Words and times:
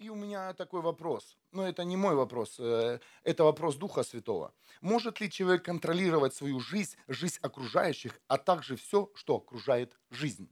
И 0.00 0.08
у 0.08 0.14
меня 0.14 0.54
такой 0.54 0.80
вопрос, 0.80 1.36
но 1.52 1.68
это 1.68 1.84
не 1.84 1.94
мой 1.94 2.14
вопрос, 2.14 2.58
э, 2.58 3.00
это 3.22 3.44
вопрос 3.44 3.76
Духа 3.76 4.02
Святого. 4.02 4.54
Может 4.80 5.20
ли 5.20 5.30
человек 5.30 5.62
контролировать 5.62 6.34
свою 6.34 6.58
жизнь, 6.58 6.96
жизнь 7.06 7.38
окружающих, 7.42 8.18
а 8.26 8.38
также 8.38 8.76
все, 8.76 9.10
что 9.14 9.36
окружает 9.36 9.98
жизнь? 10.08 10.50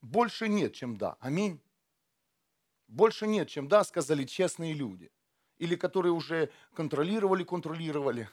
Больше 0.00 0.48
нет, 0.48 0.72
чем 0.72 0.96
да. 0.96 1.18
Аминь. 1.20 1.60
Больше 2.88 3.26
нет, 3.26 3.50
чем 3.50 3.68
да, 3.68 3.84
сказали 3.84 4.24
честные 4.24 4.72
люди. 4.72 5.12
Или 5.58 5.76
которые 5.76 6.12
уже 6.12 6.50
контролировали, 6.72 7.44
контролировали 7.44 8.30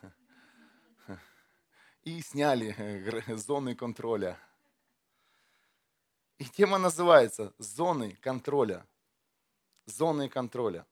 и 2.03 2.21
сняли 2.21 2.73
э, 2.77 3.35
зоны 3.35 3.75
контроля. 3.75 4.39
И 6.37 6.45
тема 6.45 6.77
называется 6.77 7.53
«Зоны 7.57 8.15
контроля». 8.21 8.87
Зоны 9.85 10.29
контроля. 10.29 10.85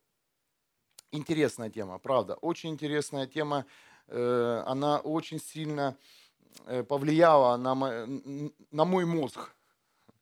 Интересная 1.12 1.70
тема, 1.70 2.00
правда. 2.00 2.36
Очень 2.36 2.72
интересная 2.72 3.28
тема. 3.28 3.66
Э, 4.08 4.64
она 4.66 5.00
очень 5.00 5.40
сильно 5.40 5.98
э, 6.66 6.84
повлияла 6.84 7.58
на 7.58 7.76
на 8.72 8.86
мой 8.86 9.06
мозг 9.06 9.56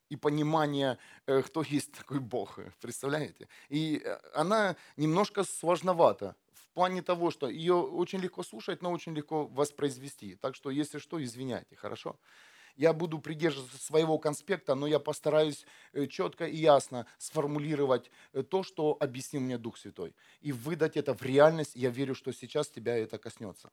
и 0.10 0.16
понимание, 0.16 0.98
кто 1.26 1.62
есть 1.62 1.92
такой 1.92 2.20
Бог. 2.20 2.60
Представляете? 2.82 3.48
И 3.70 4.04
она 4.34 4.76
немножко 4.98 5.44
сложновата 5.44 6.36
в 6.52 6.68
плане 6.74 7.02
того, 7.02 7.30
что 7.32 7.48
ее 7.48 7.76
очень 7.76 8.20
легко 8.20 8.44
слушать, 8.44 8.82
но 8.82 8.92
очень 8.92 9.14
легко 9.14 9.46
воспроизвести. 9.46 10.36
Так 10.36 10.56
что, 10.56 10.72
если 10.72 10.98
что, 10.98 11.24
извиняйте, 11.24 11.76
хорошо? 11.76 12.16
Я 12.80 12.94
буду 12.94 13.20
придерживаться 13.20 13.78
своего 13.78 14.18
конспекта, 14.18 14.74
но 14.74 14.88
я 14.88 15.00
постараюсь 15.00 15.66
э, 15.92 16.08
четко 16.08 16.46
и 16.46 16.56
ясно 16.56 17.06
сформулировать 17.18 18.10
э, 18.32 18.42
то, 18.42 18.64
что 18.64 18.96
объяснил 19.02 19.42
мне 19.42 19.58
Дух 19.58 19.78
Святой. 19.78 20.16
И 20.40 20.54
выдать 20.54 20.96
это 20.96 21.14
в 21.14 21.22
реальность. 21.22 21.76
Я 21.76 21.90
верю, 21.90 22.16
что 22.16 22.32
сейчас 22.32 22.70
тебя 22.70 22.98
это 22.98 23.18
коснется. 23.18 23.70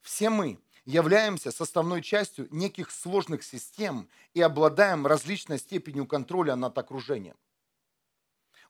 Все 0.00 0.28
мы 0.28 0.58
являемся 0.84 1.52
составной 1.52 2.02
частью 2.02 2.48
неких 2.50 2.90
сложных 2.90 3.44
систем 3.44 4.08
и 4.34 4.40
обладаем 4.40 5.06
различной 5.06 5.60
степенью 5.60 6.04
контроля 6.04 6.56
над 6.56 6.76
окружением. 6.76 7.36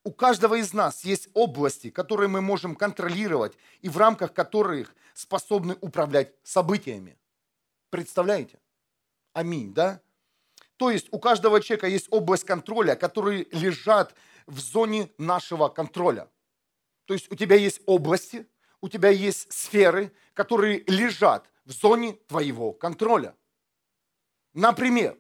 У 0.05 0.12
каждого 0.12 0.56
из 0.56 0.75
нас 0.75 1.03
есть 1.03 1.31
области, 1.33 1.89
которые 1.89 2.28
мы 2.28 2.43
можем 2.43 2.77
контролировать 2.77 3.56
и 3.81 3.89
в 3.89 3.97
рамках 3.97 4.34
которых 4.34 4.95
способны 5.15 5.78
управлять 5.81 6.34
событиями. 6.43 7.17
Представляете? 7.89 8.62
Аминь, 9.33 9.72
да? 9.72 10.00
То 10.77 10.91
есть 10.91 11.08
у 11.11 11.19
каждого 11.19 11.61
человека 11.61 11.86
есть 11.86 12.08
область 12.11 12.44
контроля, 12.44 12.97
которые 12.97 13.47
лежат 13.52 14.14
в 14.47 14.58
зоне 14.58 15.11
нашего 15.19 15.69
контроля. 15.69 16.28
То 17.05 17.14
есть 17.14 17.30
у 17.30 17.36
тебя 17.36 17.56
есть 17.56 17.80
области, 17.86 18.47
у 18.80 18.88
тебя 18.88 19.10
есть 19.10 19.53
сферы, 19.53 20.12
которые 20.34 20.83
лежат 20.86 21.48
в 21.64 21.72
зоне 21.72 22.14
твоего 22.27 22.72
контроля. 22.72 23.36
Например, 24.55 25.16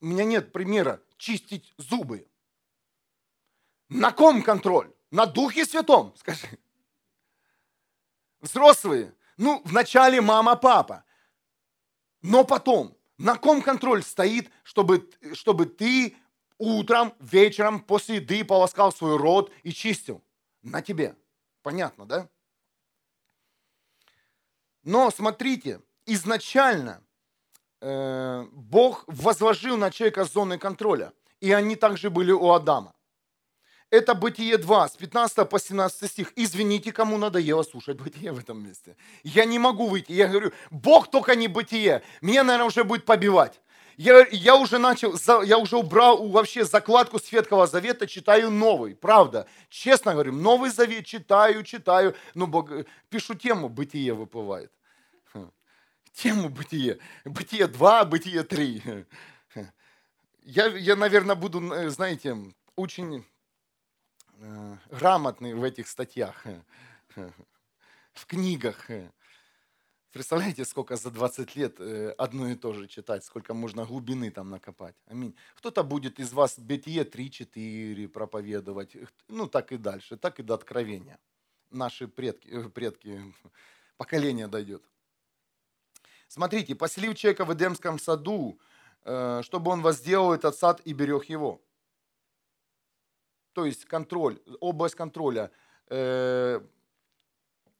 у 0.00 0.06
меня 0.06 0.24
нет 0.24 0.52
примера 0.52 1.00
чистить 1.16 1.72
зубы. 1.76 2.26
На 3.88 4.10
ком 4.10 4.42
контроль? 4.42 4.92
На 5.10 5.26
Духе 5.26 5.66
Святом, 5.66 6.14
скажи. 6.16 6.58
Взрослые, 8.40 9.14
ну, 9.36 9.62
вначале 9.64 10.20
мама, 10.20 10.56
папа, 10.56 11.04
но 12.22 12.44
потом 12.44 12.96
на 13.22 13.36
ком 13.36 13.62
контроль 13.62 14.02
стоит, 14.02 14.50
чтобы, 14.64 15.08
чтобы 15.34 15.66
ты 15.66 16.16
утром, 16.58 17.14
вечером, 17.20 17.80
после 17.80 18.16
еды 18.16 18.44
полоскал 18.44 18.92
свой 18.92 19.16
рот 19.16 19.52
и 19.62 19.72
чистил? 19.72 20.22
На 20.62 20.82
тебе. 20.82 21.16
Понятно, 21.62 22.04
да? 22.04 22.28
Но 24.82 25.08
смотрите, 25.12 25.80
изначально 26.04 27.00
э, 27.80 28.44
Бог 28.50 29.04
возложил 29.06 29.76
на 29.76 29.92
человека 29.92 30.24
зоны 30.24 30.58
контроля. 30.58 31.12
И 31.38 31.52
они 31.52 31.76
также 31.76 32.10
были 32.10 32.32
у 32.32 32.50
Адама. 32.50 32.92
Это 33.92 34.14
Бытие 34.14 34.56
2, 34.56 34.88
с 34.88 34.96
15 34.96 35.50
по 35.50 35.58
17 35.58 36.10
стих. 36.10 36.32
Извините, 36.34 36.92
кому 36.92 37.18
надоело 37.18 37.62
слушать 37.62 37.98
Бытие 37.98 38.32
в 38.32 38.38
этом 38.38 38.64
месте. 38.66 38.96
Я 39.22 39.44
не 39.44 39.58
могу 39.58 39.86
выйти. 39.86 40.12
Я 40.12 40.28
говорю, 40.28 40.50
Бог 40.70 41.10
только 41.10 41.34
не 41.34 41.46
Бытие. 41.46 42.02
Меня, 42.22 42.42
наверное, 42.42 42.68
уже 42.68 42.84
будет 42.84 43.04
побивать. 43.04 43.60
Я, 43.98 44.26
я 44.30 44.56
уже 44.56 44.78
начал, 44.78 45.14
я 45.42 45.58
уже 45.58 45.76
убрал 45.76 46.26
вообще 46.26 46.64
закладку 46.64 47.18
с 47.18 47.30
Ветхого 47.30 47.66
Завета, 47.66 48.06
читаю 48.06 48.50
новый, 48.50 48.94
правда. 48.94 49.46
Честно 49.68 50.14
говорю, 50.14 50.32
Новый 50.32 50.70
Завет 50.70 51.04
читаю, 51.04 51.62
читаю, 51.62 52.14
но 52.34 52.46
Бог, 52.46 52.70
пишу 53.10 53.34
тему, 53.34 53.68
Бытие 53.68 54.14
выплывает. 54.14 54.72
Тему 56.14 56.48
Бытие. 56.48 56.98
Бытие 57.26 57.66
2, 57.66 58.04
Бытие 58.06 58.42
3. 58.42 59.04
Я, 60.44 60.66
я, 60.68 60.96
наверное, 60.96 61.34
буду, 61.34 61.90
знаете, 61.90 62.38
очень 62.74 63.26
Э, 64.44 64.76
грамотный 64.90 65.54
в 65.54 65.62
этих 65.62 65.86
статьях, 65.86 66.44
в 68.12 68.26
книгах. 68.26 68.90
Представляете, 70.10 70.64
сколько 70.64 70.96
за 70.96 71.12
20 71.12 71.54
лет 71.54 71.76
э, 71.78 72.10
одно 72.18 72.48
и 72.48 72.56
то 72.56 72.72
же 72.72 72.88
читать, 72.88 73.24
сколько 73.24 73.54
можно 73.54 73.84
глубины 73.84 74.32
там 74.32 74.50
накопать. 74.50 74.96
Аминь. 75.06 75.36
Кто-то 75.54 75.84
будет 75.84 76.18
из 76.18 76.32
вас 76.32 76.58
Бытие 76.58 77.04
3-4 77.04 78.08
проповедовать, 78.08 78.96
ну 79.28 79.46
так 79.46 79.70
и 79.70 79.76
дальше, 79.76 80.16
так 80.16 80.40
и 80.40 80.42
до 80.42 80.54
откровения. 80.54 81.20
Наши 81.70 82.08
предки, 82.08 82.48
э, 82.48 82.68
предки 82.68 83.22
поколение 83.96 84.48
дойдет. 84.48 84.82
Смотрите, 86.26 86.74
поселив 86.74 87.14
человека 87.14 87.44
в 87.44 87.54
Эдемском 87.54 87.98
саду, 87.98 88.58
чтобы 89.02 89.70
он 89.70 89.82
возделал 89.82 90.32
этот 90.32 90.56
сад 90.56 90.80
и 90.84 90.94
берег 90.94 91.26
его 91.26 91.60
то 93.52 93.64
есть 93.64 93.84
контроль, 93.84 94.40
область 94.60 94.94
контроля, 94.94 95.50
э, 95.88 96.60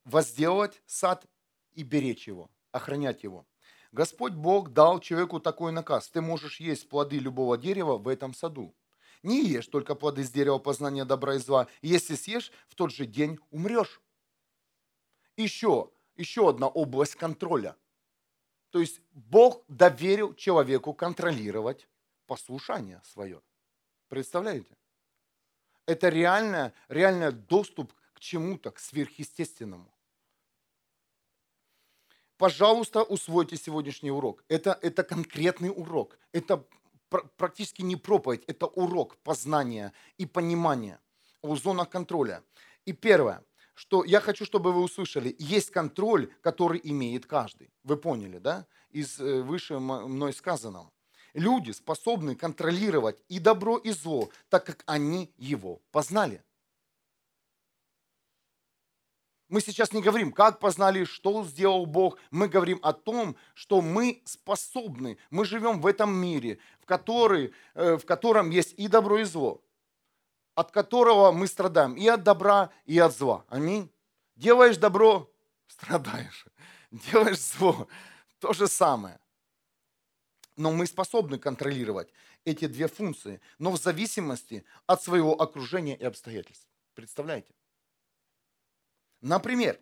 возделать 0.04 0.82
сад 0.86 1.26
и 1.74 1.82
беречь 1.82 2.28
его, 2.28 2.50
охранять 2.70 3.22
его. 3.22 3.46
Господь 3.92 4.32
Бог 4.32 4.70
дал 4.70 5.00
человеку 5.00 5.40
такой 5.40 5.72
наказ. 5.72 6.08
Ты 6.08 6.20
можешь 6.20 6.60
есть 6.60 6.88
плоды 6.88 7.18
любого 7.18 7.58
дерева 7.58 7.98
в 7.98 8.08
этом 8.08 8.34
саду. 8.34 8.74
Не 9.22 9.44
ешь 9.44 9.66
только 9.66 9.94
плоды 9.94 10.24
с 10.24 10.30
дерева 10.30 10.58
познания 10.58 11.04
добра 11.04 11.34
и 11.34 11.38
зла. 11.38 11.68
Если 11.82 12.14
съешь, 12.14 12.50
в 12.68 12.74
тот 12.74 12.90
же 12.90 13.06
день 13.06 13.38
умрешь. 13.50 14.00
Еще, 15.36 15.90
еще 16.16 16.48
одна 16.48 16.68
область 16.68 17.16
контроля. 17.16 17.76
То 18.70 18.80
есть 18.80 19.00
Бог 19.12 19.62
доверил 19.68 20.34
человеку 20.34 20.94
контролировать 20.94 21.86
послушание 22.26 23.02
свое. 23.04 23.42
Представляете? 24.08 24.76
Это 25.86 26.08
реально, 26.08 26.72
реально 26.88 27.32
доступ 27.32 27.92
к 28.14 28.20
чему-то, 28.20 28.70
к 28.70 28.78
сверхъестественному. 28.78 29.92
Пожалуйста, 32.36 33.02
усвойте 33.02 33.56
сегодняшний 33.56 34.10
урок. 34.10 34.44
Это, 34.48 34.78
это 34.82 35.04
конкретный 35.04 35.70
урок. 35.70 36.18
Это 36.32 36.64
практически 37.36 37.82
не 37.82 37.96
проповедь, 37.96 38.42
это 38.46 38.66
урок 38.66 39.16
познания 39.18 39.92
и 40.18 40.26
понимания 40.26 40.98
о 41.42 41.56
зонах 41.56 41.90
контроля. 41.90 42.42
И 42.84 42.92
первое, 42.92 43.44
что 43.74 44.04
я 44.04 44.20
хочу, 44.20 44.44
чтобы 44.44 44.72
вы 44.72 44.82
услышали, 44.82 45.36
есть 45.38 45.70
контроль, 45.70 46.32
который 46.40 46.80
имеет 46.82 47.26
каждый. 47.26 47.70
Вы 47.84 47.96
поняли, 47.96 48.38
да? 48.38 48.66
Из 48.90 49.20
э, 49.20 49.42
выше 49.42 49.78
мной 49.78 50.32
сказанного. 50.32 50.90
Люди 51.34 51.70
способны 51.70 52.34
контролировать 52.34 53.18
и 53.28 53.38
добро, 53.38 53.78
и 53.78 53.90
зло, 53.90 54.30
так 54.50 54.66
как 54.66 54.82
они 54.86 55.32
его 55.38 55.80
познали. 55.90 56.42
Мы 59.48 59.60
сейчас 59.60 59.92
не 59.92 60.00
говорим, 60.00 60.32
как 60.32 60.60
познали, 60.60 61.04
что 61.04 61.44
сделал 61.44 61.84
Бог. 61.84 62.18
Мы 62.30 62.48
говорим 62.48 62.80
о 62.82 62.94
том, 62.94 63.36
что 63.52 63.82
мы 63.82 64.22
способны. 64.24 65.18
Мы 65.28 65.44
живем 65.44 65.80
в 65.82 65.86
этом 65.86 66.10
мире, 66.14 66.58
в, 66.80 66.86
который, 66.86 67.52
э, 67.74 67.96
в 67.98 68.06
котором 68.06 68.48
есть 68.48 68.72
и 68.78 68.88
добро, 68.88 69.18
и 69.18 69.24
зло, 69.24 69.62
от 70.54 70.70
которого 70.70 71.32
мы 71.32 71.46
страдаем 71.46 71.94
и 71.96 72.08
от 72.08 72.22
добра, 72.22 72.70
и 72.86 72.98
от 72.98 73.14
зла. 73.14 73.44
Аминь. 73.48 73.90
Делаешь 74.36 74.78
добро, 74.78 75.30
страдаешь. 75.66 76.46
Делаешь 76.90 77.40
зло, 77.40 77.88
то 78.38 78.54
же 78.54 78.66
самое. 78.68 79.18
Но 80.62 80.70
мы 80.70 80.86
способны 80.86 81.40
контролировать 81.40 82.12
эти 82.44 82.68
две 82.68 82.86
функции, 82.86 83.40
но 83.58 83.72
в 83.72 83.78
зависимости 83.78 84.64
от 84.86 85.02
своего 85.02 85.32
окружения 85.42 85.96
и 85.96 86.04
обстоятельств. 86.04 86.68
Представляете? 86.94 87.52
Например, 89.22 89.76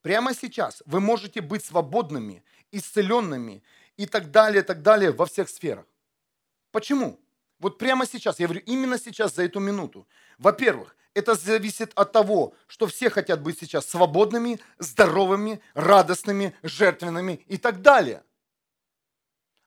прямо 0.00 0.32
сейчас 0.32 0.82
вы 0.86 1.00
можете 1.00 1.42
быть 1.42 1.62
свободными, 1.62 2.42
исцеленными 2.70 3.62
и 3.98 4.06
так 4.06 4.30
далее, 4.30 4.62
так 4.62 4.80
далее 4.80 5.10
во 5.10 5.26
всех 5.26 5.50
сферах. 5.50 5.84
Почему? 6.70 7.20
Вот 7.58 7.76
прямо 7.76 8.06
сейчас, 8.06 8.40
я 8.40 8.46
говорю, 8.46 8.62
именно 8.64 8.98
сейчас, 8.98 9.34
за 9.34 9.44
эту 9.44 9.60
минуту. 9.60 10.08
Во-первых, 10.38 10.96
Это 11.14 11.34
зависит 11.34 11.92
от 11.94 12.12
того, 12.12 12.54
что 12.66 12.86
все 12.86 13.10
хотят 13.10 13.42
быть 13.42 13.58
сейчас 13.58 13.86
свободными, 13.86 14.60
здоровыми, 14.78 15.60
радостными, 15.74 16.54
жертвенными 16.62 17.44
и 17.48 17.58
так 17.58 17.82
далее. 17.82 18.22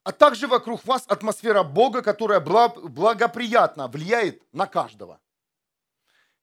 А 0.05 0.11
также 0.11 0.47
вокруг 0.47 0.85
вас 0.85 1.03
атмосфера 1.07 1.63
Бога, 1.63 2.03
которая 2.03 2.39
благоприятно 2.39 3.87
влияет 3.87 4.43
на 4.53 4.67
каждого. 4.67 5.19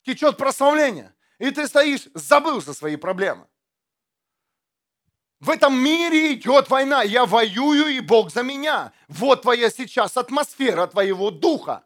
Течет 0.05 0.37
прославление, 0.37 1.14
и 1.38 1.49
ты 1.53 1.69
стоишь, 1.69 2.09
забыл 2.12 2.61
за 2.61 2.75
свои 2.75 2.97
проблемы. 2.97 3.47
В 5.38 5.49
этом 5.49 5.81
мире 5.81 6.35
идет 6.35 6.70
война, 6.70 7.05
я 7.05 7.25
воюю, 7.25 7.87
и 7.87 8.00
Бог 8.00 8.32
за 8.32 8.43
меня. 8.43 8.93
Вот 9.06 9.43
твоя 9.43 9.70
сейчас 9.70 10.17
атмосфера 10.17 10.88
твоего 10.88 11.31
духа. 11.31 11.85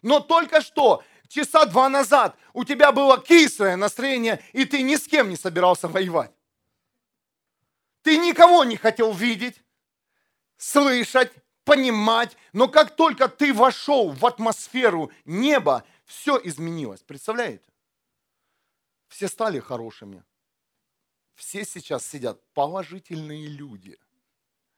Но 0.00 0.20
только 0.20 0.62
что 0.62 1.04
часа 1.28 1.66
два 1.66 1.90
назад 1.90 2.34
у 2.54 2.64
тебя 2.64 2.92
было 2.92 3.20
кислое 3.20 3.76
настроение, 3.76 4.42
и 4.54 4.64
ты 4.64 4.80
ни 4.80 4.96
с 4.96 5.06
кем 5.06 5.28
не 5.28 5.36
собирался 5.36 5.86
воевать. 5.86 6.32
Ты 8.00 8.16
никого 8.16 8.64
не 8.64 8.78
хотел 8.78 9.12
видеть, 9.12 9.63
слышать, 10.64 11.32
понимать, 11.64 12.36
но 12.52 12.68
как 12.68 12.96
только 12.96 13.28
ты 13.28 13.52
вошел 13.52 14.12
в 14.12 14.24
атмосферу 14.24 15.12
неба, 15.24 15.84
все 16.04 16.40
изменилось. 16.42 17.02
Представляете? 17.02 17.64
Все 19.08 19.28
стали 19.28 19.60
хорошими. 19.60 20.24
Все 21.34 21.64
сейчас 21.64 22.06
сидят 22.06 22.42
положительные 22.54 23.46
люди, 23.46 23.98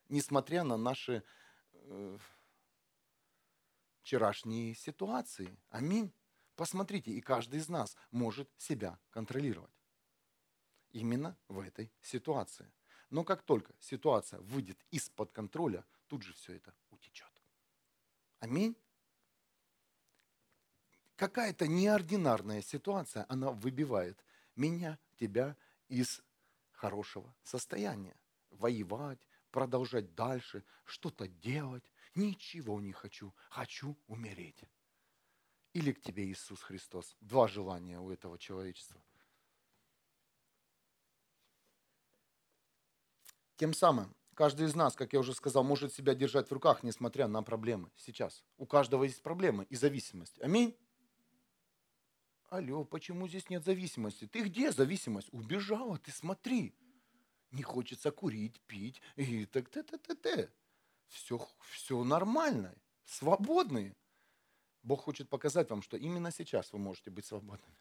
несмотря 0.08 0.64
на 0.64 0.76
наши 0.76 1.22
э, 1.72 2.18
вчерашние 4.02 4.74
ситуации. 4.74 5.56
Аминь. 5.68 6.12
Посмотрите, 6.56 7.12
и 7.12 7.20
каждый 7.20 7.60
из 7.60 7.68
нас 7.68 7.96
может 8.10 8.50
себя 8.56 8.98
контролировать. 9.10 9.70
Именно 10.90 11.36
в 11.48 11.60
этой 11.60 11.92
ситуации. 12.00 12.72
Но 13.10 13.24
как 13.24 13.42
только 13.42 13.72
ситуация 13.80 14.40
выйдет 14.40 14.78
из-под 14.90 15.32
контроля, 15.32 15.84
тут 16.08 16.22
же 16.22 16.32
все 16.34 16.54
это 16.54 16.74
утечет. 16.90 17.30
Аминь. 18.40 18.76
Какая-то 21.16 21.66
неординарная 21.66 22.60
ситуация, 22.62 23.24
она 23.28 23.50
выбивает 23.50 24.22
меня, 24.54 24.98
тебя 25.18 25.56
из 25.88 26.22
хорошего 26.72 27.34
состояния. 27.42 28.16
Воевать, 28.50 29.26
продолжать 29.50 30.14
дальше, 30.14 30.64
что-то 30.84 31.26
делать. 31.28 31.84
Ничего 32.14 32.80
не 32.80 32.92
хочу. 32.92 33.32
Хочу 33.48 33.96
умереть 34.08 34.64
или 35.76 35.92
к 35.92 36.00
тебе 36.00 36.24
Иисус 36.24 36.62
Христос. 36.62 37.14
Два 37.20 37.48
желания 37.48 38.00
у 38.00 38.10
этого 38.10 38.38
человечества. 38.38 38.98
Тем 43.56 43.72
самым, 43.72 44.14
каждый 44.34 44.66
из 44.66 44.74
нас, 44.74 44.94
как 44.94 45.12
я 45.12 45.20
уже 45.20 45.34
сказал, 45.34 45.64
может 45.64 45.92
себя 45.92 46.14
держать 46.14 46.48
в 46.48 46.52
руках, 46.52 46.82
несмотря 46.82 47.26
на 47.26 47.42
проблемы 47.42 47.90
сейчас. 47.96 48.44
У 48.58 48.66
каждого 48.66 49.04
есть 49.04 49.22
проблемы 49.22 49.64
и 49.70 49.76
зависимость. 49.76 50.40
Аминь. 50.40 50.76
Алло, 52.48 52.84
почему 52.84 53.26
здесь 53.26 53.48
нет 53.48 53.64
зависимости? 53.64 54.26
Ты 54.26 54.42
где 54.42 54.70
зависимость? 54.70 55.28
Убежала, 55.32 55.98
ты 55.98 56.12
смотри. 56.12 56.74
Не 57.50 57.62
хочется 57.62 58.10
курить, 58.10 58.60
пить 58.66 59.00
и 59.16 59.46
так 59.46 59.68
т 59.68 59.82
т 59.82 59.96
т 59.98 60.14
т 60.14 60.52
Все, 61.08 61.48
все 61.70 62.04
нормально, 62.04 62.74
свободные. 63.04 63.96
Бог 64.82 65.02
хочет 65.02 65.28
показать 65.28 65.70
вам, 65.70 65.82
что 65.82 65.96
именно 65.96 66.30
сейчас 66.30 66.72
вы 66.72 66.78
можете 66.78 67.10
быть 67.10 67.24
свободными. 67.24 67.76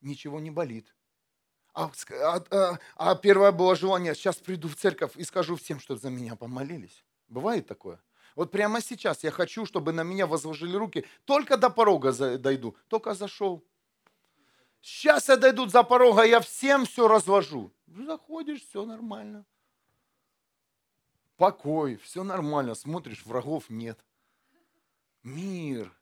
Ничего 0.00 0.40
не 0.40 0.50
болит. 0.50 0.94
А, 1.76 1.90
а, 2.22 2.44
а, 2.50 2.78
а 2.96 3.14
первое 3.16 3.52
было 3.52 3.76
желание, 3.76 4.14
сейчас 4.14 4.36
приду 4.36 4.66
в 4.66 4.76
церковь 4.76 5.14
и 5.16 5.24
скажу 5.24 5.56
всем, 5.56 5.78
что 5.78 5.94
за 5.94 6.08
меня 6.08 6.34
помолились. 6.34 7.04
Бывает 7.28 7.66
такое? 7.66 8.00
Вот 8.34 8.50
прямо 8.50 8.80
сейчас 8.80 9.22
я 9.24 9.30
хочу, 9.30 9.66
чтобы 9.66 9.92
на 9.92 10.02
меня 10.02 10.26
возложили 10.26 10.74
руки. 10.74 11.04
Только 11.26 11.58
до 11.58 11.68
порога 11.68 12.38
дойду. 12.38 12.74
Только 12.88 13.12
зашел. 13.12 13.62
Сейчас 14.80 15.28
я 15.28 15.36
дойду 15.36 15.68
за 15.68 15.82
порога, 15.82 16.22
я 16.22 16.40
всем 16.40 16.86
все 16.86 17.08
разложу. 17.08 17.70
Заходишь, 17.86 18.62
все 18.62 18.86
нормально. 18.86 19.44
Покой, 21.36 21.96
все 21.96 22.24
нормально. 22.24 22.74
Смотришь, 22.74 23.26
врагов 23.26 23.68
нет. 23.68 24.02
Мир, 25.22 25.92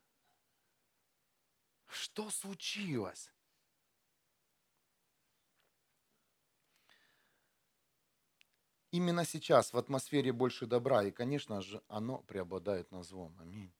что 1.88 2.31
случилось? 2.31 3.34
Именно 8.94 9.25
сейчас 9.25 9.73
в 9.73 9.76
атмосфере 9.76 10.32
больше 10.32 10.67
добра, 10.67 11.02
и, 11.02 11.11
конечно 11.11 11.61
же, 11.62 11.82
оно 11.88 12.19
преобладает 12.19 12.93
над 12.93 13.05
злом. 13.05 13.37
Аминь. 13.41 13.73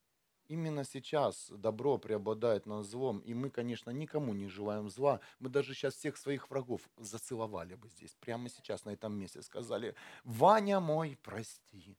Именно 0.49 0.82
сейчас 0.82 1.50
добро 1.50 1.99
преобладает 1.99 2.66
над 2.66 2.84
злом, 2.84 3.20
и 3.20 3.32
мы, 3.32 3.49
конечно, 3.49 3.90
никому 3.90 4.34
не 4.34 4.49
желаем 4.49 4.90
зла. 4.90 5.20
Мы 5.38 5.50
даже 5.50 5.72
сейчас 5.72 5.94
всех 5.94 6.16
своих 6.16 6.50
врагов 6.50 6.81
зацеловали 6.96 7.76
бы 7.76 7.88
здесь, 7.90 8.16
прямо 8.19 8.49
сейчас 8.49 8.84
на 8.84 8.90
этом 8.90 9.16
месте. 9.16 9.40
Сказали, 9.43 9.94
Ваня 10.25 10.81
мой, 10.81 11.17
прости. 11.22 11.96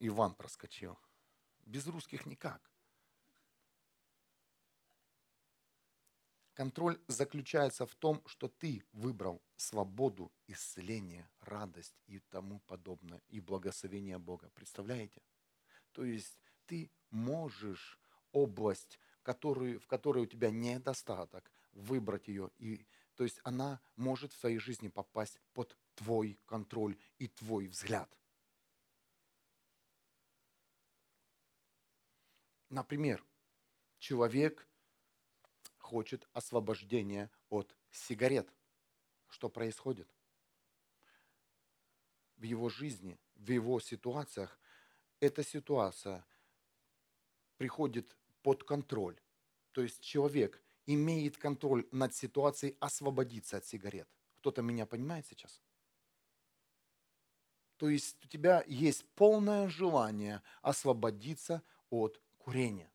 Иван 0.00 0.34
проскочил. 0.34 0.96
Без 1.66 1.86
русских 1.86 2.24
никак. 2.24 2.62
Контроль 6.58 6.98
заключается 7.06 7.86
в 7.86 7.94
том, 7.94 8.20
что 8.26 8.48
ты 8.48 8.82
выбрал 8.92 9.40
свободу, 9.54 10.32
исцеление, 10.48 11.30
радость 11.38 11.94
и 12.08 12.18
тому 12.18 12.58
подобное, 12.66 13.22
и 13.28 13.38
благословение 13.38 14.18
Бога. 14.18 14.50
Представляете? 14.56 15.22
То 15.92 16.02
есть 16.02 16.40
ты 16.66 16.90
можешь 17.10 18.00
область, 18.32 18.98
которую, 19.22 19.78
в 19.78 19.86
которой 19.86 20.24
у 20.24 20.26
тебя 20.26 20.50
недостаток, 20.50 21.48
выбрать 21.74 22.26
ее. 22.26 22.50
И, 22.58 22.84
то 23.14 23.22
есть 23.22 23.38
она 23.44 23.80
может 23.94 24.32
в 24.32 24.40
своей 24.40 24.58
жизни 24.58 24.88
попасть 24.88 25.38
под 25.52 25.78
твой 25.94 26.40
контроль 26.44 26.98
и 27.18 27.28
твой 27.28 27.68
взгляд. 27.68 28.12
Например, 32.68 33.24
человек 34.00 34.67
хочет 35.88 36.28
освобождения 36.34 37.30
от 37.48 37.74
сигарет. 37.90 38.52
Что 39.28 39.48
происходит? 39.48 40.06
В 42.36 42.42
его 42.42 42.68
жизни, 42.68 43.18
в 43.36 43.50
его 43.50 43.80
ситуациях 43.80 44.60
эта 45.18 45.42
ситуация 45.42 46.26
приходит 47.56 48.16
под 48.42 48.64
контроль. 48.64 49.18
То 49.72 49.82
есть 49.82 50.00
человек 50.02 50.62
имеет 50.84 51.38
контроль 51.38 51.88
над 51.90 52.14
ситуацией 52.14 52.76
освободиться 52.80 53.56
от 53.56 53.64
сигарет. 53.64 54.08
Кто-то 54.36 54.60
меня 54.60 54.84
понимает 54.84 55.26
сейчас? 55.26 55.62
То 57.78 57.88
есть 57.88 58.22
у 58.24 58.28
тебя 58.28 58.62
есть 58.66 59.06
полное 59.14 59.68
желание 59.68 60.42
освободиться 60.60 61.62
от 61.88 62.20
курения. 62.36 62.92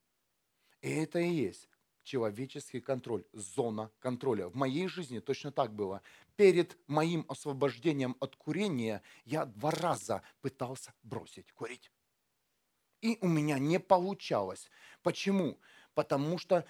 И 0.80 0.90
это 0.90 1.18
и 1.18 1.28
есть 1.28 1.68
человеческий 2.04 2.80
контроль, 2.80 3.24
зона 3.32 3.90
контроля. 3.98 4.48
В 4.48 4.54
моей 4.54 4.86
жизни 4.86 5.18
точно 5.18 5.50
так 5.50 5.72
было. 5.72 6.02
Перед 6.36 6.78
моим 6.86 7.24
освобождением 7.28 8.16
от 8.20 8.36
курения 8.36 9.02
я 9.24 9.46
два 9.46 9.70
раза 9.70 10.22
пытался 10.40 10.94
бросить 11.02 11.50
курить. 11.52 11.90
И 13.00 13.18
у 13.20 13.28
меня 13.28 13.58
не 13.58 13.80
получалось. 13.80 14.70
Почему? 15.02 15.58
Потому 15.94 16.38
что, 16.38 16.64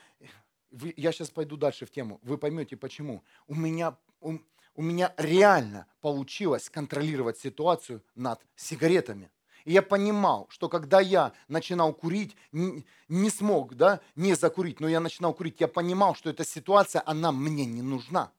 я 0.71 1.13
сейчас 1.13 1.31
пойду 1.31 1.57
дальше 1.57 1.87
в 1.87 1.91
тему, 1.91 2.19
вы 2.23 2.39
поймете 2.39 2.77
почему. 2.77 3.23
У 3.47 3.55
меня, 3.55 3.97
у, 4.21 4.39
у 4.75 4.83
меня 4.83 5.15
реально 5.17 5.87
получилось 6.01 6.69
контролировать 6.69 7.39
ситуацию 7.39 8.03
над 8.15 8.45
сигаретами. 8.57 9.31
И 9.65 9.73
я 9.73 9.83
понимал, 9.83 10.47
что 10.51 10.69
когда 10.69 11.01
я 11.01 11.33
начинал 11.49 11.95
курить, 11.95 12.37
не, 12.53 12.85
не 13.09 13.31
смог, 13.31 13.75
да, 13.75 14.01
не 14.15 14.35
закурить, 14.35 14.81
но 14.81 14.89
я 14.89 15.01
начинал 15.01 15.33
курить, 15.33 15.61
я 15.61 15.69
понимал, 15.69 16.15
что 16.15 16.31
эта 16.31 16.45
ситуация, 16.45 17.03
она 17.07 17.33
мне 17.33 17.65
не 17.65 17.81
нужна. 17.81 18.31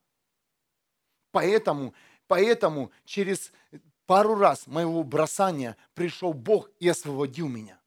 Поэтому, 1.32 1.94
поэтому 2.28 2.92
через 3.06 3.52
пару 4.06 4.36
раз 4.36 4.68
моего 4.68 5.04
бросания 5.04 5.78
пришел 5.96 6.34
Бог 6.34 6.70
и 6.80 6.88
освободил 6.88 7.48
меня. 7.48 7.80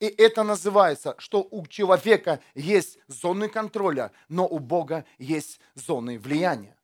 И 0.00 0.06
это 0.06 0.42
называется, 0.42 1.14
что 1.18 1.46
у 1.50 1.66
человека 1.66 2.40
есть 2.54 2.98
зоны 3.06 3.48
контроля, 3.48 4.12
но 4.28 4.46
у 4.46 4.58
Бога 4.58 5.06
есть 5.18 5.60
зоны 5.74 6.18
влияния. 6.18 6.75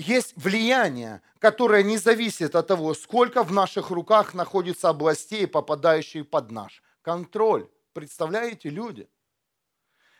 Есть 0.00 0.32
влияние, 0.36 1.20
которое 1.38 1.82
не 1.82 1.98
зависит 1.98 2.54
от 2.54 2.66
того, 2.66 2.94
сколько 2.94 3.42
в 3.42 3.52
наших 3.52 3.90
руках 3.90 4.34
находится 4.34 4.88
областей, 4.88 5.46
попадающих 5.46 6.28
под 6.28 6.50
наш 6.50 6.82
контроль. 7.02 7.68
Представляете, 7.92 8.70
люди? 8.70 9.08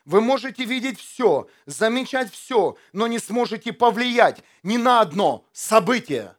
Вы 0.05 0.21
можете 0.21 0.65
видеть 0.65 0.99
все, 0.99 1.49
замечать 1.67 2.33
все, 2.33 2.77
но 2.93 3.07
не 3.07 3.19
сможете 3.19 3.73
повлиять 3.73 4.43
ни 4.63 4.77
на 4.77 5.01
одно 5.01 5.47
событие. 5.53 6.37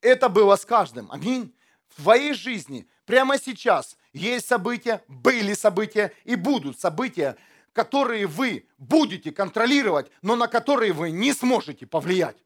Это 0.00 0.28
было 0.28 0.56
с 0.56 0.64
каждым. 0.64 1.10
Аминь. 1.10 1.54
В 1.88 1.96
твоей 1.96 2.34
жизни 2.34 2.88
прямо 3.04 3.38
сейчас 3.38 3.96
есть 4.12 4.46
события, 4.46 5.02
были 5.08 5.54
события 5.54 6.12
и 6.24 6.36
будут 6.36 6.78
события, 6.78 7.36
которые 7.72 8.26
вы 8.26 8.68
будете 8.78 9.32
контролировать, 9.32 10.10
но 10.22 10.36
на 10.36 10.48
которые 10.48 10.92
вы 10.92 11.10
не 11.10 11.32
сможете 11.32 11.86
повлиять. 11.86 12.36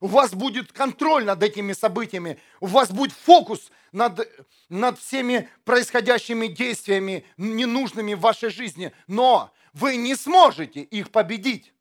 У 0.00 0.06
вас 0.06 0.34
будет 0.34 0.72
контроль 0.72 1.24
над 1.24 1.42
этими 1.42 1.72
событиями, 1.72 2.38
у 2.60 2.66
вас 2.66 2.90
будет 2.90 3.12
фокус 3.12 3.70
над, 3.92 4.28
над 4.68 4.98
всеми 4.98 5.48
происходящими 5.64 6.46
действиями, 6.46 7.24
ненужными 7.36 8.14
в 8.14 8.20
вашей 8.20 8.50
жизни, 8.50 8.92
но 9.06 9.52
вы 9.72 9.96
не 9.96 10.14
сможете 10.14 10.80
их 10.82 11.10
победить 11.10 11.72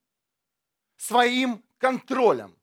своим 0.98 1.64
контролем. 1.80 2.56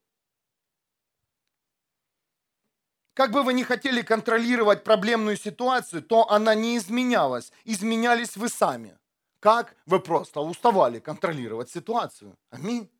Как 3.14 3.32
бы 3.32 3.42
вы 3.42 3.52
ни 3.52 3.62
хотели 3.64 4.00
контролировать 4.00 4.82
проблемную 4.82 5.36
ситуацию, 5.36 6.02
то 6.02 6.30
она 6.30 6.54
не 6.54 6.78
изменялась. 6.78 7.52
Изменялись 7.64 8.36
вы 8.36 8.48
сами. 8.48 8.96
Как? 9.40 9.74
Вы 9.86 10.00
просто 10.00 10.40
уставали 10.40 11.00
контролировать 11.00 11.70
ситуацию. 11.70 12.36
Аминь. 12.50 12.90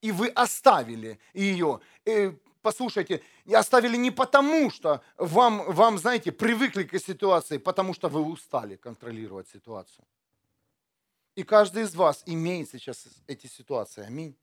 И 0.00 0.12
вы 0.12 0.28
оставили 0.28 1.18
ее. 1.32 1.80
И, 2.04 2.38
послушайте, 2.62 3.22
оставили 3.52 3.96
не 3.96 4.12
потому, 4.12 4.70
что 4.70 5.02
вам, 5.18 5.64
вам, 5.72 5.98
знаете, 5.98 6.30
привыкли 6.30 6.84
к 6.84 6.98
ситуации, 6.98 7.58
потому 7.58 7.94
что 7.94 8.08
вы 8.08 8.22
устали 8.22 8.76
контролировать 8.76 9.48
ситуацию. 9.48 10.04
И 11.34 11.42
каждый 11.42 11.82
из 11.82 11.94
вас 11.96 12.22
имеет 12.26 12.70
сейчас 12.70 13.06
эти 13.26 13.48
ситуации. 13.48 14.04
Аминь. 14.06 14.36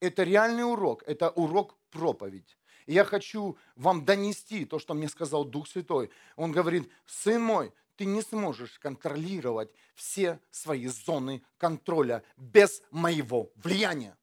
Это 0.00 0.24
реальный 0.24 0.64
урок, 0.64 1.04
это 1.06 1.30
урок 1.30 1.76
проповедь. 1.90 2.58
И 2.86 2.92
я 2.92 3.04
хочу 3.04 3.56
вам 3.76 4.04
донести 4.04 4.64
то, 4.64 4.78
что 4.78 4.94
мне 4.94 5.08
сказал 5.08 5.44
Дух 5.44 5.68
Святой. 5.68 6.10
Он 6.36 6.50
говорит, 6.50 6.90
сын 7.06 7.40
мой, 7.40 7.72
ты 7.96 8.04
не 8.04 8.22
сможешь 8.22 8.78
контролировать 8.78 9.70
все 9.94 10.40
свои 10.50 10.86
зоны 10.86 11.42
контроля 11.58 12.22
без 12.36 12.82
моего 12.90 13.50
влияния. 13.56 14.16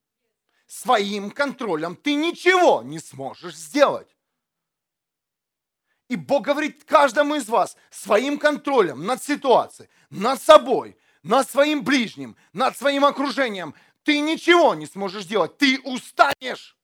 Своим 0.66 1.30
контролем 1.30 1.96
ты 1.96 2.14
ничего 2.14 2.82
не 2.82 2.98
сможешь 2.98 3.56
сделать. 3.56 4.16
И 6.08 6.16
Бог 6.16 6.44
говорит 6.44 6.84
каждому 6.84 7.36
из 7.36 7.48
вас 7.48 7.76
своим 7.90 8.38
контролем 8.38 9.06
над 9.06 9.22
ситуацией, 9.22 9.88
над 10.10 10.42
собой, 10.42 10.98
над 11.22 11.48
своим 11.48 11.84
ближним, 11.84 12.36
над 12.52 12.76
своим 12.76 13.04
окружением. 13.04 13.74
Ты 14.02 14.20
ничего 14.20 14.74
не 14.74 14.86
сможешь 14.86 15.24
сделать. 15.24 15.56
Ты 15.56 15.80
устанешь. 15.80 16.76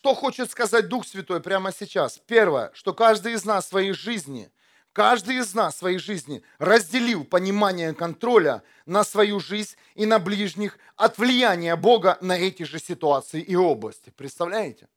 Что 0.00 0.14
хочет 0.14 0.50
сказать 0.50 0.88
Дух 0.88 1.06
Святой 1.06 1.42
прямо 1.42 1.72
сейчас? 1.72 2.22
Первое, 2.26 2.70
что 2.72 2.94
каждый 2.94 3.34
из 3.34 3.44
нас 3.44 3.66
в 3.66 3.68
своей 3.68 3.92
жизни, 3.92 4.50
каждый 4.94 5.36
из 5.36 5.52
нас 5.52 5.74
в 5.74 5.78
своей 5.78 5.98
жизни 5.98 6.42
разделил 6.56 7.22
понимание 7.22 7.92
контроля 7.92 8.62
на 8.86 9.04
свою 9.04 9.40
жизнь 9.40 9.76
и 9.94 10.06
на 10.06 10.18
ближних 10.18 10.78
от 10.96 11.18
влияния 11.18 11.76
Бога 11.76 12.16
на 12.22 12.38
эти 12.38 12.62
же 12.62 12.78
ситуации 12.78 13.42
и 13.42 13.54
области. 13.56 14.08
Представляете? 14.08 14.88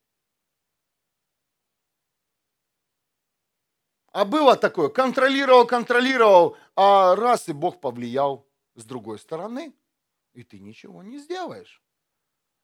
А 4.13 4.23
было 4.23 4.55
такое, 4.55 4.87
контролировал, 4.87 5.67
контролировал, 5.67 6.55
а 6.77 7.17
раз 7.17 7.49
и 7.49 7.51
Бог 7.51 7.81
повлиял 7.81 8.47
с 8.75 8.85
другой 8.85 9.19
стороны, 9.19 9.73
и 10.31 10.43
ты 10.43 10.59
ничего 10.59 11.03
не 11.03 11.17
сделаешь. 11.17 11.83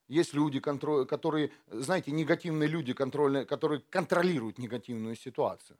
Есть 0.09 0.33
люди, 0.33 0.59
которые, 0.59 1.51
знаете, 1.67 2.11
негативные 2.11 2.67
люди, 2.67 2.93
которые 2.93 3.79
контролируют 3.91 4.57
негативную 4.57 5.15
ситуацию. 5.15 5.77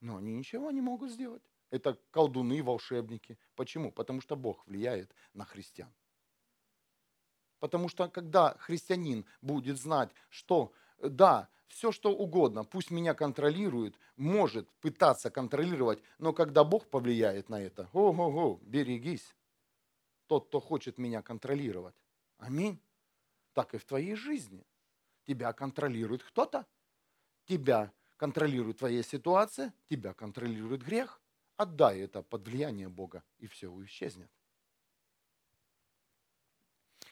Но 0.00 0.16
они 0.16 0.32
ничего 0.32 0.70
не 0.70 0.80
могут 0.80 1.10
сделать. 1.10 1.42
Это 1.70 1.98
колдуны, 2.12 2.62
волшебники. 2.62 3.36
Почему? 3.56 3.90
Потому 3.90 4.20
что 4.20 4.36
Бог 4.36 4.64
влияет 4.66 5.12
на 5.34 5.44
христиан. 5.44 5.92
Потому 7.58 7.88
что 7.88 8.08
когда 8.08 8.54
христианин 8.58 9.26
будет 9.40 9.76
знать, 9.76 10.10
что 10.28 10.72
да, 11.00 11.48
все 11.66 11.90
что 11.90 12.14
угодно, 12.14 12.62
пусть 12.62 12.92
меня 12.92 13.12
контролирует, 13.12 13.98
может 14.16 14.68
пытаться 14.80 15.30
контролировать, 15.30 16.00
но 16.18 16.32
когда 16.32 16.62
Бог 16.62 16.86
повлияет 16.86 17.48
на 17.48 17.60
это, 17.60 17.88
ого-го, 17.92 18.60
берегись. 18.62 19.34
Тот, 20.28 20.46
кто 20.46 20.60
хочет 20.60 20.96
меня 20.96 21.22
контролировать. 21.22 21.96
Аминь 22.38 22.80
так 23.52 23.74
и 23.74 23.78
в 23.78 23.84
твоей 23.84 24.14
жизни. 24.14 24.64
Тебя 25.26 25.52
контролирует 25.52 26.22
кто-то, 26.22 26.66
тебя 27.44 27.92
контролирует 28.16 28.78
твоя 28.78 29.02
ситуация, 29.02 29.72
тебя 29.88 30.14
контролирует 30.14 30.82
грех. 30.82 31.20
Отдай 31.56 32.00
это 32.00 32.22
под 32.22 32.46
влияние 32.48 32.88
Бога, 32.88 33.22
и 33.38 33.46
все 33.46 33.68
исчезнет. 33.84 34.30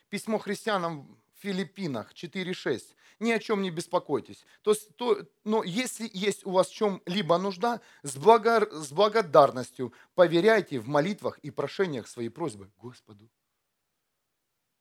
Письмо 0.09 0.39
христианам 0.39 1.21
в 1.37 1.43
Филиппинах 1.43 2.13
4.6. 2.13 2.95
Ни 3.21 3.33
о 3.33 3.39
чем 3.39 3.63
не 3.63 3.71
беспокойтесь. 3.71 4.45
То, 4.63 4.75
то, 4.97 5.27
но 5.45 5.63
если 5.63 6.11
есть 6.13 6.45
у 6.45 6.51
вас 6.51 6.69
в 6.69 6.75
чем-либо 6.75 7.39
нужда, 7.39 7.81
с, 8.03 8.17
благо, 8.17 8.69
с 8.71 8.93
благодарностью 8.93 9.93
поверяйте 10.15 10.81
в 10.81 10.89
молитвах 10.89 11.39
и 11.39 11.51
прошениях 11.51 12.09
свои 12.09 12.29
просьбы 12.29 12.71
Господу. 12.79 13.31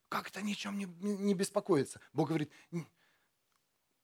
Как 0.10 0.30
это 0.30 0.42
ни 0.42 0.54
о 0.54 0.56
чем 0.56 0.78
не, 0.78 0.86
не 0.86 1.34
беспокоиться? 1.36 2.01
Бог 2.13 2.30
говорит, 2.30 2.51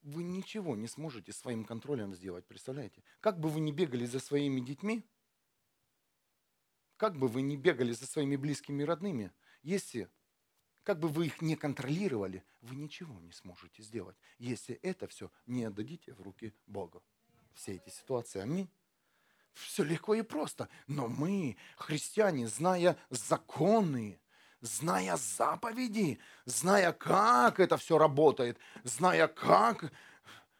вы 0.02 0.22
ничего 0.22 0.76
не 0.76 0.86
сможете 0.86 1.32
своим 1.32 1.64
контролем 1.64 2.14
сделать, 2.14 2.46
представляете? 2.46 3.02
Как 3.20 3.40
бы 3.40 3.48
вы 3.48 3.58
ни 3.58 3.72
бегали 3.72 4.06
за 4.06 4.20
своими 4.20 4.60
детьми, 4.60 5.04
как 6.96 7.18
бы 7.18 7.26
вы 7.26 7.42
ни 7.42 7.56
бегали 7.56 7.90
за 7.92 8.06
своими 8.06 8.36
близкими 8.36 8.84
и 8.84 8.86
родными, 8.86 9.32
если, 9.62 10.08
как 10.84 11.00
бы 11.00 11.08
вы 11.08 11.26
их 11.26 11.42
не 11.42 11.56
контролировали, 11.56 12.44
вы 12.60 12.76
ничего 12.76 13.20
не 13.20 13.32
сможете 13.32 13.82
сделать, 13.82 14.16
если 14.38 14.76
это 14.76 15.08
все 15.08 15.32
не 15.44 15.64
отдадите 15.64 16.14
в 16.14 16.22
руки 16.22 16.54
Богу. 16.66 17.02
Все 17.52 17.74
эти 17.74 17.88
ситуации, 17.88 18.40
аминь. 18.40 18.70
Все 19.54 19.82
легко 19.82 20.14
и 20.14 20.22
просто. 20.22 20.68
Но 20.86 21.08
мы, 21.08 21.56
христиане, 21.76 22.46
зная 22.46 22.96
законы, 23.08 24.20
зная 24.66 25.16
заповеди, 25.16 26.18
зная, 26.44 26.92
как 26.92 27.60
это 27.60 27.76
все 27.76 27.98
работает, 27.98 28.58
зная, 28.84 29.28
как 29.28 29.92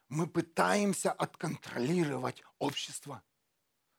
мы 0.08 0.26
пытаемся 0.26 1.12
отконтролировать 1.12 2.42
общество. 2.58 3.22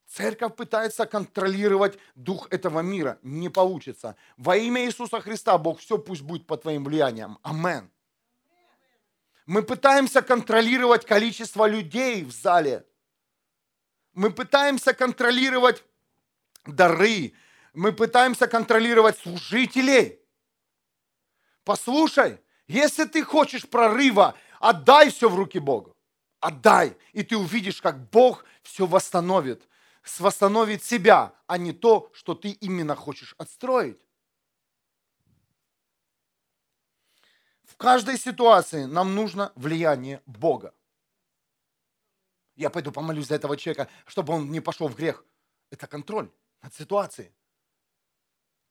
Церковь 0.07 0.55
пытается 0.55 1.05
контролировать 1.05 1.99
дух 2.15 2.47
этого 2.49 2.79
мира. 2.79 3.19
Не 3.23 3.49
получится. 3.49 4.15
Во 4.37 4.55
имя 4.55 4.85
Иисуса 4.85 5.19
Христа, 5.19 5.57
Бог, 5.57 5.79
все 5.79 5.97
пусть 5.97 6.21
будет 6.21 6.47
по 6.47 6.55
твоим 6.55 6.85
влияниям. 6.85 7.39
Амен. 7.43 7.91
Мы 9.45 9.63
пытаемся 9.63 10.21
контролировать 10.21 11.05
количество 11.05 11.67
людей 11.67 12.23
в 12.23 12.31
зале. 12.31 12.85
Мы 14.13 14.31
пытаемся 14.31 14.93
контролировать 14.93 15.83
дары, 16.65 17.33
мы 17.77 17.93
пытаемся 17.93 18.47
контролировать 18.47 19.19
служителей. 19.19 20.19
Послушай, 21.63 22.41
если 22.67 23.05
ты 23.05 23.23
хочешь 23.23 23.69
прорыва, 23.69 24.35
отдай 24.59 25.11
все 25.11 25.29
в 25.29 25.35
руки 25.35 25.59
Богу. 25.59 25.95
Отдай, 26.39 26.97
и 27.13 27.21
ты 27.21 27.37
увидишь, 27.37 27.79
как 27.81 28.09
Бог 28.09 28.45
все 28.63 28.87
восстановит. 28.87 29.67
Восстановит 30.17 30.83
себя, 30.83 31.35
а 31.45 31.59
не 31.59 31.71
то, 31.71 32.09
что 32.13 32.33
ты 32.33 32.49
именно 32.49 32.95
хочешь 32.95 33.35
отстроить. 33.37 33.99
В 37.63 37.75
каждой 37.77 38.17
ситуации 38.17 38.85
нам 38.85 39.13
нужно 39.13 39.51
влияние 39.55 40.23
Бога. 40.25 40.73
Я 42.55 42.71
пойду 42.71 42.91
помолюсь 42.91 43.27
за 43.27 43.35
этого 43.35 43.55
человека, 43.55 43.87
чтобы 44.07 44.33
он 44.33 44.49
не 44.49 44.61
пошел 44.61 44.87
в 44.87 44.95
грех. 44.95 45.23
Это 45.69 45.85
контроль 45.85 46.31
над 46.63 46.73
ситуацией 46.73 47.31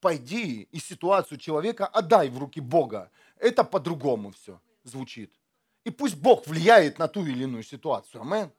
пойди 0.01 0.69
и 0.73 0.79
ситуацию 0.79 1.39
человека 1.39 1.87
отдай 1.87 2.29
в 2.29 2.39
руки 2.39 2.61
Бога. 2.61 3.11
Это 3.39 3.65
по-другому 3.65 4.31
все 4.31 4.61
звучит. 4.85 5.33
И 5.85 5.91
пусть 5.91 6.17
Бог 6.17 6.47
влияет 6.47 6.99
на 6.99 7.09
ту 7.09 7.25
или 7.25 7.45
иную 7.45 7.63
ситуацию. 7.63 8.23
Амен. 8.23 8.51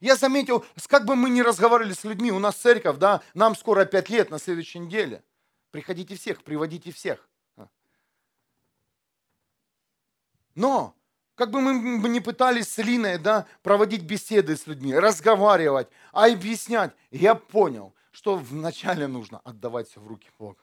Я 0.00 0.16
заметил, 0.16 0.64
как 0.88 1.06
бы 1.06 1.16
мы 1.16 1.30
ни 1.30 1.40
разговаривали 1.40 1.94
с 1.94 2.04
людьми, 2.04 2.30
у 2.30 2.38
нас 2.38 2.56
церковь, 2.56 2.98
да, 2.98 3.22
нам 3.34 3.56
скоро 3.56 3.86
пять 3.86 4.10
лет 4.10 4.30
на 4.30 4.38
следующей 4.38 4.78
неделе. 4.78 5.24
Приходите 5.70 6.14
всех, 6.16 6.44
приводите 6.44 6.92
всех. 6.92 7.28
Но, 10.54 10.94
как 11.34 11.50
бы 11.50 11.60
мы 11.60 12.08
ни 12.08 12.18
пытались 12.18 12.68
с 12.68 12.78
Линой 12.78 13.18
да, 13.18 13.46
проводить 13.62 14.02
беседы 14.02 14.56
с 14.56 14.66
людьми, 14.66 14.94
разговаривать, 14.94 15.88
а 16.12 16.26
объяснять, 16.26 16.92
я 17.10 17.34
понял, 17.34 17.94
что 18.16 18.36
вначале 18.36 19.06
нужно 19.08 19.40
отдавать 19.44 19.90
все 19.90 20.00
в 20.00 20.06
руки 20.06 20.30
Бога. 20.38 20.62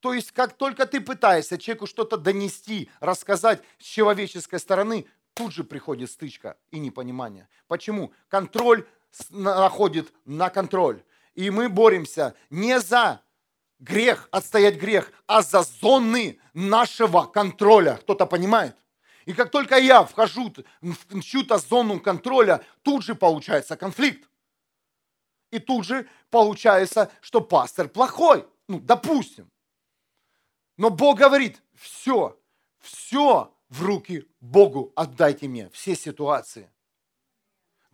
То 0.00 0.12
есть, 0.12 0.30
как 0.30 0.52
только 0.52 0.84
ты 0.84 1.00
пытаешься 1.00 1.56
человеку 1.56 1.86
что-то 1.86 2.18
донести, 2.18 2.90
рассказать 3.00 3.62
с 3.78 3.84
человеческой 3.84 4.58
стороны, 4.58 5.06
тут 5.32 5.54
же 5.54 5.64
приходит 5.64 6.10
стычка 6.10 6.58
и 6.70 6.80
непонимание. 6.80 7.48
Почему? 7.66 8.12
Контроль 8.28 8.86
находит 9.30 10.12
на 10.26 10.50
контроль. 10.50 11.02
И 11.34 11.48
мы 11.48 11.70
боремся 11.70 12.34
не 12.50 12.78
за 12.78 13.22
грех, 13.78 14.28
отстоять 14.30 14.76
грех, 14.76 15.10
а 15.26 15.40
за 15.40 15.62
зоны 15.62 16.38
нашего 16.52 17.22
контроля. 17.24 17.96
Кто-то 18.02 18.26
понимает? 18.26 18.76
И 19.24 19.32
как 19.32 19.50
только 19.50 19.78
я 19.78 20.04
вхожу 20.04 20.54
в 20.82 21.22
чью-то 21.22 21.56
зону 21.56 21.98
контроля, 22.00 22.62
тут 22.82 23.02
же 23.02 23.14
получается 23.14 23.78
конфликт. 23.78 24.28
И 25.50 25.58
тут 25.58 25.84
же 25.84 26.08
получается, 26.30 27.10
что 27.20 27.40
пастор 27.40 27.88
плохой. 27.88 28.46
Ну, 28.66 28.80
допустим. 28.80 29.50
Но 30.76 30.90
Бог 30.90 31.18
говорит, 31.18 31.62
все, 31.74 32.38
все 32.80 33.52
в 33.68 33.82
руки 33.82 34.28
Богу 34.40 34.92
отдайте 34.94 35.48
мне, 35.48 35.70
все 35.70 35.94
ситуации. 35.96 36.70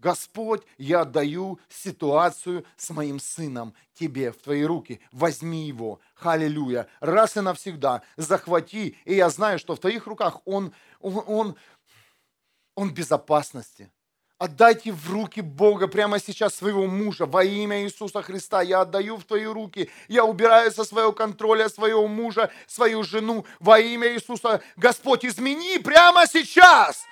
Господь, 0.05 0.63
я 0.77 1.01
отдаю 1.01 1.59
ситуацию 1.71 2.67
с 2.77 2.91
моим 2.91 3.19
сыном 3.19 3.75
тебе 3.95 4.33
в 4.33 4.37
твои 4.37 4.63
руки. 4.63 5.01
Возьми 5.13 5.67
его. 5.67 5.99
Халилюя. 6.15 6.89
Раз 7.01 7.39
и 7.39 7.41
навсегда. 7.41 8.03
Захвати. 8.19 8.99
И 9.07 9.15
я 9.15 9.31
знаю, 9.31 9.59
что 9.59 9.75
в 9.75 9.79
твоих 9.79 10.07
руках 10.07 10.43
он, 10.45 10.75
он, 11.01 11.25
он, 11.27 11.57
он 12.75 12.91
в 12.91 12.93
безопасности. 12.93 13.91
Отдайте 14.45 14.93
в 14.93 15.11
руки 15.11 15.41
Бога 15.41 15.89
прямо 15.89 16.19
сейчас 16.21 16.55
своего 16.55 16.87
мужа 16.87 17.25
во 17.25 17.43
имя 17.43 17.83
Иисуса 17.83 18.21
Христа. 18.21 18.61
Я 18.61 18.83
отдаю 18.83 19.17
в 19.17 19.25
твои 19.25 19.47
руки. 19.47 19.91
Я 20.07 20.27
убираю 20.27 20.71
со 20.71 20.85
своего 20.85 21.13
контроля 21.13 21.71
своего 21.71 22.07
мужа, 22.07 22.51
свою 22.67 23.05
жену 23.05 23.47
во 23.59 23.81
имя 23.81 24.13
Иисуса. 24.13 24.61
Господь, 24.77 25.25
измени 25.25 25.79
прямо 25.79 26.27
сейчас. 26.27 27.07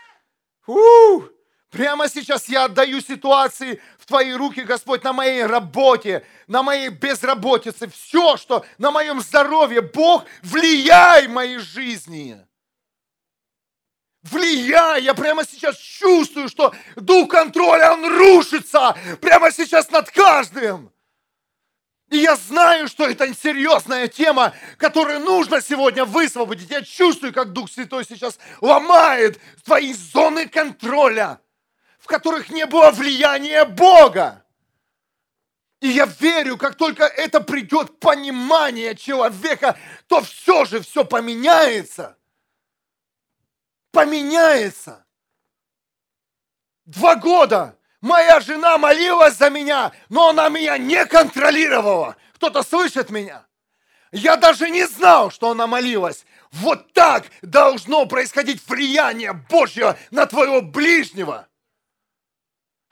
Ух! 0.66 1.30
Прямо 1.70 2.06
сейчас 2.10 2.50
я 2.50 2.64
отдаю 2.64 3.00
ситуации 3.00 3.80
в 3.98 4.04
Твои 4.04 4.34
руки, 4.34 4.60
Господь, 4.60 5.02
на 5.02 5.14
моей 5.14 5.46
работе, 5.46 6.26
на 6.48 6.62
моей 6.62 6.90
безработице, 6.90 7.88
все, 7.88 8.36
что 8.36 8.62
на 8.76 8.90
моем 8.90 9.22
здоровье. 9.22 9.80
Бог, 9.80 10.26
влияй 10.42 11.28
в 11.28 11.30
моей 11.30 11.56
жизни. 11.56 12.46
Влияй, 14.22 15.02
я 15.02 15.14
прямо 15.14 15.44
сейчас 15.44 15.76
чувствую, 15.76 16.48
что 16.48 16.74
дух 16.96 17.30
контроля, 17.30 17.92
он 17.92 18.06
рушится 18.06 18.96
прямо 19.20 19.50
сейчас 19.50 19.90
над 19.90 20.10
каждым. 20.10 20.92
И 22.10 22.18
я 22.18 22.36
знаю, 22.36 22.88
что 22.88 23.08
это 23.08 23.34
серьезная 23.34 24.06
тема, 24.06 24.54
которую 24.76 25.20
нужно 25.20 25.62
сегодня 25.62 26.04
высвободить. 26.04 26.70
Я 26.70 26.82
чувствую, 26.82 27.32
как 27.32 27.52
Дух 27.52 27.70
Святой 27.70 28.04
сейчас 28.04 28.38
ломает 28.60 29.40
твои 29.64 29.94
зоны 29.94 30.46
контроля 30.46 31.40
в 32.02 32.06
которых 32.06 32.50
не 32.50 32.66
было 32.66 32.90
влияния 32.90 33.64
Бога. 33.64 34.44
И 35.80 35.88
я 35.88 36.04
верю, 36.06 36.56
как 36.56 36.74
только 36.74 37.04
это 37.04 37.40
придет 37.40 38.00
понимание 38.00 38.96
человека, 38.96 39.78
то 40.08 40.20
все 40.20 40.64
же 40.64 40.80
все 40.80 41.04
поменяется. 41.04 42.16
Поменяется. 43.92 45.06
Два 46.84 47.14
года 47.14 47.78
моя 48.00 48.40
жена 48.40 48.78
молилась 48.78 49.36
за 49.36 49.50
меня, 49.50 49.92
но 50.08 50.30
она 50.30 50.48
меня 50.48 50.78
не 50.78 51.06
контролировала. 51.06 52.16
Кто-то 52.34 52.62
слышит 52.62 53.10
меня? 53.10 53.46
Я 54.10 54.36
даже 54.36 54.68
не 54.68 54.86
знал, 54.86 55.30
что 55.30 55.50
она 55.50 55.66
молилась. 55.66 56.26
Вот 56.50 56.92
так 56.92 57.26
должно 57.42 58.06
происходить 58.06 58.66
влияние 58.66 59.32
Божье 59.32 59.96
на 60.10 60.26
твоего 60.26 60.60
ближнего– 60.60 61.46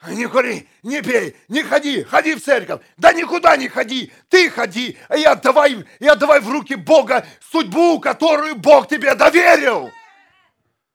не 0.07 0.25
кури, 0.27 0.67
не 0.81 1.01
пей, 1.01 1.35
не 1.47 1.61
ходи, 1.61 2.03
ходи 2.03 2.33
в 2.33 2.43
церковь. 2.43 2.81
Да 2.97 3.13
никуда 3.13 3.55
не 3.55 3.67
ходи, 3.67 4.11
ты 4.29 4.49
ходи, 4.49 4.97
и 5.15 5.23
отдавай, 5.23 5.85
и 5.99 6.07
отдавай 6.07 6.39
в 6.39 6.49
руки 6.49 6.73
Бога 6.73 7.25
судьбу, 7.51 7.99
которую 7.99 8.55
Бог 8.55 8.87
тебе 8.87 9.13
доверил. 9.13 9.91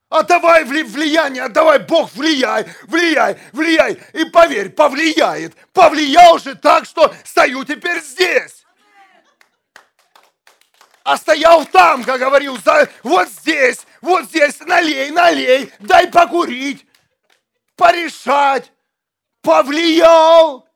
Отдавай 0.09 0.64
влияние, 0.64 1.45
отдавай, 1.45 1.81
Бог, 1.81 2.12
влияй, 2.14 2.66
влияй, 2.85 3.40
влияй. 3.53 4.01
И 4.12 4.25
поверь, 4.27 4.71
повлияет. 4.71 5.55
Повлиял 5.73 6.38
же 6.38 6.55
так, 6.55 6.85
что 6.85 7.12
стою 7.25 7.64
теперь 7.64 8.01
здесь. 8.03 8.64
А 11.03 11.16
стоял 11.16 11.64
там, 11.66 12.05
как 12.05 12.21
говорил, 12.21 12.59
за, 12.59 12.88
вот 13.03 13.29
здесь, 13.29 13.87
вот 14.01 14.25
здесь, 14.25 14.59
налей, 14.61 15.11
налей, 15.11 15.73
дай 15.79 16.09
покурить, 16.09 16.85
порешать 17.77 18.73
повлиял. 19.47 20.69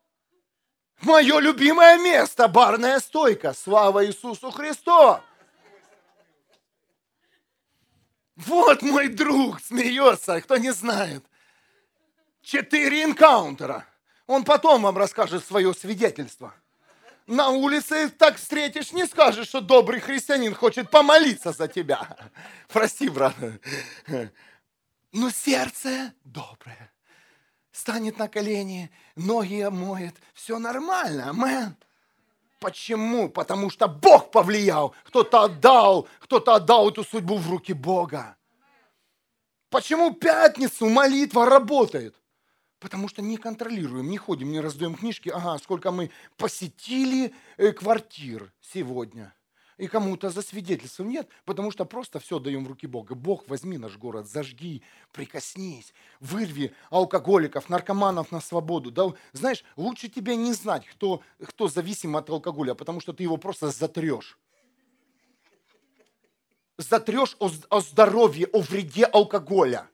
Мое 1.01 1.39
любимое 1.39 1.97
место, 1.97 2.47
барная 2.47 2.99
стойка. 2.99 3.53
Слава 3.53 4.05
Иисусу 4.05 4.49
Христу! 4.51 5.19
Вот 8.45 8.81
мой 8.81 9.09
друг 9.09 9.61
смеется, 9.61 10.41
кто 10.41 10.57
не 10.57 10.71
знает. 10.71 11.23
Четыре 12.41 13.03
инкаунтера. 13.03 13.85
Он 14.27 14.43
потом 14.43 14.83
вам 14.83 14.97
расскажет 14.97 15.45
свое 15.45 15.73
свидетельство. 15.73 16.53
На 17.27 17.49
улице 17.49 18.09
так 18.09 18.37
встретишь, 18.37 18.93
не 18.93 19.05
скажешь, 19.05 19.47
что 19.47 19.61
добрый 19.61 19.99
христианин 19.99 20.55
хочет 20.55 20.89
помолиться 20.89 21.51
за 21.51 21.67
тебя. 21.67 22.17
Прости, 22.67 23.09
брат. 23.09 23.35
Но 25.11 25.29
сердце 25.29 26.13
доброе 26.23 26.91
станет 27.71 28.17
на 28.19 28.27
колени, 28.27 28.91
ноги 29.15 29.61
омоет. 29.61 30.15
Все 30.33 30.59
нормально, 30.59 31.29
амен. 31.29 31.75
Почему? 32.61 33.27
Потому 33.27 33.71
что 33.71 33.87
Бог 33.87 34.29
повлиял. 34.29 34.93
Кто-то 35.05 35.41
отдал, 35.45 36.07
кто-то 36.19 36.53
отдал 36.53 36.89
эту 36.89 37.03
судьбу 37.03 37.37
в 37.37 37.49
руки 37.49 37.73
Бога. 37.73 38.37
Почему 39.71 40.13
пятницу 40.13 40.87
молитва 40.87 41.47
работает? 41.47 42.15
Потому 42.79 43.07
что 43.07 43.23
не 43.23 43.37
контролируем, 43.37 44.11
не 44.11 44.19
ходим, 44.19 44.51
не 44.51 44.59
раздаем 44.59 44.93
книжки. 44.93 45.29
Ага, 45.29 45.57
сколько 45.57 45.91
мы 45.91 46.11
посетили 46.37 47.33
э, 47.57 47.71
квартир 47.71 48.53
сегодня– 48.61 49.33
и 49.81 49.87
кому-то 49.87 50.29
за 50.29 50.43
свидетельством 50.43 51.09
нет, 51.09 51.27
потому 51.43 51.71
что 51.71 51.85
просто 51.85 52.19
все 52.19 52.37
даем 52.37 52.65
в 52.65 52.67
руки 52.67 52.85
Бога. 52.85 53.15
Бог, 53.15 53.47
возьми 53.47 53.79
наш 53.79 53.97
город, 53.97 54.27
зажги, 54.27 54.83
прикоснись, 55.11 55.91
вырви 56.19 56.71
алкоголиков, 56.91 57.67
наркоманов 57.67 58.31
на 58.31 58.41
свободу. 58.41 58.91
Да, 58.91 59.11
знаешь, 59.33 59.63
лучше 59.75 60.07
тебе 60.07 60.35
не 60.35 60.53
знать, 60.53 60.85
кто, 60.85 61.23
кто 61.47 61.67
зависим 61.67 62.15
от 62.15 62.29
алкоголя, 62.29 62.75
потому 62.75 62.99
что 62.99 63.11
ты 63.11 63.23
его 63.23 63.37
просто 63.37 63.71
затрешь. 63.71 64.37
Затрешь 66.77 67.35
о, 67.39 67.49
о 67.69 67.81
здоровье, 67.81 68.49
о 68.53 68.61
вреде 68.61 69.05
алкоголя. 69.05 69.89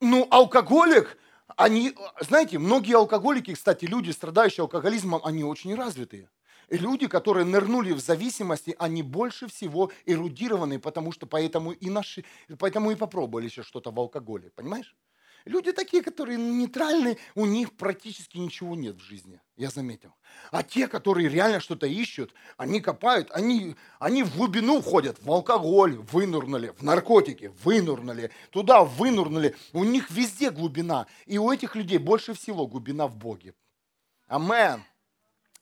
Ну, 0.00 0.28
алкоголик, 0.30 1.16
они, 1.56 1.94
знаете, 2.20 2.58
многие 2.58 2.94
алкоголики, 2.94 3.54
кстати, 3.54 3.86
люди, 3.86 4.10
страдающие 4.10 4.60
алкоголизмом, 4.64 5.22
они 5.24 5.44
очень 5.44 5.74
развитые 5.74 6.28
люди, 6.70 7.06
которые 7.06 7.44
нырнули 7.44 7.92
в 7.92 8.00
зависимости, 8.00 8.74
они 8.78 9.02
больше 9.02 9.48
всего 9.48 9.90
эрудированы, 10.06 10.78
потому 10.78 11.12
что 11.12 11.26
поэтому 11.26 11.72
и, 11.72 11.90
наши, 11.90 12.24
поэтому 12.58 12.90
и 12.90 12.94
попробовали 12.94 13.46
еще 13.46 13.62
что-то 13.62 13.90
в 13.90 13.98
алкоголе, 13.98 14.50
понимаешь? 14.54 14.96
Люди 15.44 15.72
такие, 15.72 16.02
которые 16.02 16.36
нейтральные, 16.36 17.16
у 17.34 17.46
них 17.46 17.74
практически 17.76 18.36
ничего 18.36 18.74
нет 18.74 18.96
в 18.96 19.00
жизни, 19.00 19.40
я 19.56 19.70
заметил. 19.70 20.14
А 20.50 20.62
те, 20.62 20.88
которые 20.88 21.28
реально 21.28 21.60
что-то 21.60 21.86
ищут, 21.86 22.34
они 22.56 22.80
копают, 22.80 23.30
они, 23.30 23.76
они 23.98 24.24
в 24.24 24.36
глубину 24.36 24.82
входят, 24.82 25.16
в 25.22 25.30
алкоголь 25.30 25.96
вынурнули, 25.96 26.74
в 26.76 26.82
наркотики 26.82 27.52
вынурнули, 27.64 28.30
туда 28.50 28.84
вынурнули. 28.84 29.56
У 29.72 29.84
них 29.84 30.10
везде 30.10 30.50
глубина. 30.50 31.06
И 31.24 31.38
у 31.38 31.50
этих 31.50 31.76
людей 31.76 31.98
больше 31.98 32.34
всего 32.34 32.66
глубина 32.66 33.06
в 33.06 33.16
Боге. 33.16 33.54
Амен. 34.26 34.84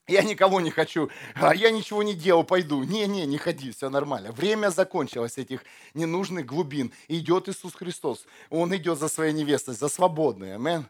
Я 0.08 0.22
никого 0.22 0.60
не 0.60 0.70
хочу, 0.70 1.10
а 1.34 1.52
я 1.52 1.72
ничего 1.72 2.02
не 2.04 2.14
делал, 2.14 2.44
пойду. 2.44 2.84
Не-не, 2.84 3.26
не 3.26 3.38
ходи, 3.38 3.72
все 3.72 3.90
нормально. 3.90 4.30
Время 4.30 4.70
закончилось 4.70 5.36
этих 5.36 5.64
ненужных 5.94 6.46
глубин. 6.46 6.92
Идет 7.08 7.48
Иисус 7.48 7.74
Христос. 7.74 8.24
Он 8.48 8.74
идет 8.76 9.00
за 9.00 9.08
своей 9.08 9.32
невестой, 9.32 9.74
за 9.74 9.88
свободной. 9.88 10.54
Амен. 10.54 10.86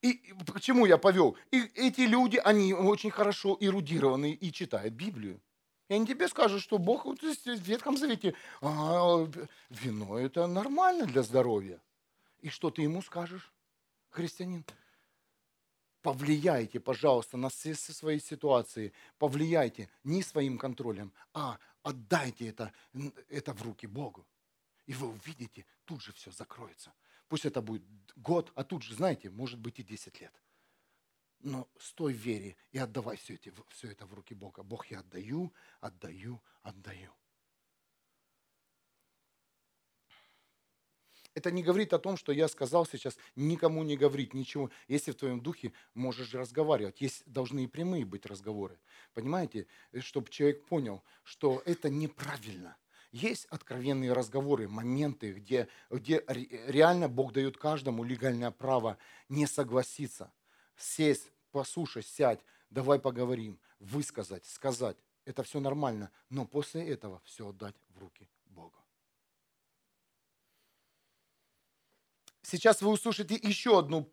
И 0.00 0.32
почему 0.46 0.86
я 0.86 0.96
повел? 0.96 1.36
И 1.50 1.60
эти 1.74 2.00
люди, 2.00 2.38
они 2.38 2.72
очень 2.72 3.10
хорошо 3.10 3.58
эрудированы 3.60 4.32
и 4.32 4.50
читают 4.50 4.94
Библию. 4.94 5.38
И 5.90 5.94
они 5.94 6.06
тебе 6.06 6.28
скажут, 6.28 6.62
что 6.62 6.78
Бог 6.78 7.04
вот 7.04 7.20
в 7.20 7.46
Ветхом 7.46 7.98
Завете, 7.98 8.34
а, 8.62 9.28
вино 9.68 10.18
это 10.18 10.46
нормально 10.46 11.04
для 11.04 11.22
здоровья. 11.22 11.78
И 12.40 12.48
что 12.48 12.70
ты 12.70 12.80
ему 12.80 13.02
скажешь, 13.02 13.52
христианин? 14.08 14.64
Повлияйте, 16.02 16.80
пожалуйста, 16.80 17.36
на 17.36 17.50
все 17.50 17.74
свои 17.74 18.20
ситуации. 18.20 18.92
Повлияйте 19.18 19.90
не 20.02 20.22
своим 20.22 20.56
контролем, 20.56 21.12
а 21.34 21.58
отдайте 21.82 22.48
это, 22.48 22.72
это 23.28 23.52
в 23.52 23.62
руки 23.62 23.86
Богу. 23.86 24.26
И 24.86 24.94
вы 24.94 25.08
увидите, 25.08 25.66
тут 25.84 26.02
же 26.02 26.12
все 26.12 26.30
закроется. 26.30 26.92
Пусть 27.28 27.44
это 27.44 27.60
будет 27.60 27.84
год, 28.16 28.50
а 28.54 28.64
тут 28.64 28.82
же, 28.82 28.94
знаете, 28.94 29.30
может 29.30 29.58
быть 29.58 29.78
и 29.78 29.82
10 29.82 30.20
лет. 30.20 30.32
Но 31.40 31.68
стой 31.78 32.14
в 32.14 32.16
вере 32.16 32.56
и 32.72 32.78
отдавай 32.78 33.16
все, 33.16 33.34
эти, 33.34 33.52
все 33.68 33.90
это 33.90 34.06
в 34.06 34.14
руки 34.14 34.34
Бога. 34.34 34.62
Бог, 34.62 34.86
я 34.86 35.00
отдаю, 35.00 35.52
отдаю, 35.80 36.42
отдаю. 36.62 37.12
Это 41.34 41.50
не 41.50 41.62
говорит 41.62 41.92
о 41.92 41.98
том, 41.98 42.16
что 42.16 42.32
я 42.32 42.48
сказал 42.48 42.86
сейчас 42.86 43.16
никому 43.36 43.84
не 43.84 43.96
говорить 43.96 44.34
ничего. 44.34 44.70
Если 44.88 45.12
в 45.12 45.16
твоем 45.16 45.40
духе 45.40 45.72
можешь 45.94 46.34
разговаривать, 46.34 47.00
есть 47.00 47.22
должны 47.26 47.64
и 47.64 47.66
прямые 47.68 48.04
быть 48.04 48.26
разговоры. 48.26 48.78
Понимаете, 49.14 49.66
чтобы 50.00 50.28
человек 50.30 50.64
понял, 50.66 51.02
что 51.22 51.62
это 51.64 51.88
неправильно. 51.88 52.76
Есть 53.12 53.46
откровенные 53.46 54.12
разговоры, 54.12 54.68
моменты, 54.68 55.32
где, 55.32 55.68
где 55.90 56.24
реально 56.28 57.08
Бог 57.08 57.32
дает 57.32 57.56
каждому 57.56 58.04
легальное 58.04 58.52
право 58.52 58.98
не 59.28 59.46
согласиться, 59.46 60.32
сесть, 60.76 61.32
послушай, 61.50 62.04
сядь, 62.04 62.40
давай 62.70 63.00
поговорим, 63.00 63.58
высказать, 63.80 64.46
сказать. 64.46 64.96
Это 65.24 65.42
все 65.42 65.58
нормально, 65.60 66.10
но 66.28 66.44
после 66.44 66.86
этого 66.88 67.20
все 67.24 67.48
отдать 67.48 67.74
в 67.88 67.98
руки 67.98 68.28
Бога. 68.46 68.78
Сейчас 72.50 72.82
вы 72.82 72.90
услышите 72.90 73.38
еще 73.40 73.78
одну 73.78 74.12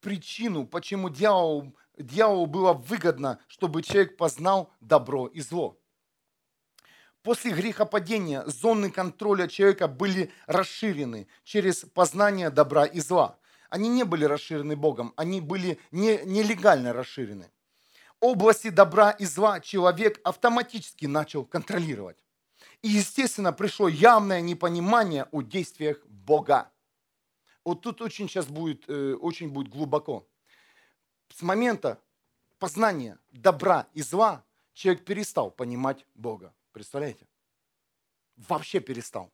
причину, 0.00 0.66
почему 0.66 1.08
дьяволу, 1.08 1.74
дьяволу 1.96 2.44
было 2.44 2.74
выгодно, 2.74 3.38
чтобы 3.46 3.82
человек 3.82 4.18
познал 4.18 4.70
добро 4.80 5.26
и 5.26 5.40
зло. 5.40 5.80
После 7.22 7.52
грехопадения 7.52 8.44
зоны 8.44 8.90
контроля 8.90 9.48
человека 9.48 9.88
были 9.88 10.30
расширены 10.46 11.28
через 11.44 11.78
познание 11.78 12.50
добра 12.50 12.84
и 12.84 13.00
зла. 13.00 13.38
Они 13.70 13.88
не 13.88 14.04
были 14.04 14.26
расширены 14.26 14.76
Богом, 14.76 15.14
они 15.16 15.40
были 15.40 15.80
не, 15.90 16.18
нелегально 16.26 16.92
расширены. 16.92 17.50
Области 18.20 18.68
добра 18.68 19.12
и 19.12 19.24
зла 19.24 19.60
человек 19.60 20.20
автоматически 20.24 21.06
начал 21.06 21.46
контролировать. 21.46 22.18
И, 22.82 22.88
естественно, 22.88 23.54
пришло 23.54 23.88
явное 23.88 24.42
непонимание 24.42 25.26
о 25.32 25.40
действиях 25.40 26.04
Бога. 26.06 26.70
Вот 27.68 27.82
тут 27.82 28.00
очень 28.00 28.30
сейчас 28.30 28.46
будет, 28.46 28.88
э, 28.88 29.12
очень 29.12 29.50
будет 29.50 29.68
глубоко. 29.68 30.26
С 31.28 31.42
момента 31.42 32.02
познания 32.58 33.18
добра 33.30 33.86
и 33.92 34.00
зла 34.00 34.42
человек 34.72 35.04
перестал 35.04 35.50
понимать 35.50 36.06
Бога. 36.14 36.54
Представляете? 36.72 37.28
Вообще 38.36 38.80
перестал. 38.80 39.30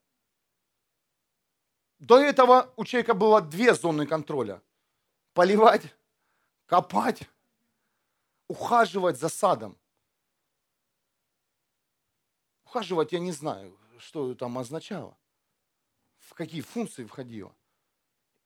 До 2.01 2.19
этого 2.19 2.73
у 2.75 2.85
человека 2.85 3.15
было 3.15 3.41
две 3.41 3.73
зоны 3.73 4.05
контроля. 4.05 4.61
Поливать, 5.33 5.95
копать, 6.67 7.31
ухаживать 8.49 9.17
за 9.17 9.29
садом. 9.29 9.79
Ухаживать 12.65 13.13
я 13.13 13.21
не 13.21 13.31
знаю, 13.31 13.79
что 14.01 14.35
там 14.35 14.59
означало, 14.59 15.17
в 16.19 16.35
какие 16.35 16.63
функции 16.63 17.05
входило. 17.05 17.55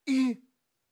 И 0.08 0.42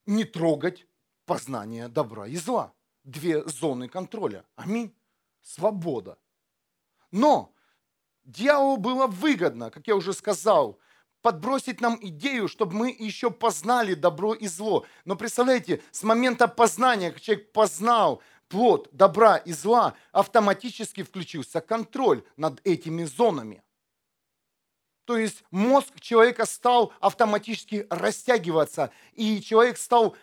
не 0.05 0.25
трогать 0.25 0.87
познание 1.25 1.89
добра 1.89 2.27
и 2.27 2.37
зла. 2.37 2.75
Две 3.03 3.43
зоны 3.49 3.89
контроля. 3.89 4.45
Аминь. 4.57 4.95
Свобода. 5.41 6.19
Но 7.11 7.55
Дьяволу 8.25 8.77
было 8.77 9.07
выгодно, 9.07 9.71
как 9.71 9.87
я 9.87 9.97
уже 9.97 10.13
сказал, 10.13 10.79
подбросить 11.23 11.81
нам 11.81 11.99
идею, 12.03 12.47
чтобы 12.47 12.75
мы 12.75 12.91
еще 12.91 13.31
познали 13.31 13.95
добро 13.95 14.35
и 14.35 14.49
зло. 14.49 14.85
Но 15.05 15.17
представляете, 15.17 15.83
с 15.93 16.03
момента 16.03 16.47
познания, 16.47 17.11
как 17.11 17.23
человек 17.23 17.53
познал 17.53 18.21
плод 18.49 18.89
добра 18.93 19.37
и 19.37 19.53
зла, 19.53 19.95
автоматически 20.13 21.03
включился 21.05 21.61
контроль 21.61 22.23
над 22.37 22.61
этими 22.65 23.05
зонами. 23.05 23.63
То 25.07 25.17
есть 25.17 25.45
мозг 25.51 26.01
человека 26.01 26.45
стал 26.45 26.93
автоматически 27.01 27.87
растягиваться, 27.89 28.91
и 29.15 29.41
человек 29.41 29.79
стал 29.79 30.17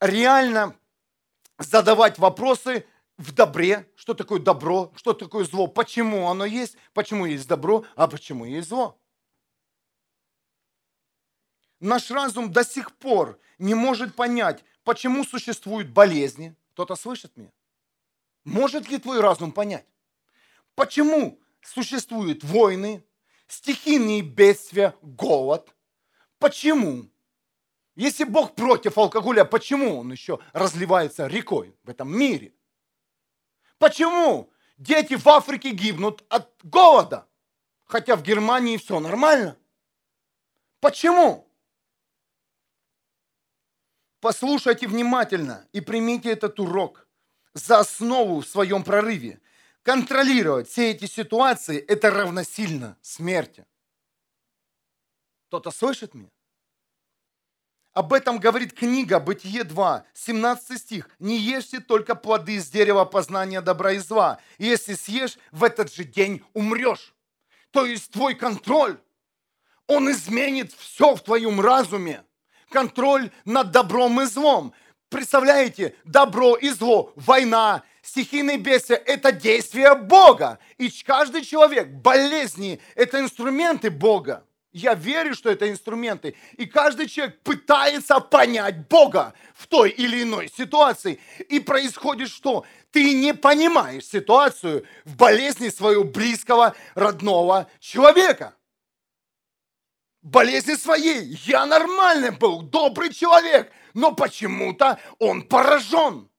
реально 0.00 0.76
задавать 1.56 2.18
вопросы, 2.18 2.84
в 3.16 3.32
добре, 3.32 3.90
что 3.96 4.14
такое 4.14 4.38
добро, 4.38 4.92
что 4.94 5.12
такое 5.12 5.44
зло, 5.44 5.66
почему 5.66 6.28
оно 6.28 6.44
есть, 6.44 6.76
почему 6.94 7.26
есть 7.26 7.48
добро, 7.48 7.84
а 7.96 8.06
почему 8.06 8.44
есть 8.44 8.68
зло. 8.68 8.96
Наш 11.80 12.10
разум 12.12 12.52
до 12.52 12.64
сих 12.64 12.94
пор 12.96 13.40
не 13.58 13.74
может 13.74 14.14
понять, 14.14 14.64
почему 14.84 15.24
существуют 15.24 15.88
болезни. 15.88 16.54
Кто-то 16.72 16.94
слышит 16.94 17.36
меня? 17.36 17.50
Может 18.44 18.88
ли 18.88 18.98
твой 18.98 19.20
разум 19.20 19.50
понять? 19.50 19.86
Почему 20.76 21.40
существуют 21.60 22.44
войны, 22.44 23.04
стихийные 23.48 24.22
бедствия, 24.22 24.94
голод? 25.02 25.74
Почему? 26.38 27.10
Если 27.96 28.24
Бог 28.24 28.54
против 28.54 28.96
алкоголя, 28.96 29.44
почему 29.44 29.98
он 29.98 30.12
еще 30.12 30.38
разливается 30.52 31.26
рекой 31.26 31.76
в 31.82 31.90
этом 31.90 32.16
мире? 32.16 32.54
Почему 33.78 34.50
дети 34.76 35.14
в 35.14 35.26
Африке 35.28 35.70
гибнут 35.70 36.24
от 36.28 36.54
голода? 36.62 37.26
Хотя 37.86 38.16
в 38.16 38.22
Германии 38.22 38.76
все 38.76 39.00
нормально. 39.00 39.56
Почему? 40.80 41.50
Послушайте 44.20 44.86
внимательно 44.86 45.66
и 45.72 45.80
примите 45.80 46.30
этот 46.30 46.60
урок 46.60 47.08
за 47.54 47.78
основу 47.78 48.40
в 48.40 48.46
своем 48.46 48.84
прорыве. 48.84 49.40
Контролировать 49.88 50.68
все 50.68 50.90
эти 50.90 51.06
ситуации– 51.06 51.78
это 51.88 52.10
равносильно 52.10 52.98
смерти. 53.00 53.64
Кто-то 55.46 55.70
слышит 55.70 56.12
меня? 56.12 56.28
Об 57.94 58.12
этом 58.12 58.38
говорит 58.38 58.74
книга 58.74 59.18
Бытие 59.18 59.64
2, 59.64 60.04
17 60.12 60.78
стих. 60.78 61.08
«Не 61.18 61.38
ешьте 61.38 61.80
только 61.80 62.14
плоды 62.14 62.56
из 62.56 62.68
дерева 62.68 63.06
познания 63.06 63.62
добра 63.62 63.92
и 63.92 63.98
зла. 63.98 64.42
Если 64.58 64.92
съешь, 64.92 65.38
в 65.52 65.64
этот 65.64 65.90
же 65.90 66.04
день 66.04 66.44
умрешь». 66.52 67.14
То 67.70 67.86
есть 67.86 68.12
твой 68.12 68.34
контроль, 68.34 69.00
он 69.86 70.10
изменит 70.10 70.70
все 70.74 71.16
в 71.16 71.22
твоем 71.22 71.62
разуме. 71.62 72.26
Контроль 72.68 73.30
над 73.46 73.70
добром 73.70 74.20
и 74.20 74.26
злом. 74.26 74.74
Представляете, 75.08 75.94
добро 76.04 76.56
и 76.56 76.68
зло, 76.68 77.12
война, 77.16 77.82
стихийные 78.02 78.58
бедствия– 78.58 78.96
это 79.06 79.32
действие 79.32 79.94
Бога. 79.94 80.58
И 80.76 80.90
каждый 81.02 81.44
человек, 81.44 81.88
болезни– 81.88 82.78
это 82.94 83.18
инструменты 83.20 83.90
Бога. 83.90 84.44
Я 84.70 84.92
верю, 84.92 85.34
что 85.34 85.50
это 85.50 85.70
инструменты. 85.70 86.36
И 86.58 86.66
каждый 86.66 87.08
человек 87.08 87.40
пытается 87.40 88.20
понять 88.20 88.86
Бога 88.86 89.32
в 89.54 89.66
той 89.66 89.88
или 89.88 90.22
иной 90.22 90.50
ситуации. 90.54 91.18
И 91.48 91.58
происходит 91.58 92.28
что? 92.28 92.66
Ты 92.90 93.14
не 93.14 93.32
понимаешь 93.32 94.04
ситуацию 94.04 94.86
в 95.06 95.16
болезни 95.16 95.70
своего 95.70 96.04
близкого, 96.04 96.74
родного 96.94 97.70
человека. 97.80 98.54
Болезни 100.20 100.74
своей. 100.74 101.38
Я 101.46 101.64
нормальный 101.64 102.30
был, 102.30 102.60
добрый 102.60 103.12
человек. 103.12 103.72
Но 103.98 104.12
почему-то 104.12 105.00
он 105.18 105.42
поражен. 105.42 106.30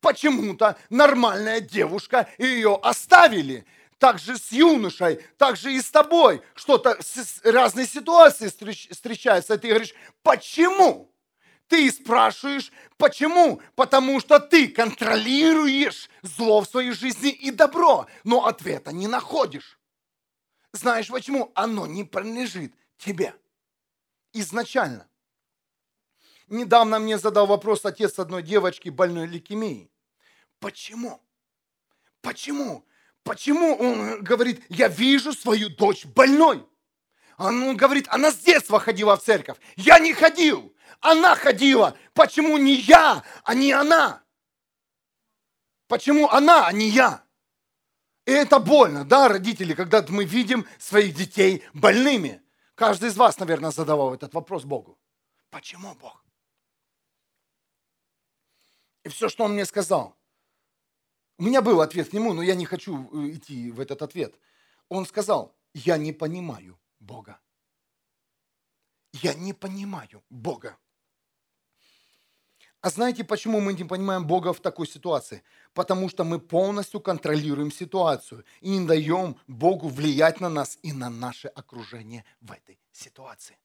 Почему-то 0.00 0.78
нормальная 0.88 1.60
девушка 1.60 2.26
ее 2.38 2.80
оставили 2.82 3.66
так 3.98 4.18
же 4.18 4.38
с 4.38 4.50
юношей, 4.50 5.16
так 5.36 5.58
же 5.58 5.74
и 5.74 5.82
с 5.82 5.90
тобой. 5.90 6.40
Что-то, 6.54 6.98
разные 7.44 7.86
ситуации 7.86 8.48
встречаются, 8.48 9.58
ты 9.58 9.68
говоришь, 9.68 9.94
почему? 10.22 11.12
Ты 11.68 11.92
спрашиваешь, 11.92 12.72
почему? 12.96 13.60
Потому 13.74 14.18
что 14.18 14.40
ты 14.40 14.68
контролируешь 14.68 16.08
зло 16.22 16.62
в 16.62 16.66
своей 16.66 16.92
жизни 16.92 17.28
и 17.28 17.50
добро, 17.50 18.06
но 18.24 18.46
ответа 18.46 18.90
не 18.90 19.06
находишь. 19.06 19.78
Знаешь 20.72 21.08
почему? 21.08 21.52
Оно 21.54 21.86
не 21.86 22.04
принадлежит 22.04 22.72
тебе 22.96 23.34
изначально. 24.32 25.06
Недавно 26.48 26.98
мне 26.98 27.18
задал 27.18 27.46
вопрос 27.46 27.84
отец 27.84 28.18
одной 28.18 28.42
девочки 28.42 28.88
больной 28.88 29.26
лейкемией. 29.26 29.90
Почему? 30.60 31.20
Почему? 32.20 32.86
Почему 33.24 33.74
он 33.74 34.22
говорит, 34.22 34.64
я 34.68 34.88
вижу 34.88 35.32
свою 35.32 35.68
дочь 35.68 36.06
больной? 36.06 36.64
Он 37.38 37.76
говорит, 37.76 38.06
она 38.08 38.30
с 38.30 38.38
детства 38.38 38.78
ходила 38.78 39.16
в 39.16 39.22
церковь. 39.22 39.58
Я 39.76 39.98
не 39.98 40.14
ходил. 40.14 40.72
Она 41.00 41.34
ходила. 41.34 41.96
Почему 42.14 42.56
не 42.56 42.74
я, 42.74 43.24
а 43.44 43.54
не 43.54 43.72
она? 43.72 44.22
Почему 45.88 46.28
она, 46.30 46.66
а 46.66 46.72
не 46.72 46.88
я? 46.88 47.24
И 48.24 48.32
это 48.32 48.58
больно, 48.58 49.04
да, 49.04 49.28
родители, 49.28 49.74
когда 49.74 50.04
мы 50.08 50.24
видим 50.24 50.66
своих 50.78 51.14
детей 51.14 51.62
больными. 51.74 52.42
Каждый 52.74 53.10
из 53.10 53.16
вас, 53.16 53.38
наверное, 53.38 53.70
задавал 53.70 54.14
этот 54.14 54.34
вопрос 54.34 54.64
Богу. 54.64 54.98
Почему 55.50 55.94
Бог? 55.94 56.25
И 59.06 59.08
все, 59.08 59.28
что 59.28 59.44
он 59.44 59.52
мне 59.52 59.64
сказал. 59.64 60.16
У 61.38 61.44
меня 61.44 61.62
был 61.62 61.80
ответ 61.80 62.08
к 62.08 62.12
нему, 62.12 62.32
но 62.32 62.42
я 62.42 62.56
не 62.56 62.64
хочу 62.64 63.08
э, 63.12 63.36
идти 63.36 63.70
в 63.70 63.78
этот 63.78 64.02
ответ. 64.02 64.34
Он 64.88 65.06
сказал, 65.06 65.54
я 65.74 65.96
не 65.96 66.12
понимаю 66.12 66.76
Бога. 66.98 67.38
Я 69.12 69.34
не 69.34 69.52
понимаю 69.52 70.24
Бога. 70.28 70.76
А 72.80 72.90
знаете, 72.90 73.22
почему 73.22 73.60
мы 73.60 73.74
не 73.74 73.84
понимаем 73.84 74.26
Бога 74.26 74.52
в 74.52 74.58
такой 74.58 74.88
ситуации? 74.88 75.44
Потому 75.72 76.08
что 76.08 76.24
мы 76.24 76.40
полностью 76.40 77.00
контролируем 77.00 77.70
ситуацию 77.70 78.44
и 78.60 78.70
не 78.70 78.88
даем 78.88 79.36
Богу 79.46 79.86
влиять 79.86 80.40
на 80.40 80.48
нас 80.48 80.80
и 80.82 80.92
на 80.92 81.10
наше 81.10 81.46
окружение 81.46 82.24
в 82.40 82.50
этой 82.50 82.80
ситуации. 82.90 83.56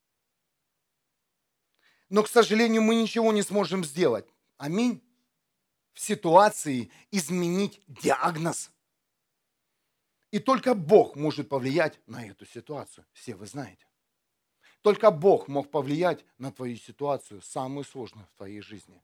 Но, 2.10 2.22
к 2.22 2.28
сожалению, 2.28 2.84
мы 2.84 2.94
ничего 2.94 3.34
не 3.34 3.42
сможем 3.42 3.84
сделать. 3.84 4.28
Аминь. 4.58 5.02
В 5.94 6.00
ситуации 6.00 6.92
изменить 7.12 7.82
диагноз. 7.88 8.72
И 10.32 10.40
только 10.40 10.74
Бог 10.74 11.16
может 11.16 11.50
повлиять 11.50 12.00
на 12.08 12.26
эту 12.26 12.46
ситуацию. 12.46 13.06
Все 13.12 13.36
вы 13.36 13.46
знаете. 13.46 13.86
Только 14.82 15.12
Бог 15.12 15.48
мог 15.48 15.70
повлиять 15.70 16.26
на 16.38 16.52
твою 16.52 16.76
ситуацию, 16.78 17.42
самую 17.42 17.84
сложную 17.84 18.26
в 18.28 18.38
твоей 18.38 18.62
жизни. 18.62 19.04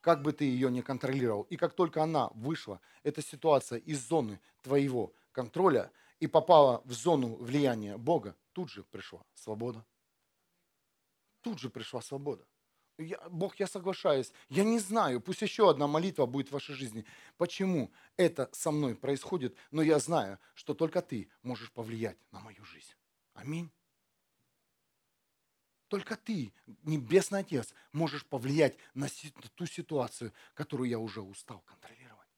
Как 0.00 0.22
бы 0.22 0.32
ты 0.32 0.44
ее 0.44 0.70
не 0.70 0.80
контролировал. 0.80 1.42
И 1.42 1.56
как 1.56 1.74
только 1.74 2.02
она 2.02 2.28
вышла, 2.34 2.80
эта 3.02 3.20
ситуация 3.20 3.78
из 3.80 3.98
зоны 4.06 4.40
твоего 4.62 5.12
контроля 5.32 5.90
и 6.20 6.26
попала 6.26 6.82
в 6.84 6.92
зону 6.92 7.34
влияния 7.36 7.96
Бога, 7.96 8.36
тут 8.52 8.70
же 8.70 8.84
пришла 8.84 9.22
свобода. 9.34 9.84
Тут 11.42 11.58
же 11.58 11.68
пришла 11.68 12.00
свобода. 12.00 12.46
Я, 12.98 13.20
Бог, 13.30 13.56
я 13.60 13.68
соглашаюсь. 13.68 14.32
Я 14.48 14.64
не 14.64 14.80
знаю, 14.80 15.20
пусть 15.20 15.40
еще 15.42 15.70
одна 15.70 15.86
молитва 15.86 16.26
будет 16.26 16.48
в 16.48 16.52
вашей 16.52 16.74
жизни. 16.74 17.04
Почему 17.36 17.92
это 18.16 18.50
со 18.52 18.72
мной 18.72 18.96
происходит, 18.96 19.56
но 19.70 19.82
я 19.82 20.00
знаю, 20.00 20.38
что 20.54 20.74
только 20.74 21.00
ты 21.00 21.30
можешь 21.42 21.70
повлиять 21.70 22.18
на 22.32 22.40
мою 22.40 22.64
жизнь. 22.64 22.92
Аминь. 23.34 23.70
Только 25.86 26.16
ты, 26.16 26.52
Небесный 26.82 27.40
Отец, 27.40 27.72
можешь 27.92 28.26
повлиять 28.26 28.76
на 28.94 29.08
ту 29.54 29.64
ситуацию, 29.64 30.32
которую 30.54 30.90
я 30.90 30.98
уже 30.98 31.20
устал 31.20 31.60
контролировать. 31.60 32.28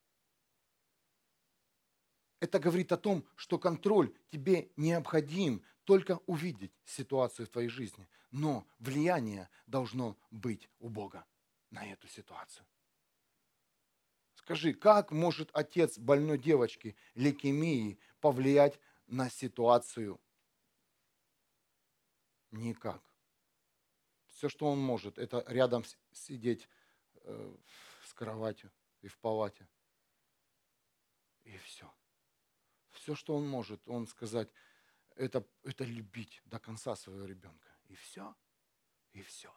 Это 2.39 2.59
говорит 2.59 2.91
о 2.91 2.97
том, 2.97 3.25
что 3.35 3.57
контроль 3.57 4.13
тебе 4.31 4.69
необходим 4.77 5.63
только 5.83 6.19
увидеть 6.27 6.71
ситуацию 6.85 7.47
в 7.47 7.49
твоей 7.49 7.69
жизни. 7.69 8.07
Но 8.31 8.65
влияние 8.79 9.49
должно 9.67 10.17
быть 10.31 10.69
у 10.79 10.89
Бога 10.89 11.25
на 11.69 11.85
эту 11.85 12.07
ситуацию. 12.07 12.65
Скажи, 14.35 14.73
как 14.73 15.11
может 15.11 15.49
отец 15.53 15.97
больной 15.97 16.37
девочки 16.37 16.95
лейкемии 17.15 17.99
повлиять 18.19 18.79
на 19.07 19.29
ситуацию? 19.29 20.19
Никак. 22.51 23.01
Все, 24.27 24.49
что 24.49 24.71
он 24.71 24.79
может, 24.79 25.17
это 25.19 25.43
рядом 25.47 25.85
сидеть 26.11 26.67
э, 27.15 27.55
с 28.05 28.13
кроватью 28.13 28.71
и 29.01 29.07
в 29.07 29.17
палате. 29.19 29.67
И 31.43 31.55
все. 31.57 31.91
Все, 32.91 33.15
что 33.15 33.35
он 33.35 33.47
может, 33.47 33.87
он 33.87 34.07
сказать, 34.07 34.49
это, 35.15 35.45
это 35.63 35.83
любить 35.83 36.41
до 36.45 36.59
конца 36.59 36.95
своего 36.95 37.25
ребенка. 37.25 37.70
И 37.91 37.95
все. 37.95 38.33
И 39.11 39.21
все. 39.21 39.53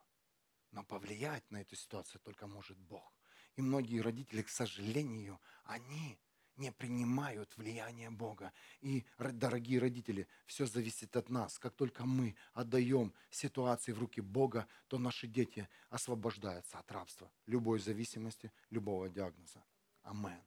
Но 0.73 0.83
повлиять 0.83 1.49
на 1.53 1.61
эту 1.61 1.77
ситуацию 1.77 2.21
только 2.21 2.49
может 2.49 2.77
Бог. 2.77 3.13
И 3.55 3.63
многие 3.63 4.01
родители, 4.01 4.43
к 4.43 4.49
сожалению, 4.49 5.41
они 5.63 6.19
не 6.57 6.73
принимают 6.73 7.57
влияние 7.57 8.11
Бога. 8.11 8.53
И, 8.81 9.05
дорогие 9.19 9.79
родители, 9.79 10.27
все 10.47 10.67
зависит 10.67 11.17
от 11.17 11.29
нас. 11.29 11.61
Как 11.61 11.75
только 11.77 12.05
мы 12.05 12.35
отдаем 12.55 13.15
ситуации 13.31 13.93
в 13.93 14.01
руки 14.01 14.21
Бога, 14.21 14.67
то 14.89 14.99
наши 14.99 15.29
дети 15.29 15.69
освобождаются 15.89 16.79
от 16.81 16.91
рабства, 16.91 17.31
любой 17.47 17.79
зависимости, 17.79 18.53
любого 18.71 19.09
диагноза. 19.09 19.65
Амен. 20.03 20.43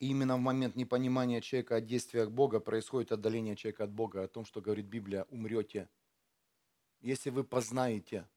И 0.00 0.08
именно 0.08 0.36
в 0.36 0.40
момент 0.40 0.76
непонимания 0.76 1.40
человека 1.40 1.76
о 1.76 1.80
действиях 1.80 2.30
Бога 2.30 2.60
происходит 2.60 3.12
отдаление 3.12 3.56
человека 3.56 3.84
от 3.84 3.92
Бога, 3.92 4.24
о 4.24 4.28
том, 4.28 4.44
что 4.44 4.60
говорит 4.60 4.86
Библия, 4.86 5.24
умрете. 5.30 5.88
Если 7.00 7.30
вы 7.30 7.44
познаете 7.44 8.28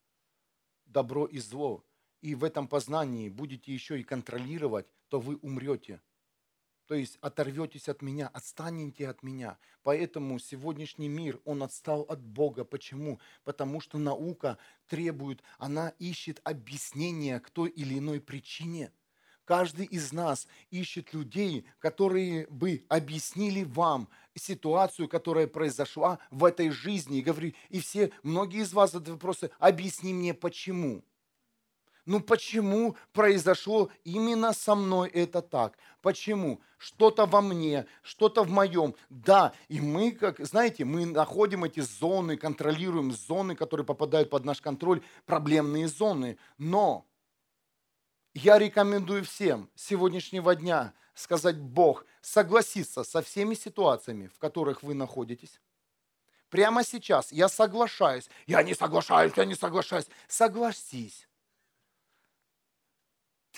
добро 0.85 1.25
и 1.25 1.39
зло, 1.39 1.83
и 2.21 2.35
в 2.35 2.43
этом 2.43 2.67
познании 2.67 3.29
будете 3.29 3.73
еще 3.73 3.99
и 3.99 4.03
контролировать, 4.03 4.87
то 5.09 5.19
вы 5.19 5.37
умрете. 5.37 6.01
То 6.85 6.95
есть 6.95 7.17
оторветесь 7.21 7.89
от 7.89 8.01
меня, 8.01 8.27
отстанете 8.29 9.09
от 9.09 9.21
меня. 9.21 9.57
Поэтому 9.83 10.39
сегодняшний 10.39 11.09
мир, 11.09 11.41
он 11.43 11.63
отстал 11.63 12.01
от 12.03 12.21
Бога. 12.21 12.63
Почему? 12.63 13.19
Потому 13.43 13.81
что 13.81 13.97
наука 13.97 14.57
требует, 14.87 15.43
она 15.57 15.89
ищет 15.99 16.39
объяснение 16.45 17.39
к 17.39 17.49
той 17.49 17.69
или 17.69 17.97
иной 17.97 18.21
причине– 18.21 18.91
Каждый 19.47 19.85
из 19.85 20.11
нас 20.11 20.45
ищет 20.71 21.13
людей, 21.13 21.65
которые 21.79 22.47
бы 22.47 22.83
объяснили 22.89 23.63
вам 23.63 24.09
ситуацию, 24.35 25.07
которая 25.07 25.47
произошла 25.47 26.19
в 26.31 26.43
этой 26.43 26.69
жизни. 26.69 27.19
И, 27.19 27.21
говорю, 27.21 27.53
и 27.69 27.79
все, 27.79 28.11
многие 28.23 28.63
из 28.63 28.73
вас 28.73 28.91
задают 28.91 29.21
вопросы, 29.21 29.49
объясни 29.57 30.13
мне 30.13 30.33
почему. 30.33 31.01
Ну 32.05 32.19
почему 32.19 32.97
произошло 33.13 33.89
именно 34.03 34.51
со 34.51 34.75
мной 34.75 35.07
это 35.09 35.41
так? 35.41 35.77
Почему? 36.01 36.59
Что-то 36.77 37.25
во 37.25 37.41
мне, 37.41 37.85
что-то 38.01 38.43
в 38.43 38.49
моем. 38.49 38.95
Да, 39.09 39.53
и 39.69 39.79
мы, 39.79 40.11
как, 40.11 40.45
знаете, 40.45 40.83
мы 40.83 41.05
находим 41.05 41.63
эти 41.63 41.79
зоны, 41.79 42.35
контролируем 42.35 43.13
зоны, 43.13 43.55
которые 43.55 43.85
попадают 43.85 44.29
под 44.29 44.43
наш 44.43 44.59
контроль, 44.59 45.01
проблемные 45.25 45.87
зоны. 45.87 46.37
Но 46.57 47.07
я 48.37 48.59
рекомендую 48.59 49.23
всем 49.23 49.67
сегодняшнего 49.75 50.55
дня 50.55 50.93
сказать 51.15 51.57
Бог, 51.57 52.05
согласиться 52.21 53.03
со 53.03 53.23
всеми 53.23 53.55
ситуациями, 53.55 54.27
в 54.27 54.37
которых 54.37 54.83
вы 54.83 54.93
находитесь. 54.93 55.59
Прямо 56.49 56.83
сейчас 56.83 57.31
я 57.31 57.49
соглашаюсь. 57.49 58.29
Я 58.45 58.61
не 58.61 58.75
соглашаюсь, 58.75 59.33
я 59.35 59.45
не 59.45 59.55
соглашаюсь. 59.55 60.05
Согласись. 60.27 61.27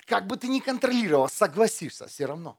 Как 0.06 0.26
бы 0.26 0.38
ты 0.38 0.48
ни 0.48 0.60
контролировал, 0.60 1.28
согласишься 1.28 2.08
все 2.08 2.24
равно. 2.24 2.58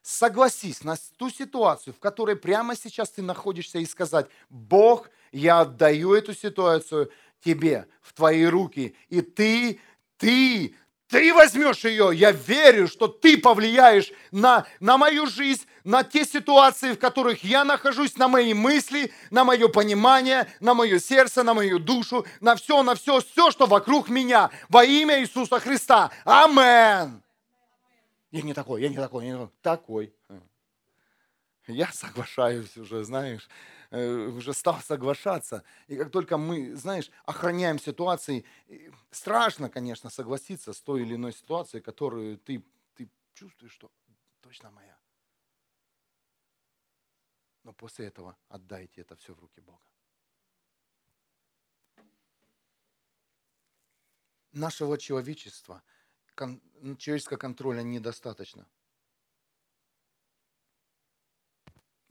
Согласись 0.00 0.82
на 0.82 0.96
ту 1.18 1.28
ситуацию, 1.28 1.92
в 1.92 1.98
которой 1.98 2.34
прямо 2.34 2.74
сейчас 2.74 3.10
ты 3.10 3.20
находишься, 3.20 3.78
и 3.78 3.84
сказать, 3.84 4.26
Бог, 4.48 5.10
я 5.32 5.60
отдаю 5.60 6.14
эту 6.14 6.32
ситуацию 6.32 7.12
тебе, 7.44 7.86
в 8.00 8.14
твои 8.14 8.46
руки, 8.46 8.96
и 9.10 9.20
ты, 9.20 9.80
ты 10.16 10.74
ты 11.12 11.34
возьмешь 11.34 11.84
ее, 11.84 12.10
я 12.14 12.32
верю, 12.32 12.88
что 12.88 13.06
ты 13.06 13.36
повлияешь 13.36 14.10
на, 14.30 14.66
на 14.80 14.96
мою 14.96 15.26
жизнь, 15.26 15.66
на 15.84 16.04
те 16.04 16.24
ситуации, 16.24 16.94
в 16.94 16.98
которых 16.98 17.44
я 17.44 17.64
нахожусь, 17.64 18.16
на 18.16 18.28
мои 18.28 18.54
мысли, 18.54 19.12
на 19.30 19.44
мое 19.44 19.68
понимание, 19.68 20.50
на 20.60 20.72
мое 20.72 20.98
сердце, 20.98 21.42
на 21.42 21.52
мою 21.52 21.78
душу, 21.78 22.24
на 22.40 22.56
все, 22.56 22.82
на 22.82 22.94
все, 22.94 23.20
все, 23.20 23.50
что 23.50 23.66
вокруг 23.66 24.08
меня. 24.08 24.50
Во 24.70 24.84
имя 24.86 25.20
Иисуса 25.20 25.60
Христа. 25.60 26.10
Амен. 26.24 27.22
Я 28.30 28.40
не 28.40 28.54
такой, 28.54 28.80
я 28.80 28.88
не 28.88 28.96
такой, 28.96 29.26
я 29.26 29.36
не 29.36 29.48
такой. 29.60 30.14
Я 31.66 31.88
соглашаюсь 31.92 32.74
уже, 32.78 33.04
знаешь. 33.04 33.46
Э, 33.92 34.28
уже 34.28 34.54
стал 34.54 34.80
соглашаться. 34.80 35.64
И 35.86 35.96
как 35.98 36.10
только 36.10 36.38
мы, 36.38 36.74
знаешь, 36.74 37.10
охраняем 37.26 37.78
ситуации, 37.78 38.46
страшно, 39.10 39.68
конечно, 39.68 40.08
согласиться 40.08 40.72
с 40.72 40.80
той 40.80 41.02
или 41.02 41.14
иной 41.14 41.34
ситуацией, 41.34 41.82
которую 41.82 42.38
ты, 42.38 42.64
ты 42.94 43.10
чувствуешь, 43.34 43.72
что 43.72 43.90
точно 44.40 44.70
моя. 44.70 44.98
Но 47.64 47.74
после 47.74 48.06
этого 48.06 48.34
отдайте 48.48 49.02
это 49.02 49.14
все 49.16 49.34
в 49.34 49.40
руки 49.40 49.60
Бога. 49.60 49.82
Нашего 54.52 54.96
человечества, 54.96 55.82
человеческого 56.96 57.36
контроля 57.36 57.82
недостаточно. 57.82 58.66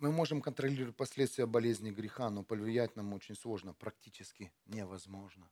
Мы 0.02 0.12
можем 0.12 0.42
контролировать 0.42 0.96
последствия 0.96 1.46
болезни 1.46 1.92
греха, 1.92 2.32
но 2.32 2.42
повлиять 2.42 2.96
нам 2.96 3.14
очень 3.14 3.36
сложно, 3.36 3.76
практически 3.76 4.52
невозможно. 4.66 5.48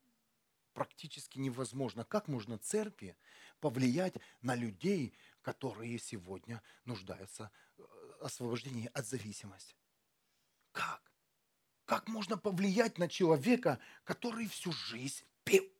Практически 0.73 1.37
невозможно. 1.37 2.03
Как 2.03 2.27
можно 2.27 2.57
церкви 2.57 3.15
повлиять 3.59 4.15
на 4.41 4.55
людей, 4.55 5.13
которые 5.43 5.99
сегодня 5.99 6.63
нуждаются 6.85 7.51
в 7.77 7.81
э, 7.83 8.25
освобождении 8.25 8.89
от 8.91 9.05
зависимости? 9.05 9.75
Как? 10.71 11.13
Как 11.85 12.07
можно 12.07 12.35
повлиять 12.35 12.97
на 12.97 13.07
человека, 13.07 13.77
который 14.03 14.47
всю 14.47 14.71
жизнь 14.71 15.25
пил? 15.43 15.71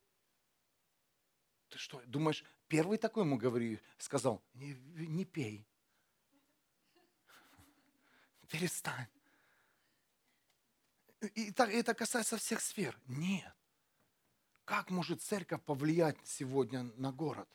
Ты 1.69 1.79
что, 1.79 2.03
думаешь, 2.05 2.43
первый 2.67 2.99
такой 2.99 3.23
ему 3.23 3.35
говори, 3.37 3.79
сказал, 3.97 4.43
не, 4.53 4.75
не 4.93 5.25
пей, 5.25 5.65
перестань. 8.49 9.07
И 11.35 11.51
так, 11.51 11.69
это 11.69 11.93
касается 11.93 12.37
всех 12.37 12.61
сфер. 12.61 12.99
Нет. 13.05 13.55
Как 14.65 14.89
может 14.89 15.21
церковь 15.21 15.63
повлиять 15.63 16.17
сегодня 16.25 16.83
на 16.95 17.11
город? 17.11 17.49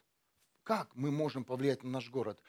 Как 0.63 0.95
мы 0.95 1.11
можем 1.11 1.45
повлиять 1.45 1.83
на 1.83 1.91
наш 1.91 2.11
город? 2.11 2.43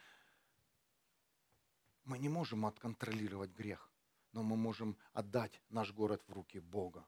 Мы 2.03 2.17
не 2.17 2.29
можем 2.29 2.65
отконтролировать 2.65 3.51
грех, 3.51 3.91
но 4.31 4.43
мы 4.43 4.55
можем 4.55 4.97
отдать 5.13 5.61
наш 5.69 5.91
город 5.91 6.23
в 6.27 6.33
руки 6.33 6.59
Бога. 6.59 7.05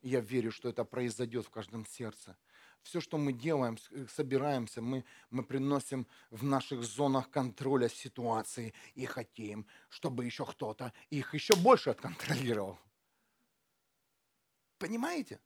Я 0.00 0.20
верю, 0.20 0.50
что 0.50 0.68
это 0.68 0.84
произойдет 0.84 1.46
в 1.46 1.50
каждом 1.50 1.86
сердце 1.86 2.36
все, 2.82 3.00
что 3.00 3.18
мы 3.18 3.32
делаем, 3.32 3.78
э, 3.90 4.06
собираемся, 4.08 4.82
мы, 4.82 5.04
мы 5.30 5.42
приносим 5.42 6.06
в 6.30 6.44
наших 6.44 6.82
зонах 6.82 7.30
контроля 7.30 7.88
ситуации 7.88 8.74
и 8.94 9.06
хотим, 9.06 9.66
чтобы 9.88 10.24
еще 10.24 10.44
кто-то 10.44 10.92
их 11.10 11.34
еще 11.34 11.54
больше 11.56 11.90
отконтролировал. 11.90 12.78
Понимаете? 14.78 15.40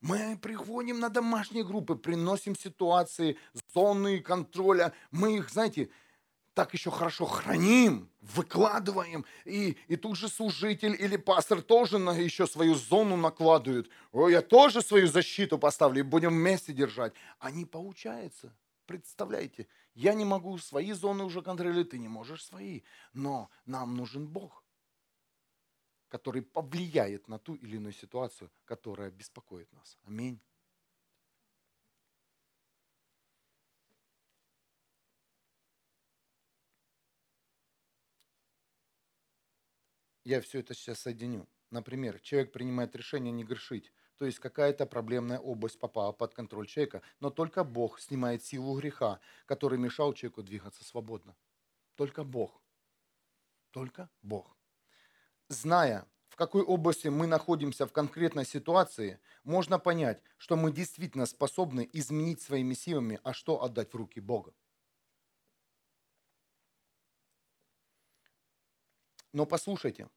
Мы 0.00 0.36
приходим 0.36 0.98
на 0.98 1.08
домашние 1.08 1.64
группы, 1.64 1.94
приносим 1.94 2.56
ситуации, 2.56 3.38
зоны 3.72 4.20
контроля. 4.20 4.92
Мы 5.12 5.36
их, 5.36 5.48
знаете, 5.50 5.90
так 6.54 6.74
еще 6.74 6.90
хорошо 6.90 7.24
храним, 7.24 8.10
выкладываем, 8.20 9.24
и, 9.44 9.76
и 9.88 9.96
тут 9.96 10.16
же 10.16 10.28
служитель 10.28 10.94
или 10.98 11.16
пастор 11.16 11.62
тоже 11.62 11.98
на 11.98 12.10
еще 12.10 12.46
свою 12.46 12.74
зону 12.74 13.16
накладывают. 13.16 13.90
О, 14.12 14.28
я 14.28 14.42
тоже 14.42 14.82
свою 14.82 15.06
защиту 15.06 15.58
поставлю, 15.58 16.00
и 16.00 16.02
будем 16.02 16.30
вместе 16.30 16.72
держать. 16.72 17.14
А 17.38 17.50
не 17.50 17.64
получается. 17.64 18.54
Представляете, 18.86 19.66
я 19.94 20.12
не 20.14 20.24
могу 20.24 20.58
свои 20.58 20.92
зоны 20.92 21.24
уже 21.24 21.40
контролировать, 21.42 21.90
ты 21.90 21.98
не 21.98 22.08
можешь 22.08 22.44
свои. 22.44 22.82
Но 23.14 23.48
нам 23.64 23.96
нужен 23.96 24.26
Бог, 24.26 24.62
который 26.08 26.42
повлияет 26.42 27.28
на 27.28 27.38
ту 27.38 27.54
или 27.54 27.76
иную 27.76 27.92
ситуацию, 27.92 28.50
которая 28.64 29.10
беспокоит 29.10 29.72
нас. 29.72 29.96
Аминь. 30.06 30.40
Я 40.24 40.40
все 40.40 40.60
это 40.60 40.74
сейчас 40.74 41.00
соединю. 41.00 41.48
Например, 41.70 42.20
человек 42.20 42.52
принимает 42.52 42.94
решение 42.94 43.32
не 43.32 43.44
грешить, 43.44 43.92
то 44.18 44.26
есть 44.26 44.38
какая-то 44.38 44.86
проблемная 44.86 45.38
область 45.38 45.78
попала 45.78 46.12
под 46.12 46.34
контроль 46.34 46.66
человека, 46.66 47.02
но 47.18 47.30
только 47.30 47.64
Бог 47.64 47.98
снимает 47.98 48.44
силу 48.44 48.78
греха, 48.78 49.20
который 49.46 49.78
мешал 49.78 50.12
человеку 50.12 50.42
двигаться 50.42 50.84
свободно. 50.84 51.34
Только 51.96 52.22
Бог. 52.22 52.62
Только 53.70 54.10
Бог. 54.22 54.56
Зная, 55.48 56.06
в 56.28 56.36
какой 56.36 56.62
области 56.62 57.08
мы 57.08 57.26
находимся 57.26 57.86
в 57.86 57.92
конкретной 57.92 58.46
ситуации, 58.46 59.18
можно 59.44 59.78
понять, 59.78 60.22
что 60.38 60.56
мы 60.56 60.72
действительно 60.72 61.26
способны 61.26 61.88
изменить 61.92 62.40
своими 62.40 62.74
силами, 62.74 63.18
а 63.24 63.32
что 63.32 63.62
отдать 63.62 63.92
в 63.92 63.96
руки 63.96 64.20
Бога. 64.20 64.52
Но 69.32 69.46
послушайте, 69.46 70.08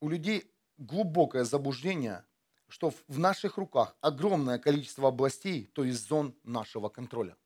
у 0.00 0.08
людей 0.08 0.50
глубокое 0.76 1.44
заблуждение, 1.44 2.24
что 2.68 2.92
в 3.08 3.18
наших 3.18 3.56
руках 3.56 3.96
огромное 4.00 4.58
количество 4.58 5.08
областей, 5.08 5.66
то 5.72 5.84
есть 5.84 6.06
зон 6.06 6.34
нашего 6.42 6.88
контроля. 6.88 7.36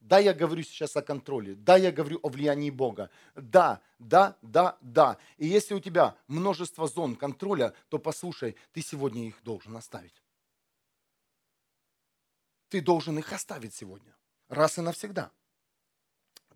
Да, 0.00 0.18
я 0.18 0.32
говорю 0.32 0.62
сейчас 0.62 0.96
о 0.96 1.02
контроле. 1.02 1.54
Да, 1.54 1.76
я 1.76 1.92
говорю 1.92 2.18
о 2.22 2.30
влиянии 2.30 2.70
Бога. 2.70 3.10
Да, 3.34 3.82
да, 3.98 4.38
да, 4.40 4.78
да. 4.80 5.18
И 5.36 5.46
если 5.46 5.74
у 5.74 5.80
тебя 5.80 6.16
множество 6.26 6.88
зон 6.88 7.16
контроля, 7.16 7.74
то 7.90 7.98
послушай, 7.98 8.56
ты 8.72 8.80
сегодня 8.80 9.28
их 9.28 9.42
должен 9.44 9.76
оставить. 9.76 10.22
Ты 12.70 12.80
должен 12.80 13.18
их 13.18 13.30
оставить 13.32 13.74
сегодня. 13.74 14.16
Раз 14.48 14.78
и 14.78 14.80
навсегда. 14.80 15.30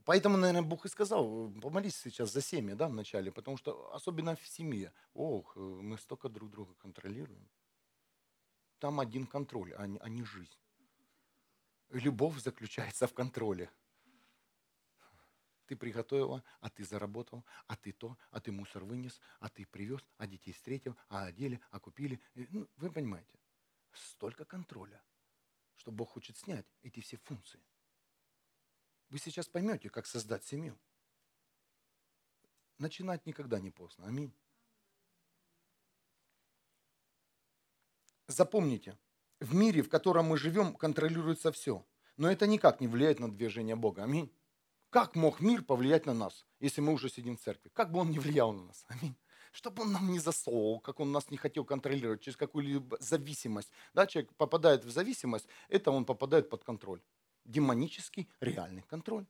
Поэтому, 0.05 0.37
наверное, 0.37 0.63
Бог 0.63 0.85
и 0.85 0.89
сказал, 0.89 1.51
помолись 1.63 1.97
сейчас 1.97 2.31
за 2.31 2.43
семьи, 2.43 2.75
да, 2.75 2.89
вначале, 2.89 3.33
потому 3.33 3.57
что 3.57 3.93
особенно 3.95 4.37
в 4.37 4.47
семье, 4.47 4.93
ох, 5.15 5.57
мы 5.57 5.97
столько 5.97 6.29
друг 6.29 6.51
друга 6.51 6.75
контролируем. 6.75 7.49
Там 8.79 9.01
один 9.01 9.27
контроль, 9.27 9.73
а 9.75 9.87
не, 9.87 9.99
а 9.99 10.09
не 10.11 10.23
жизнь. 10.23 10.59
Любовь 11.89 12.39
заключается 12.43 13.07
в 13.07 13.15
контроле. 13.15 13.71
Ты 15.67 15.77
приготовила, 15.77 16.45
а 16.61 16.69
ты 16.69 16.85
заработал, 16.85 17.43
а 17.67 17.75
ты 17.75 17.93
то, 17.93 18.19
а 18.31 18.41
ты 18.41 18.53
мусор 18.53 18.85
вынес, 18.85 19.19
а 19.41 19.49
ты 19.49 19.65
привез, 19.65 20.05
а 20.19 20.27
детей 20.27 20.53
встретил, 20.53 20.95
а 21.09 21.25
одели, 21.25 21.59
а 21.71 21.81
купили. 21.81 22.21
Ну, 22.35 22.69
вы 22.77 22.91
понимаете, 22.91 23.39
столько 23.93 24.45
контроля, 24.45 25.03
что 25.77 25.91
Бог 25.91 26.11
хочет 26.11 26.37
снять 26.37 26.67
эти 26.83 27.01
все 27.01 27.17
функции. 27.17 27.63
Вы 29.15 29.21
сейчас 29.21 29.47
поймете, 29.47 29.91
как 29.91 30.07
создать 30.07 30.45
семью. 30.45 30.77
Начинать 32.79 33.25
никогда 33.27 33.61
не 33.61 33.71
поздно. 33.71 34.09
Аминь. 34.09 34.35
Запомните, 38.27 38.99
в 39.39 39.55
мире, 39.55 39.83
в 39.83 39.89
котором 39.89 40.25
мы 40.25 40.37
живем, 40.37 40.75
контролируется 40.75 41.53
все. 41.53 41.87
Но 42.17 42.29
это 42.29 42.49
никак 42.49 42.81
не 42.81 42.89
влияет 42.89 43.21
на 43.21 43.31
движение 43.31 43.77
Бога. 43.77 44.03
Аминь. 44.03 44.35
Как 44.91 45.15
мог 45.15 45.39
мир 45.39 45.63
повлиять 45.63 46.07
на 46.07 46.13
нас, 46.13 46.45
если 46.59 46.81
мы 46.81 46.93
уже 46.93 47.09
сидим 47.09 47.37
в 47.37 47.41
церкви? 47.41 47.71
Как 47.73 47.93
бы 47.93 48.01
он 48.01 48.11
не 48.11 48.19
влиял 48.19 48.53
на 48.53 48.65
нас? 48.65 48.85
Аминь. 48.89 49.15
Чтобы 49.53 49.85
он 49.85 49.93
нам 49.93 50.11
не 50.11 50.19
засовывал, 50.19 50.81
как 50.81 50.99
он 50.99 51.13
нас 51.13 51.31
не 51.31 51.37
хотел 51.37 51.65
контролировать, 51.65 52.21
через 52.21 52.37
какую-либо 52.37 52.97
зависимость. 52.99 53.71
Да, 53.93 54.09
человек 54.09 54.35
попадает 54.35 54.85
в 54.85 54.91
зависимость, 54.91 55.47
это 55.69 55.93
он 55.93 56.05
попадает 56.05 56.51
под 56.51 56.65
контроль 56.65 57.01
демонический 57.45 58.29
реальный 58.41 58.83
контроль. 58.83 59.27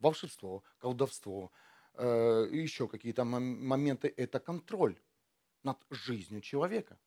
Волшебство, 0.00 0.62
колдовство, 0.78 1.52
э, 1.94 2.48
еще 2.50 2.88
какие-то 2.88 3.24
моменты– 3.24 4.12
это 4.16 4.40
контроль 4.40 4.98
над 5.62 5.78
жизнью 5.90 6.40
человека. 6.40 6.98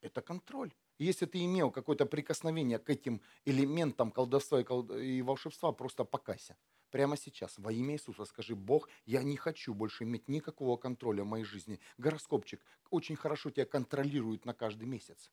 Это 0.00 0.20
контроль. 0.22 0.72
Если 0.98 1.26
ты 1.26 1.44
имел 1.44 1.70
какое-то 1.70 2.06
прикосновение 2.06 2.78
к 2.78 2.88
этим 2.88 3.20
элементам 3.44 4.12
колдовства 4.12 4.60
и, 4.60 4.64
и 5.02 5.22
волшебства, 5.22 5.72
просто 5.72 6.04
покайся. 6.04 6.56
Прямо 6.90 7.16
сейчас, 7.16 7.58
во 7.58 7.72
имя 7.72 7.94
Иисуса, 7.94 8.24
скажи, 8.24 8.54
Бог, 8.54 8.88
я 9.04 9.24
не 9.24 9.36
хочу 9.36 9.74
больше 9.74 10.04
иметь 10.04 10.28
никакого 10.28 10.76
контроля 10.76 11.24
в 11.24 11.26
моей 11.26 11.44
жизни. 11.44 11.80
Гороскопчик 11.98 12.64
очень 12.90 13.16
хорошо 13.16 13.50
тебя 13.50 13.66
контролирует 13.66 14.44
на 14.44 14.54
каждый 14.54 14.86
месяц 14.86 15.30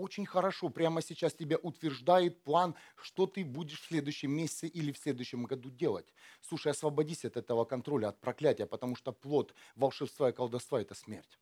очень 0.00 0.26
хорошо 0.26 0.68
прямо 0.68 1.02
сейчас 1.02 1.34
тебя 1.34 1.56
утверждает 1.58 2.42
план, 2.42 2.74
что 2.96 3.26
ты 3.26 3.44
будешь 3.44 3.80
в 3.80 3.86
следующем 3.86 4.32
месяце 4.32 4.66
или 4.66 4.92
в 4.92 4.98
следующем 4.98 5.44
году 5.44 5.70
делать. 5.70 6.12
Слушай, 6.40 6.72
освободись 6.72 7.24
от 7.24 7.36
этого 7.36 7.64
контроля, 7.64 8.08
от 8.08 8.20
проклятия, 8.20 8.66
потому 8.66 8.96
что 8.96 9.12
плод 9.12 9.54
волшебства 9.76 10.30
и 10.30 10.32
колдовства– 10.32 10.80
это 10.82 10.94
смерть. 10.94 11.38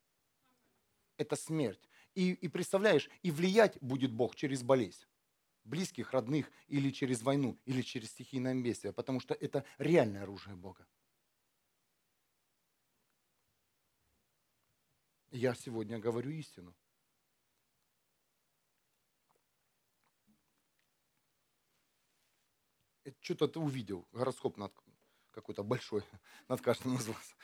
Это 1.17 1.37
смерть. 1.37 1.89
И, 2.15 2.33
и 2.33 2.49
представляешь, 2.49 3.09
и 3.23 3.31
влиять 3.31 3.79
будет 3.81 4.13
Бог 4.13 4.35
через 4.35 4.63
болезнь 4.63 5.05
близких, 5.69 6.13
родных, 6.13 6.51
или 6.67 6.91
через 6.91 7.23
войну, 7.23 7.59
или 7.67 7.83
через 7.83 8.09
стихийное 8.09 8.55
бедствие, 8.55 8.93
потому 8.93 9.21
что 9.21 9.35
это 9.35 9.65
реальное 9.79 10.23
оружие 10.23 10.57
Бога. 10.57 10.87
Я 15.31 15.55
сегодня 15.55 15.99
говорю 15.99 16.31
истину. 16.31 16.75
Что-то 23.21 23.49
ты 23.49 23.59
увидел, 23.59 24.07
гороскоп 24.13 24.57
над 24.57 24.73
какой-то 25.33 25.63
большой 25.63 26.03
над 26.49 26.61
каждым 26.61 26.97
из 26.97 27.07
вас. 27.07 27.37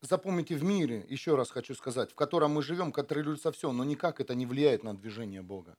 Запомните, 0.00 0.56
в 0.56 0.62
мире, 0.62 1.04
еще 1.08 1.34
раз 1.34 1.50
хочу 1.50 1.74
сказать, 1.74 2.12
в 2.12 2.14
котором 2.14 2.52
мы 2.52 2.62
живем, 2.62 2.92
контролируется 2.92 3.50
все, 3.50 3.72
но 3.72 3.84
никак 3.84 4.20
это 4.20 4.34
не 4.34 4.46
влияет 4.46 4.84
на 4.84 4.96
движение 4.96 5.42
Бога. 5.42 5.76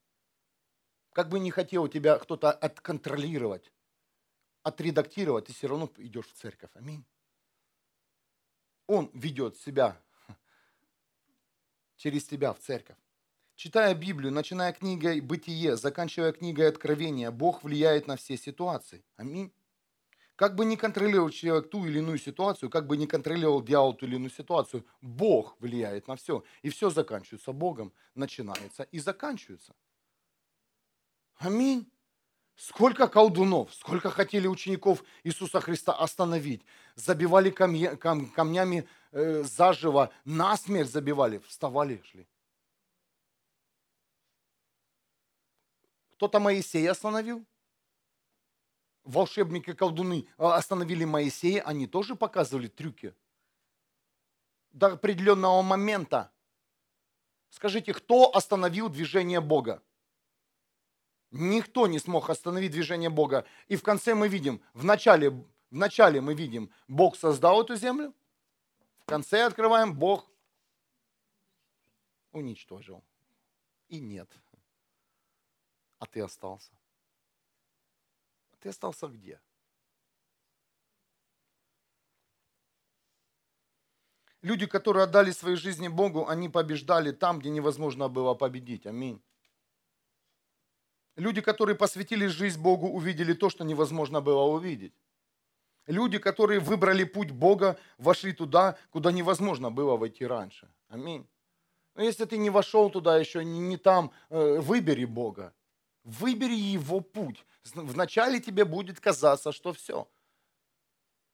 Как 1.14 1.30
бы 1.30 1.39
не 1.39 1.52
хотел 1.52 1.88
тебя 1.88 2.20
кто-то 2.20 2.52
отконтролировать, 2.52 3.72
отредактировать, 4.62 5.45
ты 5.45 5.54
все 5.54 5.68
равно 5.68 5.89
идешь 5.97 6.28
в 6.28 6.34
церковь. 6.34 6.70
Аминь. 6.76 7.06
Он 8.88 9.10
ведет 9.14 9.58
себя 9.58 10.00
через 11.95 12.26
тебя 12.26 12.54
в 12.54 12.60
церковь. 12.60 12.97
Читая 13.60 13.93
Библию, 13.93 14.32
начиная 14.32 14.72
книгой 14.72 15.20
«Бытие», 15.20 15.76
заканчивая 15.76 16.32
книгой 16.32 16.70
«Откровения», 16.70 17.30
Бог 17.30 17.62
влияет 17.62 18.07
на 18.07 18.16
все 18.16 18.38
ситуации. 18.38 19.03
Аминь. 19.18 19.51
Как 20.38 20.55
бы 20.55 20.64
ни 20.64 20.78
контролировал 20.78 21.30
человек 21.30 21.70
ту 21.70 21.86
или 21.86 21.99
иную 21.99 22.20
ситуацию, 22.20 22.70
как 22.70 22.88
бы 22.88 22.95
ни 22.95 23.05
контролировал 23.05 23.62
дьявол 23.62 23.95
ту 23.95 24.05
или 24.05 24.16
иную 24.16 24.32
ситуацию, 24.32 24.86
Бог 25.01 25.57
влияет 25.60 26.07
на 26.07 26.16
все. 26.16 26.45
И 26.62 26.70
все 26.70 26.89
заканчивается 26.89 27.51
Богом, 27.51 27.91
начинается 28.16 28.84
и 28.84 28.99
заканчивается. 28.99 29.76
Аминь. 31.36 31.91
Сколько 32.55 33.10
колдунов, 33.10 33.74
сколько 33.74 34.10
хотели 34.10 34.47
учеников 34.47 35.03
Иисуса 35.26 35.60
Христа 35.60 35.91
остановить. 35.91 36.62
Забивали 36.95 37.49
камня, 37.49 37.97
кам, 37.97 38.28
камнями 38.28 38.88
э, 39.12 39.43
заживо, 39.43 40.12
насмерть 40.24 40.89
забивали, 40.89 41.39
вставали, 41.39 42.01
шли. 42.10 42.26
Кто-то 46.20 46.41
Моисея 46.41 46.91
остановил. 46.91 47.45
Волшебники-колдуны 49.05 50.28
а, 50.38 50.57
остановили 50.57 51.05
Моисея, 51.05 51.61
они 51.61 51.88
тоже 51.88 52.17
показывали 52.17 52.67
трюки. 52.67 53.15
До 54.72 54.88
определенного 54.88 55.61
момента. 55.61 56.30
Скажите, 57.47 57.93
кто 57.93 58.36
остановил 58.36 58.89
движение 58.89 59.39
Бога? 59.39 59.82
Никто 61.32 61.88
не 61.88 61.99
смог 61.99 62.30
остановить 62.30 62.72
движение 62.72 63.09
Бога. 63.09 63.45
И 63.70 63.78
в 63.78 63.82
конце 63.82 64.13
мы 64.13 64.28
видим, 64.28 64.61
в 64.74 64.84
начале, 64.84 65.30
в 65.30 65.45
начале 65.72 66.20
мы 66.20 66.34
видим, 66.34 66.70
Бог 66.89 67.15
создал 67.15 67.61
эту 67.61 67.78
землю, 67.78 68.13
в 68.99 69.05
конце 69.05 69.45
открываем, 69.45 69.97
Бог 69.97 70.30
уничтожил. 72.34 73.05
И 73.88 74.01
нет. 74.01 74.30
А 76.00 76.06
ты 76.06 76.22
остался. 76.22 76.72
А 78.52 78.58
ты 78.60 78.70
остался 78.70 79.08
где? 79.08 79.39
Люди, 84.41 84.66
которые 84.66 85.04
отдали 85.04 85.32
свои 85.32 85.56
жизни 85.56 85.89
Богу, 85.89 86.28
они 86.28 86.47
побеждали 86.50 87.12
там, 87.12 87.39
где 87.39 87.50
невозможно 87.50 88.08
было 88.08 88.34
победить. 88.34 88.88
Аминь. 88.88 89.22
Люди, 91.18 91.41
которые 91.41 91.76
посвятили 91.76 92.28
жизнь 92.28 92.62
Богу, 92.62 92.88
увидели 92.88 93.34
то, 93.34 93.50
что 93.50 93.66
невозможно 93.66 94.22
было 94.22 94.43
увидеть. 94.43 94.93
Люди, 95.88 96.18
которые 96.20 96.62
выбрали 96.62 97.04
путь 97.04 97.32
Бога, 97.32 97.78
вошли 97.97 98.32
туда, 98.32 98.78
куда 98.91 99.12
невозможно 99.12 99.70
было 99.70 99.97
войти 99.97 100.26
раньше. 100.26 100.70
Аминь. 100.88 101.28
Но 101.95 102.04
если 102.04 102.24
ты 102.24 102.38
не 102.38 102.50
вошел 102.50 102.89
туда 102.89 103.18
еще, 103.18 103.43
не, 103.43 103.76
там, 103.76 104.12
э, 104.30 104.60
выбери 104.60 105.04
Бога. 105.04 105.54
Выбери 106.10 106.55
его 106.55 107.01
путь. 107.01 107.45
Вначале 107.74 108.39
тебе 108.39 108.66
будет 108.66 108.99
казаться, 108.99 109.51
что 109.51 109.74
все. 109.74 110.10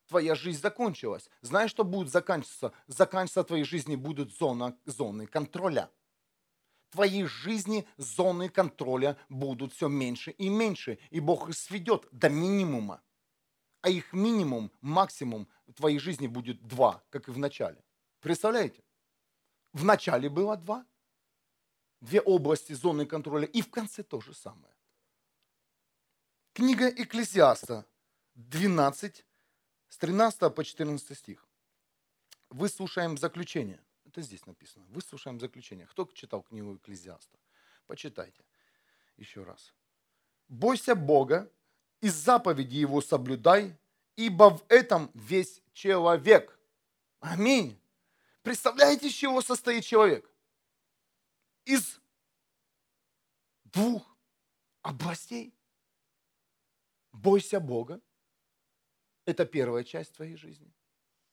Твоя 0.07 0.35
жизнь 0.35 0.61
закончилась. 0.61 1.29
Знаешь, 1.41 1.71
что 1.71 1.83
будет 1.83 2.09
заканчиваться? 2.09 2.73
Заканчиваться 2.87 3.43
твоей 3.43 3.63
жизни 3.63 3.95
будет 3.95 4.31
зона, 4.31 4.77
зоны 4.85 5.27
контроля 5.27 5.89
твоей 6.95 7.25
жизни 7.25 7.85
зоны 7.97 8.47
контроля 8.47 9.17
будут 9.27 9.73
все 9.73 9.89
меньше 9.89 10.31
и 10.31 10.47
меньше, 10.47 10.97
и 11.09 11.19
Бог 11.19 11.49
их 11.49 11.57
сведет 11.57 12.07
до 12.11 12.29
минимума. 12.29 13.01
А 13.81 13.89
их 13.89 14.13
минимум, 14.13 14.71
максимум 14.81 15.47
в 15.67 15.73
твоей 15.73 15.99
жизни 15.99 16.27
будет 16.27 16.65
два, 16.65 17.03
как 17.09 17.27
и 17.27 17.31
в 17.31 17.37
начале. 17.37 17.83
Представляете? 18.21 18.81
В 19.73 19.83
начале 19.83 20.29
было 20.29 20.55
два, 20.55 20.85
две 22.05 22.21
области 22.21 22.73
зоны 22.73 23.05
контроля, 23.05 23.45
и 23.45 23.61
в 23.61 23.69
конце 23.69 24.03
то 24.03 24.21
же 24.21 24.33
самое. 24.33 24.73
Книга 26.53 26.87
Экклесиаста 26.87 27.85
12, 28.35 29.25
с 29.89 29.97
13 29.97 30.55
по 30.55 30.63
14 30.63 31.17
стих. 31.17 31.45
Выслушаем 32.49 33.17
заключение. 33.17 33.81
Это 34.05 34.21
здесь 34.21 34.45
написано. 34.45 34.85
Выслушаем 34.89 35.39
заключение. 35.39 35.87
Кто 35.87 36.05
читал 36.13 36.43
книгу 36.43 36.75
Экклезиаста? 36.75 37.37
Почитайте 37.87 38.43
еще 39.17 39.43
раз. 39.43 39.73
«Бойся 40.47 40.95
Бога 40.95 41.51
и 42.01 42.09
заповеди 42.09 42.77
Его 42.77 43.01
соблюдай, 43.01 43.75
ибо 44.15 44.57
в 44.57 44.63
этом 44.69 45.09
весь 45.13 45.61
человек». 45.73 46.57
Аминь. 47.19 47.79
Представляете, 48.43 49.07
из 49.07 49.13
чего 49.13 49.41
состоит 49.41 49.83
человек? 49.83 50.29
Из 51.65 51.99
двух 53.63 54.17
областей. 54.81 55.53
Бойся 57.11 57.59
Бога. 57.59 58.01
Это 59.25 59.45
первая 59.45 59.83
часть 59.83 60.13
твоей 60.13 60.35
жизни. 60.35 60.73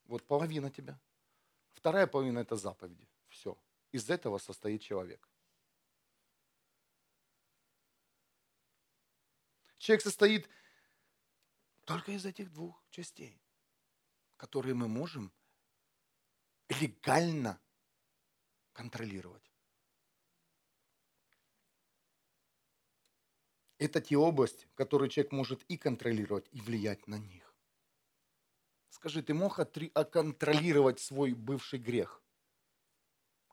Вот 0.05 0.27
половина 0.27 0.71
тебя– 0.71 1.01
Вторая 1.83 2.07
половина– 2.07 2.39
это 2.41 2.55
заповеди. 2.55 3.09
Все. 3.29 3.59
Из 3.91 4.09
этого 4.09 4.39
состоит 4.39 4.83
человек. 4.83 5.29
Человек 9.79 10.03
состоит 10.03 10.49
только 11.85 12.13
из 12.13 12.25
этих 12.25 12.53
двух 12.53 12.81
частей, 12.91 13.43
которые 14.37 14.75
мы 14.75 14.87
можем 14.87 15.33
легально 16.69 17.61
контролировать. 18.73 19.52
Это 23.83 24.01
те 24.01 24.17
области, 24.17 24.69
которые 24.77 25.11
человек 25.11 25.33
может 25.33 25.65
и 25.65 25.77
контролировать, 25.77 26.47
и 26.53 26.61
влиять 26.61 27.09
на 27.09 27.19
них. 27.19 27.53
Скажи, 28.91 29.25
ты 29.25 29.35
мог 29.35 29.57
контролировать 29.57 31.01
свой 31.01 31.33
бывший 31.33 31.81
грех? 31.81 32.23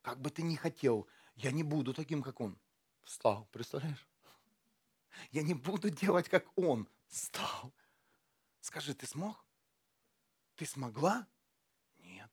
Как 0.04 0.22
бы 0.22 0.30
ты 0.30 0.44
ни 0.44 0.56
хотел, 0.56 1.08
я 1.36 1.50
не 1.52 1.64
буду 1.64 1.96
таким, 1.96 2.22
как 2.22 2.42
он. 2.42 2.60
Встал, 3.02 3.48
представляешь? 3.52 4.08
Я 5.32 5.42
не 5.42 5.56
буду 5.56 5.90
делать, 5.90 6.30
как 6.30 6.46
он. 6.56 6.88
Встал. 7.08 7.74
Скажи, 8.60 8.94
ты 8.94 9.08
смог? 9.08 9.44
Ты 10.58 10.68
смогла? 10.68 11.28
Нет. 11.98 12.30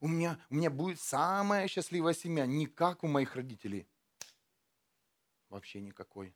У 0.00 0.08
меня, 0.08 0.38
у 0.50 0.54
меня 0.54 0.68
будет 0.68 1.00
самая 1.00 1.66
счастливая 1.66 2.12
семья, 2.12 2.44
не 2.44 2.66
как 2.66 3.04
у 3.04 3.06
моих 3.06 3.36
родителей. 3.36 3.88
Вообще 5.48 5.80
никакой. 5.80 6.34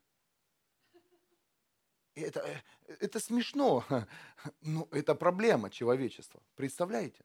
Это, 2.15 2.41
э, 2.41 2.97
это 3.01 3.21
смешно, 3.21 3.85
но 4.61 4.89
это 4.91 5.15
проблема 5.15 5.71
человечества. 5.71 6.43
Представляете? 6.57 7.25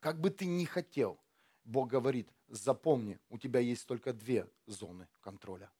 Как 0.00 0.20
бы 0.20 0.30
ты 0.30 0.46
ни 0.46 0.64
хотел, 0.64 1.18
Бог 1.64 1.88
говорит, 1.88 2.28
запомни, 2.48 3.18
у 3.28 3.38
тебя 3.38 3.60
есть 3.60 3.86
только 3.86 4.12
две 4.12 4.48
зоны 4.66 5.08
контроля, 5.20 5.70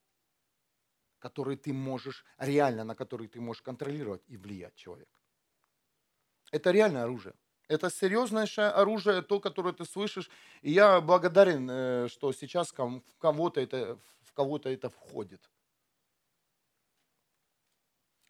которые 1.19 1.57
ты 1.57 1.73
можешь, 1.73 2.25
реально 2.37 2.83
на 2.83 2.95
которые 2.95 3.27
ты 3.27 3.41
можешь 3.41 3.61
контролировать 3.61 4.23
и 4.27 4.37
влиять 4.37 4.75
человека. 4.75 5.11
Это 6.51 6.71
реальное 6.71 7.03
оружие. 7.03 7.33
Это 7.67 7.89
серьезнейшее 7.89 8.67
оружие, 8.67 9.21
то, 9.21 9.39
которое 9.39 9.73
ты 9.73 9.85
слышишь. 9.85 10.29
И 10.61 10.71
я 10.71 11.01
благодарен, 11.01 11.67
э, 11.69 12.07
что 12.09 12.31
сейчас 12.33 12.71
в 12.71 13.17
кого-то 13.17 13.61
это, 13.61 13.97
в 14.21 14.33
кого-то 14.33 14.69
это 14.69 14.89
входит. 14.89 15.49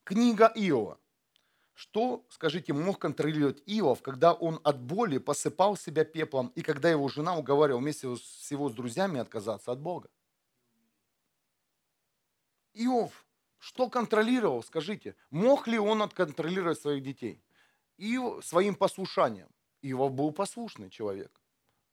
Книга 0.04 0.52
Иова. 0.54 1.00
Что, 1.74 2.26
скажите, 2.30 2.74
мог 2.74 3.00
контролировать 3.00 3.64
Иов, 3.66 4.02
когда 4.02 4.34
он 4.34 4.60
от 4.64 4.82
боли 4.82 5.18
посыпал 5.18 5.78
себя 5.78 6.04
пеплом, 6.04 6.52
и 6.56 6.62
когда 6.62 6.90
его 6.90 7.08
жена 7.08 7.38
уговаривала 7.38 7.80
вместе 7.80 8.14
с 8.16 8.52
его 8.52 8.70
с 8.70 8.74
друзьями 8.74 9.20
отказаться 9.20 9.72
от 9.72 9.80
Бога? 9.80 10.10
Иов, 12.74 13.26
что 13.60 13.90
контролировал, 13.90 14.62
скажите? 14.62 15.16
Мог 15.30 15.68
ли 15.68 15.80
он 15.80 16.02
отконтролировать 16.02 16.80
своих 16.80 17.02
детей? 17.02 17.42
Иов 17.98 18.46
своим 18.46 18.76
послушанием. 18.76 19.50
Иов 19.82 20.12
был 20.12 20.32
послушный 20.32 20.90
человек. 20.90 21.42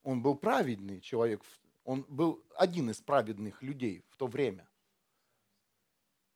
Он 0.02 0.20
был 0.20 0.34
праведный 0.34 1.00
человек. 1.00 1.42
Он 1.84 2.04
был 2.08 2.44
один 2.56 2.90
из 2.90 3.00
праведных 3.00 3.62
людей 3.62 4.04
в 4.08 4.16
то 4.16 4.26
время– 4.26 4.68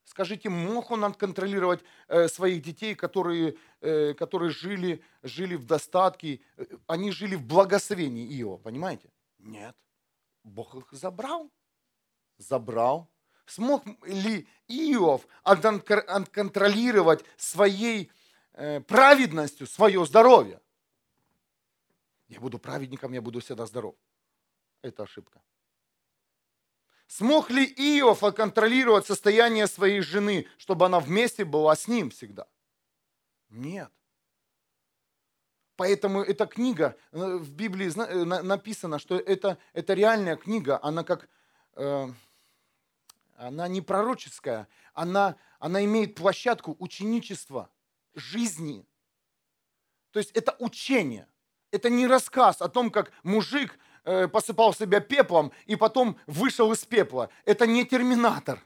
Скажите, 0.04 0.50
мог 0.50 0.90
он 0.90 1.14
контролировать 1.14 1.82
э, 2.08 2.28
своих 2.28 2.62
детей, 2.62 2.94
которые, 2.94 3.56
э, 3.80 4.12
которые 4.12 4.50
жили, 4.50 5.02
жили 5.22 5.56
в 5.56 5.64
достатке, 5.64 6.40
э, 6.56 6.66
они 6.86 7.10
жили 7.10 7.36
в 7.36 7.46
благословении 7.46 8.26
Иова, 8.40 8.58
понимаете? 8.58 9.10
Нет. 9.38 9.74
Бог 10.42 10.74
их 10.74 10.92
забрал. 10.92 11.50
Забрал. 12.36 13.08
Смог 13.46 13.84
ли 14.06 14.46
Иов 14.68 15.26
контролировать 15.42 17.24
своей 17.36 18.10
праведностью 18.86 19.66
свое 19.66 20.04
здоровье? 20.06 20.60
Я 22.28 22.40
буду 22.40 22.58
праведником, 22.58 23.12
я 23.12 23.20
буду 23.20 23.40
всегда 23.40 23.66
здоров. 23.66 23.94
Это 24.82 25.02
ошибка. 25.02 25.42
Смог 27.16 27.48
ли 27.48 27.64
Иов 27.64 28.24
контролировать 28.34 29.06
состояние 29.06 29.68
своей 29.68 30.00
жены, 30.00 30.48
чтобы 30.58 30.86
она 30.86 30.98
вместе 30.98 31.44
была 31.44 31.76
с 31.76 31.86
ним 31.86 32.10
всегда? 32.10 32.48
Нет. 33.50 33.88
Поэтому 35.76 36.22
эта 36.22 36.46
книга, 36.46 36.96
э, 37.12 37.36
в 37.36 37.52
Библии 37.52 37.86
э, 37.96 38.24
написано, 38.24 38.98
что 38.98 39.16
это, 39.16 39.58
это 39.74 39.94
реальная 39.94 40.34
книга, 40.34 40.80
она 40.82 41.04
как, 41.04 41.28
э, 41.76 42.08
она 43.36 43.68
не 43.68 43.80
пророческая, 43.80 44.66
она, 44.92 45.36
она 45.60 45.84
имеет 45.84 46.16
площадку 46.16 46.74
ученичества, 46.80 47.70
жизни. 48.14 48.84
То 50.10 50.18
есть 50.18 50.32
это 50.32 50.56
учение, 50.58 51.28
это 51.70 51.90
не 51.90 52.08
рассказ 52.08 52.60
о 52.60 52.68
том, 52.68 52.90
как 52.90 53.12
мужик 53.22 53.78
Э, 54.06 54.28
посыпал 54.28 54.74
себя 54.74 55.00
пеплом 55.00 55.50
и 55.64 55.76
потом 55.76 56.18
вышел 56.26 56.70
из 56.72 56.84
пепла. 56.84 57.30
Это 57.46 57.66
не 57.66 57.86
терминатор. 57.86 58.62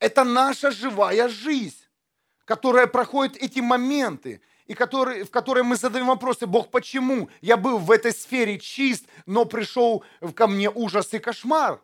Это 0.00 0.22
наша 0.22 0.70
живая 0.70 1.28
жизнь, 1.28 1.82
которая 2.44 2.86
проходит 2.86 3.38
эти 3.38 3.60
моменты, 3.60 4.42
и 4.66 4.74
который, 4.74 5.22
в 5.22 5.30
которой 5.30 5.62
мы 5.62 5.76
задаем 5.76 6.08
вопросы, 6.08 6.46
Бог, 6.46 6.70
почему 6.70 7.30
я 7.40 7.56
был 7.56 7.78
в 7.78 7.90
этой 7.90 8.12
сфере 8.12 8.58
чист, 8.58 9.06
но 9.24 9.46
пришел 9.46 10.04
ко 10.34 10.46
мне 10.46 10.70
ужас 10.70 11.14
и 11.14 11.18
кошмар? 11.18 11.80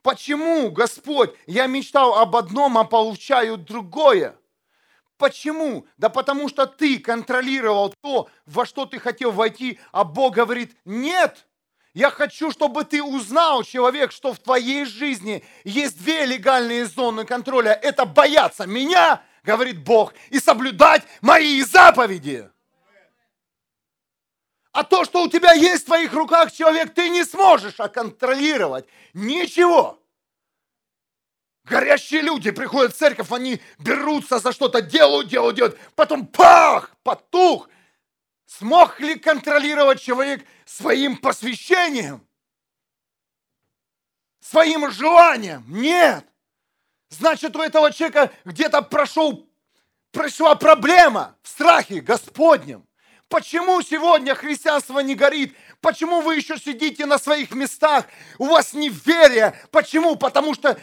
Почему, 0.00 0.70
Господь, 0.70 1.34
я 1.46 1.66
мечтал 1.66 2.14
об 2.14 2.34
одном, 2.34 2.78
а 2.78 2.84
получаю 2.84 3.58
другое? 3.58 4.38
Почему? 5.18 5.86
Да 5.96 6.08
потому 6.08 6.48
что 6.48 6.66
ты 6.66 6.98
контролировал 7.00 7.92
то, 8.00 8.28
во 8.46 8.64
что 8.64 8.86
ты 8.86 9.00
хотел 9.00 9.32
войти, 9.32 9.80
а 9.90 10.04
Бог 10.04 10.34
говорит, 10.34 10.76
нет, 10.84 11.46
я 11.92 12.10
хочу, 12.10 12.52
чтобы 12.52 12.84
ты 12.84 13.02
узнал, 13.02 13.64
человек, 13.64 14.12
что 14.12 14.32
в 14.32 14.38
твоей 14.38 14.84
жизни 14.84 15.44
есть 15.64 15.98
две 15.98 16.24
легальные 16.24 16.86
зоны 16.86 17.24
контроля. 17.24 17.72
Это 17.72 18.04
бояться 18.04 18.66
меня, 18.66 19.22
говорит 19.42 19.82
Бог, 19.82 20.14
и 20.30 20.38
соблюдать 20.38 21.02
мои 21.20 21.60
заповеди. 21.62 22.48
А 24.70 24.84
то, 24.84 25.04
что 25.04 25.24
у 25.24 25.28
тебя 25.28 25.52
есть 25.52 25.82
в 25.82 25.86
твоих 25.86 26.12
руках, 26.12 26.52
человек, 26.52 26.94
ты 26.94 27.08
не 27.08 27.24
сможешь 27.24 27.74
контролировать. 27.92 28.86
Ничего. 29.12 30.00
Горящие 31.68 32.22
люди 32.22 32.50
приходят 32.50 32.94
в 32.94 32.98
церковь, 32.98 33.30
они 33.30 33.60
берутся 33.78 34.38
за 34.38 34.52
что-то, 34.52 34.80
делают, 34.80 35.28
делают, 35.28 35.56
делают, 35.56 35.78
потом 35.94 36.26
пах, 36.26 36.96
потух. 37.02 37.68
Смог 38.46 38.98
ли 39.00 39.16
контролировать 39.16 40.00
человек 40.00 40.44
своим 40.64 41.16
посвящением? 41.18 42.26
Своим 44.40 44.90
желанием? 44.90 45.64
Нет. 45.68 46.24
Значит, 47.10 47.54
у 47.56 47.60
этого 47.60 47.92
человека 47.92 48.32
где-то 48.46 48.80
прошел, 48.80 49.46
прошла 50.10 50.54
проблема 50.54 51.36
в 51.42 51.48
страхе 51.48 52.00
Господнем. 52.00 52.86
Почему 53.28 53.82
сегодня 53.82 54.34
христианство 54.34 55.00
не 55.00 55.14
горит? 55.14 55.54
Почему 55.82 56.22
вы 56.22 56.36
еще 56.36 56.56
сидите 56.56 57.04
на 57.04 57.18
своих 57.18 57.50
местах? 57.50 58.06
У 58.38 58.46
вас 58.46 58.72
неверие. 58.72 59.54
Почему? 59.70 60.16
Потому 60.16 60.54
что 60.54 60.80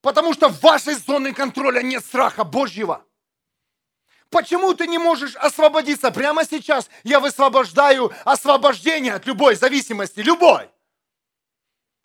Потому 0.00 0.34
что 0.34 0.48
в 0.48 0.60
вашей 0.60 0.94
зоне 0.94 1.32
контроля 1.32 1.82
нет 1.82 2.04
страха 2.04 2.44
Божьего. 2.44 3.04
Почему 4.30 4.74
ты 4.74 4.86
не 4.86 4.98
можешь 4.98 5.36
освободиться? 5.36 6.10
Прямо 6.10 6.44
сейчас 6.44 6.90
я 7.04 7.20
высвобождаю 7.20 8.12
освобождение 8.24 9.14
от 9.14 9.26
любой 9.26 9.54
зависимости, 9.54 10.20
любой. 10.20 10.68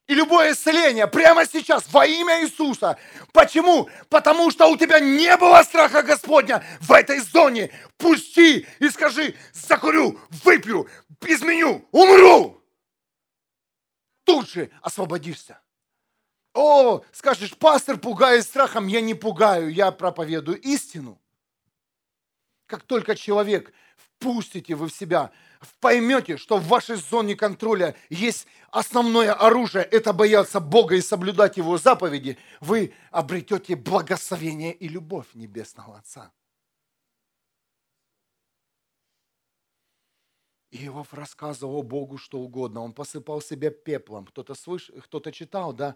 И 0.08 0.14
любое 0.14 0.52
исцеление 0.52 1.08
прямо 1.08 1.46
сейчас 1.46 1.86
во 1.92 2.06
имя 2.06 2.44
Иисуса. 2.44 2.98
Почему? 3.32 3.90
Потому 4.10 4.52
что 4.52 4.68
у 4.68 4.76
тебя 4.76 5.00
не 5.00 5.36
было 5.38 5.64
страха 5.64 6.04
Господня 6.04 6.64
в 6.82 6.92
этой 6.92 7.20
зоне. 7.20 7.72
Пусти 7.98 8.68
и 8.80 8.90
скажи, 8.90 9.36
закурю, 9.54 10.20
выпью, 10.44 10.90
изменю, 11.22 11.88
умру. 11.92 12.62
Тут 14.26 14.50
же 14.50 14.70
освободишься. 14.82 15.62
О, 16.54 17.02
скажешь, 17.12 17.56
пастор 17.56 17.98
пугает 17.98 18.44
страхом, 18.44 18.88
я 18.88 19.02
не 19.02 19.14
пугаю, 19.14 19.72
я 19.72 19.92
проповедую 19.92 20.60
истину. 20.60 21.20
Как 22.66 22.84
только 22.84 23.16
человек 23.16 23.74
впустите 23.96 24.76
вы 24.76 24.88
в 24.88 24.94
себя, 24.94 25.32
поймете, 25.80 26.38
что 26.38 26.58
в 26.58 26.68
вашей 26.68 26.96
зоне 26.96 27.36
контроля 27.36 27.96
есть 28.10 28.48
основное 28.70 29.34
оружие, 29.34 29.84
это 29.84 30.14
бояться 30.14 30.60
Бога 30.60 30.96
и 30.96 31.02
соблюдать 31.02 31.58
Его 31.58 31.78
заповеди, 31.78 32.38
вы 32.60 32.94
обретете 33.12 33.76
благословение 33.76 34.74
и 34.74 34.88
любовь 34.88 35.28
Небесного 35.34 35.98
Отца. 35.98 36.32
Иов 40.72 41.14
рассказывал 41.14 41.84
Богу 41.84 42.18
что 42.18 42.40
угодно. 42.40 42.82
Он 42.82 42.94
посыпал 42.94 43.42
себя 43.42 43.72
пеплом. 43.72 44.26
Кто-то 44.26 44.56
слыш... 44.56 44.90
кто 45.04 45.20
читал, 45.32 45.74
да, 45.74 45.96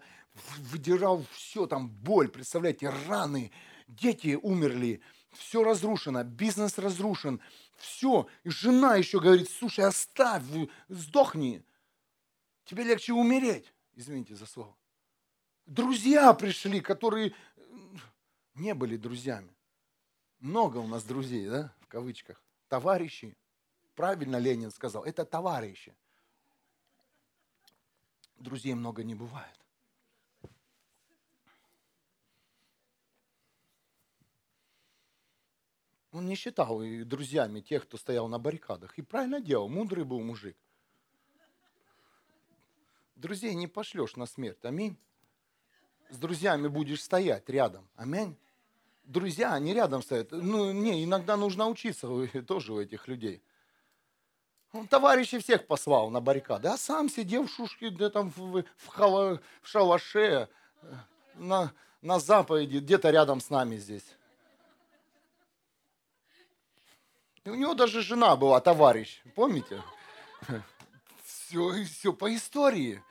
выдирал 0.58 1.24
все, 1.32 1.66
там 1.66 1.88
боль, 1.88 2.28
представляете, 2.28 2.90
раны. 3.08 3.50
Дети 3.88 4.38
умерли, 4.40 5.00
все 5.32 5.62
разрушено, 5.64 6.24
бизнес 6.24 6.76
разрушен, 6.76 7.40
все. 7.76 8.28
И 8.44 8.50
жена 8.50 8.96
еще 8.96 9.20
говорит, 9.20 9.48
слушай, 9.48 9.84
оставь, 9.84 10.42
сдохни. 10.88 11.64
Тебе 12.64 12.84
легче 12.84 13.12
умереть. 13.12 13.72
Извините 13.94 14.34
за 14.34 14.44
слово. 14.44 14.76
Друзья 15.64 16.32
пришли, 16.34 16.80
которые 16.80 17.32
не 18.54 18.74
были 18.74 18.96
друзьями. 18.96 19.56
Много 20.38 20.78
у 20.78 20.86
нас 20.86 21.04
друзей, 21.04 21.48
да, 21.48 21.74
в 21.80 21.86
кавычках. 21.86 22.42
Товарищи, 22.68 23.36
Правильно 23.96 24.36
Ленин 24.36 24.70
сказал, 24.70 25.04
это 25.04 25.24
товарищи. 25.24 25.96
Друзей 28.36 28.74
много 28.74 29.02
не 29.02 29.14
бывает. 29.14 29.58
Он 36.12 36.26
не 36.26 36.34
считал 36.34 36.82
и 36.82 37.04
друзьями 37.04 37.60
тех, 37.60 37.84
кто 37.84 37.96
стоял 37.96 38.28
на 38.28 38.38
баррикадах. 38.38 38.98
И 38.98 39.02
правильно 39.02 39.40
делал, 39.40 39.68
мудрый 39.68 40.04
был 40.04 40.20
мужик. 40.20 40.56
Друзей 43.16 43.54
не 43.54 43.66
пошлешь 43.66 44.16
на 44.16 44.26
смерть, 44.26 44.62
аминь. 44.64 44.98
С 46.10 46.18
друзьями 46.18 46.68
будешь 46.68 47.02
стоять 47.02 47.48
рядом, 47.48 47.88
аминь. 47.96 48.36
Друзья, 49.04 49.54
они 49.54 49.72
рядом 49.72 50.02
стоят. 50.02 50.32
Ну, 50.32 50.72
не, 50.72 51.02
иногда 51.02 51.36
нужно 51.36 51.66
учиться 51.66 52.08
тоже 52.46 52.74
у 52.74 52.80
этих 52.80 53.08
людей. 53.08 53.42
Он 54.72 54.86
товарищей 54.86 55.38
всех 55.38 55.66
послал 55.66 56.10
на 56.10 56.20
баррикады, 56.20 56.68
а 56.68 56.76
сам 56.76 57.08
сидел 57.08 57.46
в 57.46 57.50
шушке, 57.50 57.88
где 57.88 58.10
там 58.10 58.30
в, 58.30 58.62
в, 58.76 58.86
хала, 58.88 59.40
в 59.62 59.68
шалаше, 59.68 60.48
э, 60.82 60.94
на, 61.34 61.72
на 62.02 62.18
заповеди, 62.18 62.78
где-то 62.78 63.10
рядом 63.10 63.40
с 63.40 63.50
нами 63.50 63.76
здесь. 63.76 64.16
И 67.44 67.48
у 67.48 67.54
него 67.54 67.74
даже 67.74 68.02
жена 68.02 68.34
была 68.36 68.60
товарищ, 68.60 69.22
помните? 69.34 69.82
Все, 71.24 71.84
все 71.84 72.12
по 72.12 72.34
истории. 72.34 73.02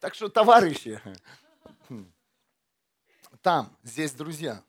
Так 0.00 0.14
что, 0.14 0.28
товарищи, 0.28 1.00
там, 3.40 3.76
здесь 3.82 4.12
друзья. 4.12 4.62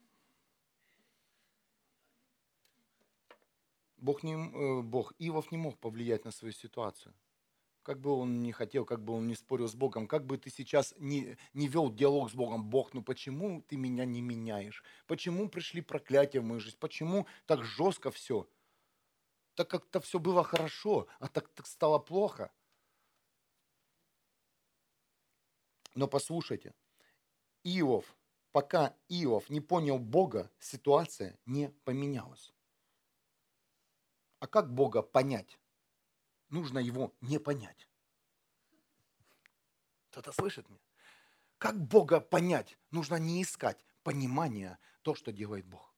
Бог, 4.04 4.22
не, 4.22 4.34
э, 4.34 4.82
Бог, 4.82 5.14
Ивов 5.18 5.50
не 5.52 5.58
мог 5.58 5.80
повлиять 5.80 6.26
на 6.26 6.32
свою 6.32 6.54
ситуацию. 6.54 7.16
Как 7.84 8.02
бы 8.02 8.12
он 8.12 8.44
ни 8.44 8.52
хотел, 8.52 8.86
как 8.86 9.02
бы 9.02 9.14
он 9.14 9.28
ни 9.28 9.34
спорил 9.34 9.70
с 9.70 9.76
Богом, 9.76 10.08
как 10.08 10.26
бы 10.26 10.38
ты 10.38 10.50
сейчас 10.50 10.94
не, 10.98 11.38
не 11.54 11.70
вел 11.70 11.90
диалог 11.90 12.30
с 12.30 12.34
Богом, 12.34 12.66
Бог, 12.66 12.94
ну 12.94 13.02
почему 13.02 13.62
ты 13.62 13.78
меня 13.78 14.04
не 14.04 14.22
меняешь? 14.22 14.84
Почему 15.08 15.48
пришли 15.48 15.80
проклятия 15.82 16.42
в 16.42 16.44
мою 16.44 16.60
жизнь? 16.60 16.76
Почему 16.80 17.28
так 17.46 17.64
жестко 17.64 18.12
все? 18.12 18.46
Так 19.56 19.70
как-то 19.70 20.02
все 20.02 20.20
было 20.20 20.44
хорошо, 20.44 21.08
а 21.20 21.30
так, 21.30 21.48
так 21.54 21.66
стало 21.66 21.98
плохо. 21.98 22.52
Но 25.96 26.10
послушайте, 26.10 26.74
Иов, 27.64 28.18
пока 28.52 28.94
Иов 29.08 29.50
не 29.50 29.62
понял 29.62 29.98
Бога, 29.98 30.52
ситуация 30.60 31.40
не 31.46 31.70
поменялась. 31.86 32.54
А 34.44 34.48
как 34.48 34.74
Бога 34.74 35.02
понять? 35.02 35.58
Нужно 36.50 36.80
его 36.80 37.14
не 37.22 37.40
понять. 37.40 37.88
Кто-то 40.10 40.34
слышит 40.34 40.68
меня? 40.68 40.82
Как 41.58 41.82
Бога 41.82 42.20
понять? 42.20 42.78
Нужно 42.92 43.16
не 43.16 43.42
искать 43.42 43.78
понимания 44.04 44.78
то, 45.02 45.16
что 45.16 45.32
делает 45.32 45.66
Бог. 45.66 45.96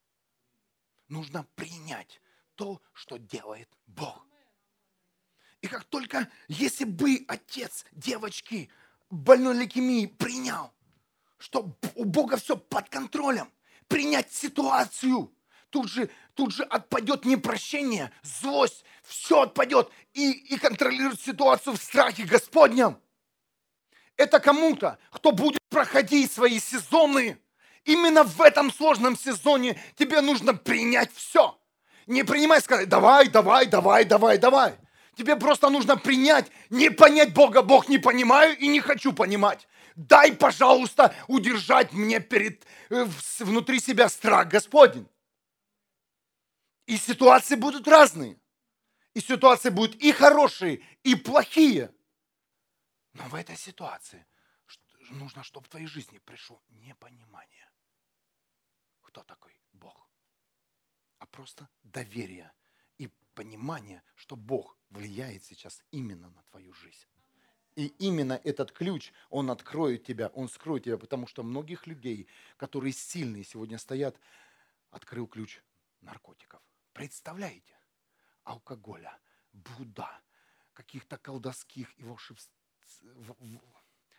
Нужно 1.08 1.48
принять 1.56 2.22
то, 2.54 2.84
что 2.94 3.18
делает 3.18 3.68
Бог. 3.88 4.28
И 5.62 5.68
как 5.68 5.84
только, 5.86 6.30
если 6.48 6.86
бы 6.86 7.26
отец 7.28 7.84
девочки 7.94 8.70
больной 9.10 9.56
лейкемией 9.56 10.08
принял, 10.08 10.72
что 11.40 11.76
у 11.96 12.06
Бога 12.06 12.38
все 12.38 12.56
под 12.56 12.90
контролем, 12.90 13.52
принять 13.88 14.32
ситуацию, 14.32 15.34
тут 15.70 15.90
же, 15.90 16.10
тут 16.34 16.52
же 16.52 16.64
отпадет 16.64 17.26
непрощение, 17.26 18.12
злость, 18.24 18.84
все 19.04 19.42
отпадет 19.42 19.90
и, 20.14 20.32
и 20.32 20.58
контролирует 20.58 21.20
ситуацию 21.22 21.76
в 21.76 21.82
страхе 21.82 22.24
Господнем. 22.24 22.98
Это 24.18 24.40
кому-то, 24.40 24.98
кто 25.12 25.32
будет 25.32 25.60
проходить 25.70 26.32
свои 26.32 26.60
сезоны. 26.60 27.38
Именно 27.84 28.24
в 28.24 28.42
этом 28.42 28.72
сложном 28.72 29.18
сезоне 29.18 29.80
тебе 29.96 30.22
нужно 30.22 30.54
принять 30.54 31.14
все. 31.14 31.60
Не 32.08 32.24
принимай, 32.24 32.62
сказать, 32.62 32.90
давай, 32.90 33.28
давай, 33.28 33.66
давай, 33.66 34.06
давай, 34.06 34.38
давай. 34.38 34.76
Тебе 35.18 35.36
просто 35.36 35.70
нужно 35.70 35.98
принять, 35.98 36.52
не 36.70 36.90
понять 36.90 37.34
Бога. 37.34 37.62
Бог 37.62 37.88
не 37.88 37.98
понимаю 37.98 38.58
и 38.58 38.68
не 38.68 38.80
хочу 38.80 39.14
понимать. 39.14 39.68
Дай, 39.96 40.34
пожалуйста, 40.34 41.16
удержать 41.28 41.94
мне 41.94 42.20
перед, 42.20 42.66
э, 42.90 43.06
внутри 43.40 43.80
себя 43.80 44.10
страх 44.10 44.50
Господень. 44.50 45.08
И 46.86 46.98
ситуации 46.98 47.56
будут 47.56 47.88
разные. 47.88 48.40
И 49.14 49.22
ситуации 49.22 49.70
будут 49.70 49.96
и 49.96 50.12
хорошие, 50.12 50.84
и 51.04 51.16
плохие. 51.16 51.94
Но 53.14 53.24
в 53.30 53.36
этой 53.36 53.56
ситуации 53.56 54.26
нужно, 55.10 55.44
чтобы 55.44 55.66
в 55.66 55.70
твоей 55.70 55.88
жизни 55.88 56.20
пришло 56.20 56.62
непонимание, 56.70 57.70
кто 59.02 59.24
такой 59.24 59.58
Бог, 59.72 60.10
а 61.20 61.26
просто 61.26 61.70
доверие 61.84 62.52
и 62.98 63.08
понимание, 63.34 64.04
что 64.16 64.36
Бог 64.36 64.78
влияет 64.90 65.44
сейчас 65.44 65.82
именно 65.92 66.30
на 66.30 66.44
твою 66.44 66.74
жизнь. 66.74 67.08
И 67.76 67.88
именно 68.00 68.40
этот 68.44 68.72
ключ, 68.72 69.12
он 69.30 69.50
откроет 69.52 70.06
тебя, 70.06 70.28
он 70.30 70.48
скроет 70.48 70.86
тебя, 70.86 70.98
потому 70.98 71.28
что 71.28 71.44
многих 71.44 71.88
людей, 71.88 72.28
которые 72.58 72.94
сильные 72.94 73.44
сегодня 73.44 73.78
стоят, 73.78 74.18
открыл 74.92 75.28
ключ 75.28 75.60
наркотиков. 76.02 76.62
Представляете? 76.96 77.78
Алкоголя, 78.46 79.20
блуда, 79.52 80.10
каких-то 80.72 81.18
колдовских 81.18 81.94
и 82.00 82.06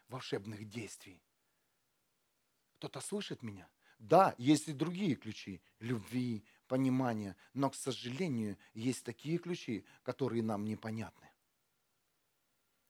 волшебных 0.09 0.68
действий. 0.68 1.22
Кто-то 2.77 3.01
слышит 3.01 3.43
меня? 3.43 3.66
Да, 3.99 4.35
есть 4.37 4.68
и 4.68 4.74
другие 4.74 5.14
ключи 5.14 5.62
любви, 5.81 6.45
понимания, 6.68 7.35
но, 7.55 7.70
к 7.70 7.74
сожалению, 7.74 8.59
есть 8.74 9.05
такие 9.05 9.39
ключи, 9.39 9.87
которые 10.03 10.43
нам 10.43 10.66
непонятны. 10.66 11.31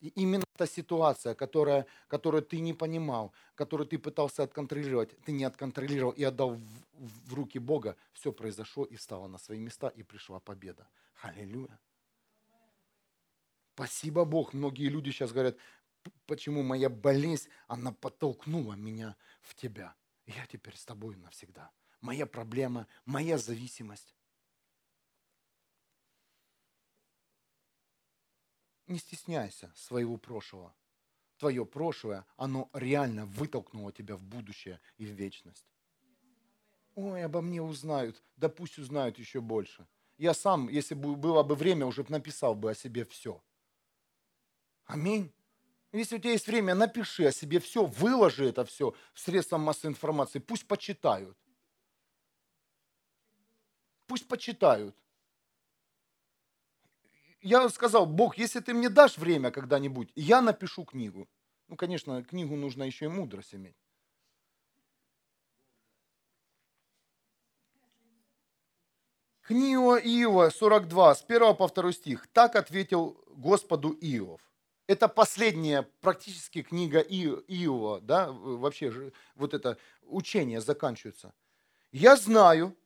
И 0.06 0.12
именно 0.22 0.44
та 0.56 0.66
ситуация, 0.66 1.34
которая, 1.34 1.84
которую 2.06 2.42
ты 2.42 2.60
не 2.60 2.74
понимал, 2.74 3.32
которую 3.56 3.88
ты 3.88 3.98
пытался 3.98 4.44
отконтролировать, 4.44 5.10
ты 5.24 5.32
не 5.32 5.42
отконтролировал 5.42 6.12
и 6.12 6.22
отдал 6.22 6.54
в, 6.54 7.30
в 7.30 7.34
руки 7.34 7.58
Бога, 7.58 7.96
все 8.12 8.32
произошло 8.32 8.84
и 8.84 8.94
встало 8.94 9.26
на 9.26 9.38
свои 9.38 9.58
места, 9.58 9.88
и 9.88 10.04
пришла 10.04 10.38
победа. 10.38 10.86
Аллилуйя. 11.22 11.80
Спасибо 13.74 14.24
Бог. 14.24 14.54
Многие 14.54 14.88
люди 14.88 15.10
сейчас 15.10 15.32
говорят, 15.32 15.56
почему 16.26 16.62
моя 16.62 16.88
болезнь, 16.88 17.48
она 17.66 17.90
подтолкнула 17.90 18.74
меня 18.74 19.16
в 19.42 19.56
тебя. 19.56 19.96
Я 20.26 20.46
теперь 20.46 20.76
с 20.76 20.84
тобой 20.84 21.16
навсегда. 21.16 21.72
Моя 22.00 22.26
проблема, 22.26 22.86
моя 23.06 23.38
зависимость. 23.38 24.15
Не 28.86 28.98
стесняйся 28.98 29.72
своего 29.74 30.16
прошлого. 30.16 30.74
Твое 31.38 31.66
прошлое, 31.66 32.24
оно 32.36 32.70
реально 32.72 33.26
вытолкнуло 33.26 33.92
тебя 33.92 34.16
в 34.16 34.22
будущее 34.22 34.80
и 34.96 35.04
в 35.04 35.10
вечность. 35.10 35.66
Ой, 36.94 37.24
обо 37.24 37.42
мне 37.42 37.60
узнают. 37.60 38.22
Да 38.36 38.48
пусть 38.48 38.78
узнают 38.78 39.18
еще 39.18 39.40
больше. 39.40 39.86
Я 40.18 40.32
сам, 40.32 40.68
если 40.68 40.94
бы 40.94 41.14
было 41.14 41.42
бы 41.42 41.54
время, 41.54 41.84
уже 41.84 42.06
написал 42.08 42.54
бы 42.54 42.70
о 42.70 42.74
себе 42.74 43.04
все. 43.04 43.42
Аминь. 44.86 45.32
Если 45.92 46.16
у 46.16 46.18
тебя 46.18 46.32
есть 46.32 46.46
время, 46.46 46.74
напиши 46.74 47.24
о 47.26 47.32
себе 47.32 47.58
все, 47.60 47.84
выложи 47.84 48.46
это 48.46 48.64
все 48.64 48.94
в 49.12 49.20
средства 49.20 49.58
массовой 49.58 49.92
информации, 49.92 50.38
пусть 50.38 50.66
почитают. 50.66 51.36
Пусть 54.06 54.28
почитают 54.28 54.96
я 57.46 57.68
сказал, 57.68 58.06
Бог, 58.06 58.36
если 58.38 58.60
ты 58.60 58.74
мне 58.74 58.88
дашь 58.88 59.18
время 59.18 59.50
когда-нибудь, 59.50 60.10
я 60.16 60.42
напишу 60.42 60.84
книгу. 60.84 61.28
Ну, 61.68 61.76
конечно, 61.76 62.22
книгу 62.24 62.56
нужно 62.56 62.82
еще 62.82 63.04
и 63.04 63.08
мудрость 63.08 63.54
иметь. 63.54 63.76
Книга 69.42 69.96
Иова 69.96 70.50
42, 70.50 71.14
с 71.14 71.24
1 71.28 71.56
по 71.56 71.68
2 71.68 71.92
стих. 71.92 72.26
Так 72.32 72.56
ответил 72.56 73.16
Господу 73.28 73.96
Иов. 74.00 74.40
Это 74.88 75.08
последняя 75.08 75.82
практически 76.00 76.62
книга 76.62 77.00
Иова, 77.00 78.00
да, 78.00 78.30
вообще 78.32 79.12
вот 79.36 79.54
это 79.54 79.78
учение 80.02 80.60
заканчивается. 80.60 81.32
Я 81.92 82.16
знаю, 82.16 82.76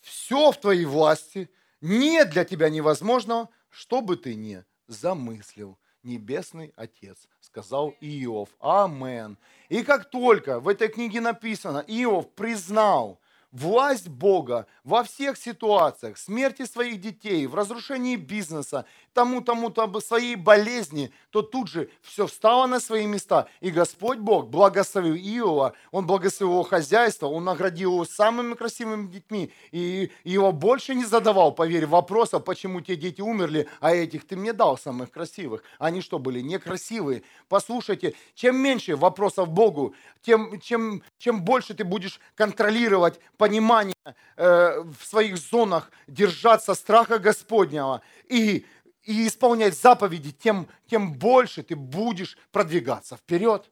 все 0.00 0.52
в 0.52 0.60
твоей 0.60 0.84
власти, 0.84 1.50
нет 1.80 2.30
для 2.30 2.44
тебя 2.44 2.68
невозможного, 2.68 3.48
что 3.74 4.00
бы 4.00 4.16
ты 4.16 4.34
ни 4.34 4.64
замыслил, 4.86 5.78
Небесный 6.02 6.72
Отец, 6.76 7.28
сказал 7.40 7.94
Иов. 8.00 8.50
Амен. 8.60 9.38
И 9.70 9.82
как 9.82 10.10
только 10.10 10.60
в 10.60 10.68
этой 10.68 10.88
книге 10.88 11.20
написано, 11.20 11.82
Иов 11.88 12.30
признал, 12.34 13.20
власть 13.54 14.08
Бога 14.08 14.66
во 14.82 15.04
всех 15.04 15.38
ситуациях, 15.38 16.18
смерти 16.18 16.66
своих 16.66 17.00
детей, 17.00 17.46
в 17.46 17.54
разрушении 17.54 18.16
бизнеса, 18.16 18.84
тому, 19.14 19.40
тому, 19.40 19.70
тому, 19.70 20.00
своей 20.00 20.36
болезни, 20.36 21.12
то 21.30 21.42
тут 21.42 21.68
же 21.68 21.88
все 22.02 22.26
встало 22.26 22.66
на 22.66 22.80
свои 22.80 23.06
места. 23.06 23.48
И 23.60 23.70
Господь 23.70 24.18
Бог 24.18 24.48
благословил 24.48 25.14
Иова, 25.14 25.72
Он 25.92 26.06
благословил 26.06 26.54
его 26.54 26.62
хозяйство, 26.64 27.28
Он 27.28 27.44
наградил 27.44 27.92
его 27.92 28.04
самыми 28.04 28.54
красивыми 28.54 29.06
детьми. 29.06 29.52
И 29.70 30.10
его 30.24 30.52
больше 30.52 30.94
не 30.94 31.04
задавал, 31.04 31.52
поверь, 31.52 31.86
вопросов, 31.86 32.44
почему 32.44 32.80
те 32.80 32.96
дети 32.96 33.20
умерли, 33.20 33.68
а 33.80 33.94
этих 33.94 34.26
ты 34.26 34.36
мне 34.36 34.52
дал 34.52 34.76
самых 34.76 35.10
красивых. 35.10 35.62
Они 35.78 36.02
что 36.02 36.18
были, 36.18 36.40
некрасивые? 36.40 37.22
Послушайте, 37.48 38.14
чем 38.34 38.56
меньше 38.56 38.96
вопросов 38.96 39.48
Богу, 39.48 39.94
тем, 40.22 40.60
чем, 40.60 41.02
чем 41.18 41.42
больше 41.42 41.74
ты 41.74 41.84
будешь 41.84 42.20
контролировать 42.34 43.20
понимание 43.36 43.94
э, 44.36 44.82
в 44.82 45.04
своих 45.04 45.36
зонах, 45.38 45.90
держаться 46.08 46.74
страха 46.74 47.18
Господнего 47.18 48.02
и, 48.28 48.66
и 49.04 49.26
исполнять 49.26 49.74
заповеди, 49.74 50.32
тем, 50.32 50.68
тем 50.86 51.12
больше 51.14 51.62
ты 51.62 51.76
будешь 51.76 52.36
продвигаться 52.50 53.16
вперед. 53.16 53.70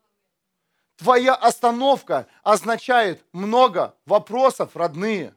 Твоя 0.97 1.35
остановка 1.35 2.29
означает 2.43 3.25
много 3.33 3.97
вопросов, 4.05 4.77
родные. 4.77 5.35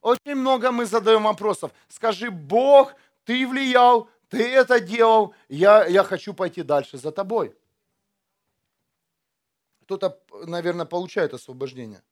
Очень 0.00 0.36
много 0.36 0.70
мы 0.70 0.86
задаем 0.86 1.24
вопросов. 1.24 1.72
Скажи, 1.88 2.30
Бог, 2.30 2.94
ты 3.24 3.46
влиял, 3.46 4.08
ты 4.28 4.48
это 4.48 4.80
делал, 4.80 5.34
я, 5.48 5.84
я 5.86 6.04
хочу 6.04 6.32
пойти 6.32 6.62
дальше 6.62 6.96
за 6.96 7.10
тобой. 7.10 7.54
Кто-то, 9.82 10.20
наверное, 10.46 10.86
получает 10.86 11.34
освобождение. 11.34 12.02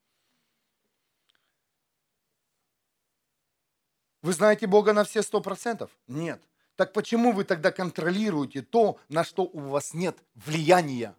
Вы 4.23 4.33
знаете 4.33 4.67
Бога 4.67 4.93
на 4.93 5.05
все 5.05 5.23
сто 5.23 5.41
процентов? 5.41 5.91
Нет. 6.07 6.43
Так 6.77 6.93
почему 6.93 7.33
вы 7.33 7.45
тогда 7.45 7.71
контролируете 7.71 8.63
то, 8.63 8.99
на 9.09 9.23
что 9.23 9.45
у 9.45 9.61
вас 9.61 9.95
нет 9.95 10.19
влияния? 10.35 11.15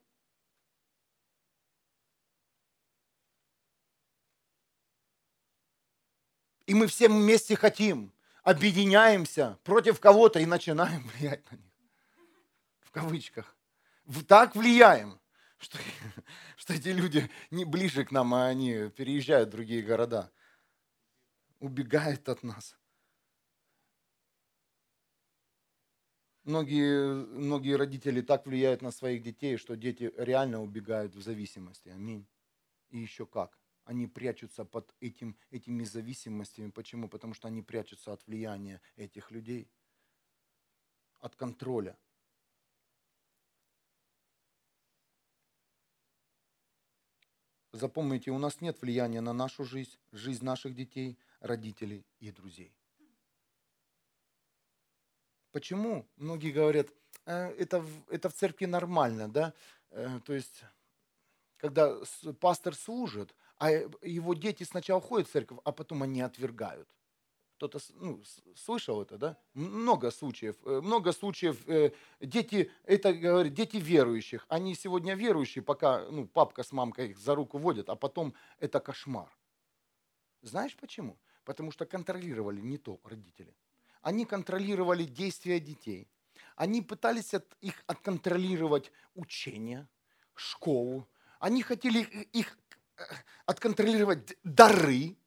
И 6.65 6.73
мы 6.73 6.87
все 6.87 7.07
вместе 7.07 7.55
хотим, 7.55 8.11
объединяемся 8.43 9.59
против 9.63 9.99
кого-то 9.99 10.39
и 10.39 10.45
начинаем 10.45 11.03
влиять 11.15 11.49
на 11.51 11.55
них. 11.55 11.71
В 12.81 12.91
кавычках. 12.91 13.55
Так 14.27 14.55
влияем. 14.55 15.19
что, 15.57 15.77
что 16.57 16.73
эти 16.73 16.89
люди 16.89 17.29
не 17.49 17.65
ближе 17.65 18.03
к 18.03 18.11
нам, 18.11 18.33
а 18.33 18.47
они 18.47 18.89
переезжают 18.89 19.49
в 19.49 19.51
другие 19.53 19.83
города, 19.83 20.31
убегают 21.59 22.27
от 22.27 22.43
нас. 22.43 22.75
Многие, 26.45 27.25
многие 27.25 27.75
родители 27.75 28.21
так 28.21 28.45
влияют 28.45 28.83
на 28.83 28.91
своих 28.91 29.23
детей, 29.23 29.57
что 29.57 29.75
дети 29.75 30.13
реально 30.15 30.61
убегают 30.61 31.15
в 31.15 31.21
зависимости. 31.21 31.89
Аминь. 31.89 32.27
И 32.91 32.99
еще 32.99 33.25
как. 33.25 33.59
Они 33.83 34.05
прячутся 34.05 34.63
под 34.63 34.93
этим, 34.99 35.35
этими 35.49 35.83
зависимостями. 35.83 36.69
Почему? 36.69 37.09
Потому 37.09 37.33
что 37.33 37.47
они 37.47 37.63
прячутся 37.63 38.13
от 38.13 38.25
влияния 38.27 38.79
этих 38.95 39.31
людей, 39.31 39.71
от 41.19 41.35
контроля. 41.35 41.97
Запомните, 47.71 48.29
у 48.29 48.37
нас 48.37 48.61
нет 48.61 48.79
влияния 48.81 49.21
на 49.21 49.33
нашу 49.33 49.65
жизнь, 49.65 49.97
жизнь 50.11 50.45
наших 50.45 50.75
детей, 50.75 51.17
родителей 51.39 52.05
и 52.19 52.31
друзей. 52.31 52.71
Почему? 55.55 56.05
Многие 56.17 56.51
говорят, 56.51 56.87
«Э, 57.25 57.47
это, 57.57 57.81
это 58.09 58.27
в 58.27 58.33
церкви 58.33 58.65
нормально, 58.65 59.29
да? 59.29 59.53
Э, 59.91 60.19
то 60.25 60.33
есть, 60.33 60.65
когда 61.55 61.95
пастор 62.41 62.75
служит, 62.75 63.33
а 63.57 63.71
его 63.71 64.33
дети 64.33 64.63
сначала 64.63 64.99
ходят 64.99 65.29
в 65.29 65.31
церковь, 65.31 65.59
а 65.63 65.71
потом 65.71 66.03
они 66.03 66.19
отвергают. 66.19 66.89
Кто-то 67.55 67.79
ну, 67.93 68.21
слышал 68.55 69.01
это, 69.01 69.17
да? 69.17 69.37
Много 69.53 70.11
случаев. 70.11 70.57
Э, 70.65 70.81
много 70.81 71.13
случаев. 71.13 71.57
Дети, 72.19 72.69
это 72.83 73.13
говорят, 73.13 73.53
дети 73.53 73.77
верующих. 73.77 74.45
Они 74.49 74.75
сегодня 74.75 75.15
верующие, 75.15 75.63
пока 75.63 76.05
ну, 76.11 76.27
папка 76.27 76.63
с 76.63 76.73
мамкой 76.73 77.11
их 77.11 77.17
за 77.17 77.33
руку 77.33 77.59
водят, 77.59 77.89
а 77.89 77.95
потом 77.95 78.33
это 78.59 78.81
кошмар. 78.81 79.29
Знаешь 80.41 80.75
почему? 80.75 81.17
Потому 81.45 81.71
что 81.71 81.85
контролировали 81.85 82.59
не 82.59 82.77
то 82.77 82.99
родители 83.05 83.55
они 84.05 84.25
контролировали 84.25 85.03
действия 85.03 85.59
детей. 85.59 86.07
Они 86.55 86.83
пытались 86.83 87.33
от, 87.33 87.57
их 87.59 87.83
отконтролировать 87.87 88.91
учение, 89.15 89.87
школу. 90.35 91.09
Они 91.39 91.63
хотели 91.63 92.01
их 92.31 92.55
э, 92.97 93.03
отконтролировать 93.47 94.37
дары. 94.43 95.17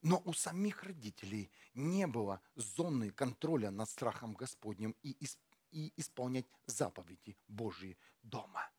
Но 0.00 0.22
у 0.24 0.32
самих 0.32 0.84
родителей 0.84 1.50
не 1.74 2.06
было 2.06 2.40
зоны 2.54 3.10
контроля 3.10 3.72
над 3.72 3.90
страхом 3.90 4.34
Господним 4.34 4.94
и, 5.02 5.16
и 5.72 5.92
исполнять 5.96 6.46
заповеди 6.66 7.36
Божьи 7.48 7.98
дома. 8.22 8.70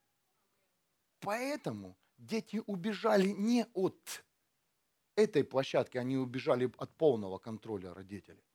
Поэтому 1.20 1.98
дети 2.18 2.62
убежали 2.66 3.28
не 3.28 3.66
от 3.74 4.24
этой 5.18 5.44
площадки, 5.44 5.98
они 5.98 6.16
убежали 6.16 6.72
от 6.78 6.96
полного 6.96 7.38
контроля 7.38 7.94
родителей. 7.94 8.47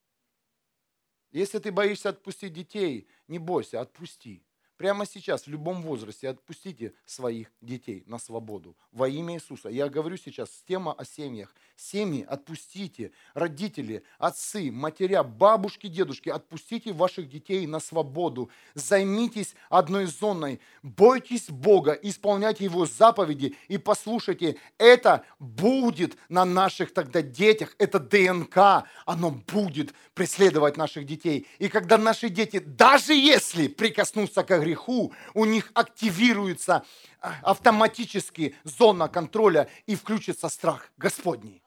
Если 1.32 1.58
ты 1.58 1.72
боишься 1.72 2.10
отпустить 2.10 2.52
детей, 2.52 3.08
не 3.26 3.38
бойся, 3.38 3.80
отпусти. 3.80 4.44
Прямо 4.76 5.06
сейчас, 5.06 5.46
в 5.46 5.48
любом 5.48 5.82
возрасте, 5.82 6.28
отпустите 6.28 6.94
своих 7.04 7.52
детей 7.60 8.02
на 8.06 8.18
свободу 8.18 8.76
во 8.90 9.08
имя 9.08 9.34
Иисуса. 9.34 9.68
Я 9.68 9.88
говорю 9.88 10.16
сейчас 10.16 10.50
тема 10.66 10.92
о 10.92 11.04
семьях. 11.04 11.54
Семьи 11.76 12.24
отпустите, 12.28 13.12
родители, 13.34 14.04
отцы, 14.18 14.70
матеря, 14.70 15.22
бабушки, 15.22 15.88
дедушки, 15.88 16.28
отпустите 16.28 16.92
ваших 16.92 17.28
детей 17.28 17.66
на 17.66 17.80
свободу. 17.80 18.50
Займитесь 18.74 19.54
одной 19.68 20.06
зоной. 20.06 20.60
Бойтесь 20.82 21.48
Бога, 21.48 21.92
исполняйте 21.92 22.64
Его 22.64 22.86
заповеди 22.86 23.56
и 23.68 23.78
послушайте, 23.78 24.56
это 24.78 25.24
будет 25.38 26.16
на 26.28 26.44
наших 26.44 26.94
тогда 26.94 27.22
детях, 27.22 27.74
это 27.78 27.98
ДНК, 27.98 28.86
оно 29.06 29.30
будет 29.30 29.92
преследовать 30.14 30.76
наших 30.76 31.06
детей. 31.06 31.46
И 31.58 31.68
когда 31.68 31.98
наши 31.98 32.28
дети, 32.28 32.58
даже 32.58 33.14
если 33.14 33.68
прикоснутся 33.68 34.44
к 34.44 34.50
греху, 34.62 35.12
у 35.34 35.44
них 35.44 35.70
активируется 35.74 36.84
а, 37.20 37.34
автоматически 37.42 38.54
зона 38.64 39.08
контроля 39.08 39.68
и 39.86 39.96
включится 39.96 40.48
страх 40.48 40.90
Господний. 40.96 41.62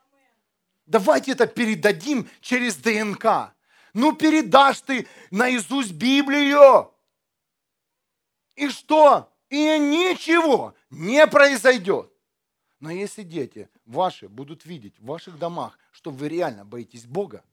Давайте 0.86 1.32
это 1.32 1.48
передадим 1.48 2.30
через 2.42 2.76
ДНК. 2.78 3.54
Ну, 3.94 4.14
передашь 4.14 4.82
ты 4.82 5.08
наизусть 5.32 5.94
Библию. 5.94 6.92
И 8.56 8.70
что? 8.70 9.32
И 9.50 9.78
ничего 9.78 10.76
не 10.90 11.26
произойдет. 11.28 12.12
Но 12.80 12.92
если 12.92 13.24
дети 13.24 13.70
ваши 13.86 14.28
будут 14.28 14.66
видеть 14.66 15.00
в 15.00 15.06
ваших 15.06 15.38
домах, 15.40 15.80
что 15.92 16.12
вы 16.12 16.30
реально 16.30 16.66
боитесь 16.66 17.06
Бога, 17.06 17.44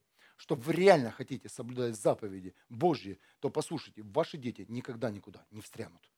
что 0.42 0.56
вы 0.56 0.72
реально 0.72 1.12
хотите 1.12 1.48
соблюдать 1.48 1.94
заповеди 1.94 2.52
Божьи, 2.68 3.20
то 3.38 3.48
послушайте, 3.48 4.02
ваши 4.02 4.36
дети 4.36 4.66
никогда 4.68 5.08
никуда 5.08 5.46
не 5.52 5.60
встрянут. 5.60 6.10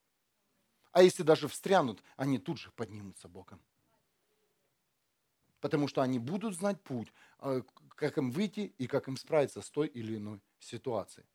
А 0.92 1.02
если 1.02 1.22
даже 1.22 1.46
встрянут, 1.46 2.02
они 2.16 2.38
тут 2.38 2.58
же 2.58 2.70
поднимутся 2.70 3.28
Богом. 3.28 3.60
Потому 5.60 5.88
что 5.88 6.00
они 6.00 6.18
будут 6.18 6.56
знать 6.56 6.80
путь, 6.82 7.12
а, 7.38 7.60
как 7.90 8.16
им 8.16 8.30
выйти 8.30 8.72
и 8.78 8.86
как 8.86 9.08
им 9.08 9.18
справиться 9.18 9.60
с 9.60 9.68
той 9.68 9.88
или 9.88 10.16
иной 10.16 10.40
ситуацией. 10.58 11.26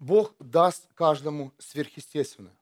Бог 0.00 0.34
даст 0.40 0.92
каждому 0.94 1.54
сверхъестественное. 1.58 2.56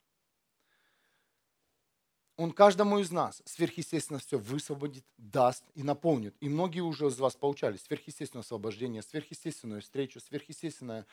Он 2.36 2.50
каждому 2.50 2.98
из 2.98 3.12
нас 3.12 3.42
сверхъестественно 3.44 4.18
все 4.18 4.38
высвободит, 4.38 5.04
даст 5.18 5.64
и 5.74 5.84
наполнит. 5.84 6.34
И 6.40 6.48
многие 6.48 6.80
уже 6.80 7.06
из 7.06 7.18
вас 7.18 7.36
получали 7.36 7.76
сверхъестественное 7.76 8.42
освобождение, 8.42 9.02
сверхъестественную 9.02 9.82
встречу, 9.82 10.18
сверхъестественное 10.18 11.06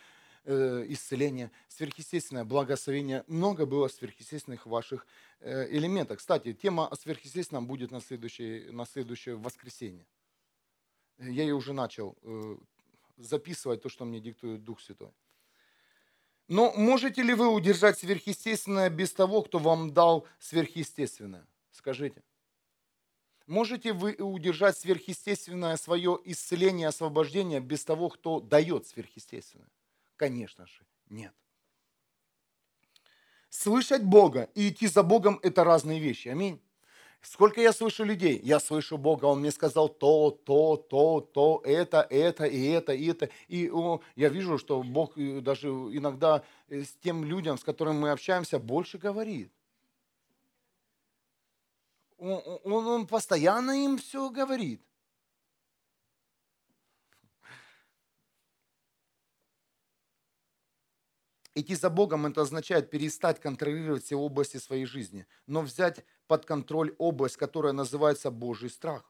э, 0.46 0.86
исцеление, 0.88 1.52
сверхъестественное 1.68 2.44
благословение. 2.44 3.24
Много 3.28 3.68
было 3.68 3.88
сверхъестественных 3.88 4.66
ваших 4.66 5.06
э, 5.42 5.68
элементов. 5.70 6.18
Кстати, 6.18 6.54
тема 6.54 6.88
о 6.88 6.96
сверхъестественном 6.96 7.68
будет 7.68 7.92
на 7.92 8.02
следующее, 8.02 8.72
на 8.72 8.86
следующее 8.86 9.36
воскресенье. 9.36 10.08
Я 11.20 11.44
ее 11.44 11.54
уже 11.54 11.74
начал 11.74 12.18
э, 12.24 12.58
записывать, 13.18 13.84
то, 13.84 13.90
что 13.90 14.06
мне 14.06 14.20
диктует 14.20 14.64
Дух 14.64 14.82
Святой. 14.82 15.12
Но 16.48 16.74
можете 16.74 17.22
ли 17.22 17.34
вы 17.34 17.48
удержать 17.48 17.98
сверхъестественное 18.00 18.90
без 18.90 19.14
того, 19.14 19.42
кто 19.42 19.60
вам 19.60 19.94
дал 19.94 20.28
сверхъестественное? 20.40 21.46
Скажите. 21.72 22.24
Можете 23.48 23.94
вы 23.94 24.14
удержать 24.16 24.78
сверхъестественное 24.78 25.76
свое 25.78 26.20
исцеление, 26.26 26.88
освобождение 26.88 27.60
без 27.60 27.84
того, 27.84 28.10
кто 28.10 28.40
дает 28.40 28.88
сверхъестественное? 28.88 29.68
Конечно 30.16 30.66
же, 30.68 30.86
нет. 31.10 31.34
Слышать 33.50 34.04
Бога 34.04 34.50
и 34.56 34.70
идти 34.70 34.88
за 34.88 35.04
Богом– 35.04 35.40
это 35.44 35.64
разные 35.64 36.00
вещи. 36.00 36.30
Аминь. 36.30 36.62
Сколько 37.22 37.62
я 37.62 37.72
слышу 37.72 38.04
людей? 38.04 38.40
Я 38.44 38.60
слышу 38.60 38.98
Бога, 38.98 39.26
Он 39.26 39.42
мне 39.42 39.52
сказал 39.52 39.90
то, 39.90 40.32
то, 40.32 40.76
то, 40.76 41.22
то, 41.22 41.62
это, 41.64 42.06
это, 42.10 42.46
и 42.46 42.66
это, 42.70 42.94
и 42.94 43.06
это. 43.06 43.30
И 43.48 43.70
о, 43.70 44.02
я 44.16 44.30
вижу, 44.30 44.58
что 44.58 44.82
Бог 44.82 45.18
э, 45.18 45.40
даже 45.40 45.68
иногда 45.68 46.44
э, 46.68 46.84
с 46.84 46.94
тем 47.04 47.24
людям, 47.24 47.60
с 47.60 47.64
которыми 47.64 48.00
мы 48.00 48.12
общаемся, 48.12 48.58
больше 48.58 48.98
говорит. 48.98 49.52
Он, 52.18 52.42
он, 52.64 52.88
он 52.88 53.08
постоянно 53.08 53.72
им 53.72 54.00
все 54.00 54.30
говорит. 54.32 54.82
Идти 61.54 61.76
за 61.76 61.90
Богом– 61.90 62.26
это 62.28 62.42
означает 62.42 62.90
перестать 62.90 63.42
контролировать 63.42 64.06
все 64.06 64.16
области 64.16 64.58
своей 64.58 64.86
жизни, 64.86 65.28
но 65.48 65.62
взять 65.62 66.06
под 66.32 66.46
контроль 66.46 66.96
область, 66.98 67.36
которая 67.36 67.74
называется 67.74 68.32
Божий 68.32 68.70
страх. 68.70 69.04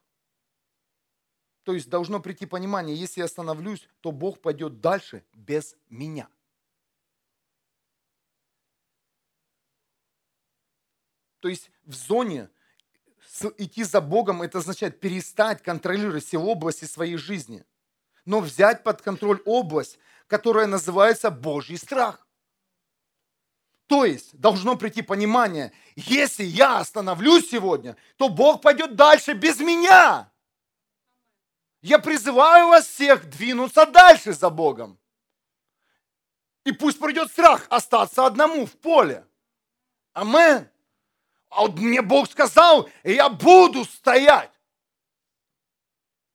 То 1.62 1.72
есть 1.72 1.88
должно 1.88 2.20
прийти 2.20 2.48
понимание, 2.48 2.96
если 2.96 3.20
я 3.20 3.26
остановлюсь, 3.26 3.88
то 4.00 4.12
Бог 4.12 4.42
пойдет 4.42 4.82
дальше 4.82 5.24
без 5.32 5.76
меня. 5.88 6.28
То 11.42 11.48
есть 11.48 11.70
в 11.84 11.94
зоне 11.94 12.50
идти 13.60 13.84
за 13.84 14.02
Богом, 14.02 14.42
это 14.42 14.58
означает 14.58 15.00
перестать 15.00 15.62
контролировать 15.62 16.26
все 16.26 16.40
области 16.40 16.86
своей 16.86 17.18
жизни, 17.18 17.64
но 18.26 18.40
взять 18.40 18.84
под 18.84 19.04
контроль 19.04 19.44
область, 19.46 20.00
которая 20.26 20.66
называется 20.66 21.30
Божий 21.30 21.78
страх. 21.78 22.28
То 23.92 24.06
есть 24.06 24.40
должно 24.40 24.78
прийти 24.78 25.02
понимание, 25.02 25.74
если 25.98 26.46
я 26.46 26.80
остановлюсь 26.80 27.50
сегодня, 27.50 27.98
то 28.16 28.30
Бог 28.30 28.62
пойдет 28.62 28.96
дальше 28.96 29.34
без 29.34 29.60
меня. 29.60 30.32
Я 31.82 32.00
призываю 32.00 32.70
вас 32.70 32.88
всех 32.88 33.30
двинуться 33.30 33.86
дальше 33.86 34.32
за 34.32 34.50
Богом. 34.50 34.98
И 36.64 36.72
пусть 36.72 37.02
придет 37.02 37.32
страх 37.32 37.68
остаться 37.70 38.26
одному 38.26 38.66
в 38.66 38.72
поле. 38.78 39.28
Амен. 40.14 40.70
А 41.50 41.64
вот 41.64 41.78
мне 41.78 42.02
Бог 42.02 42.32
сказал, 42.32 42.90
я 43.04 43.28
буду 43.28 43.84
стоять. 43.84 44.54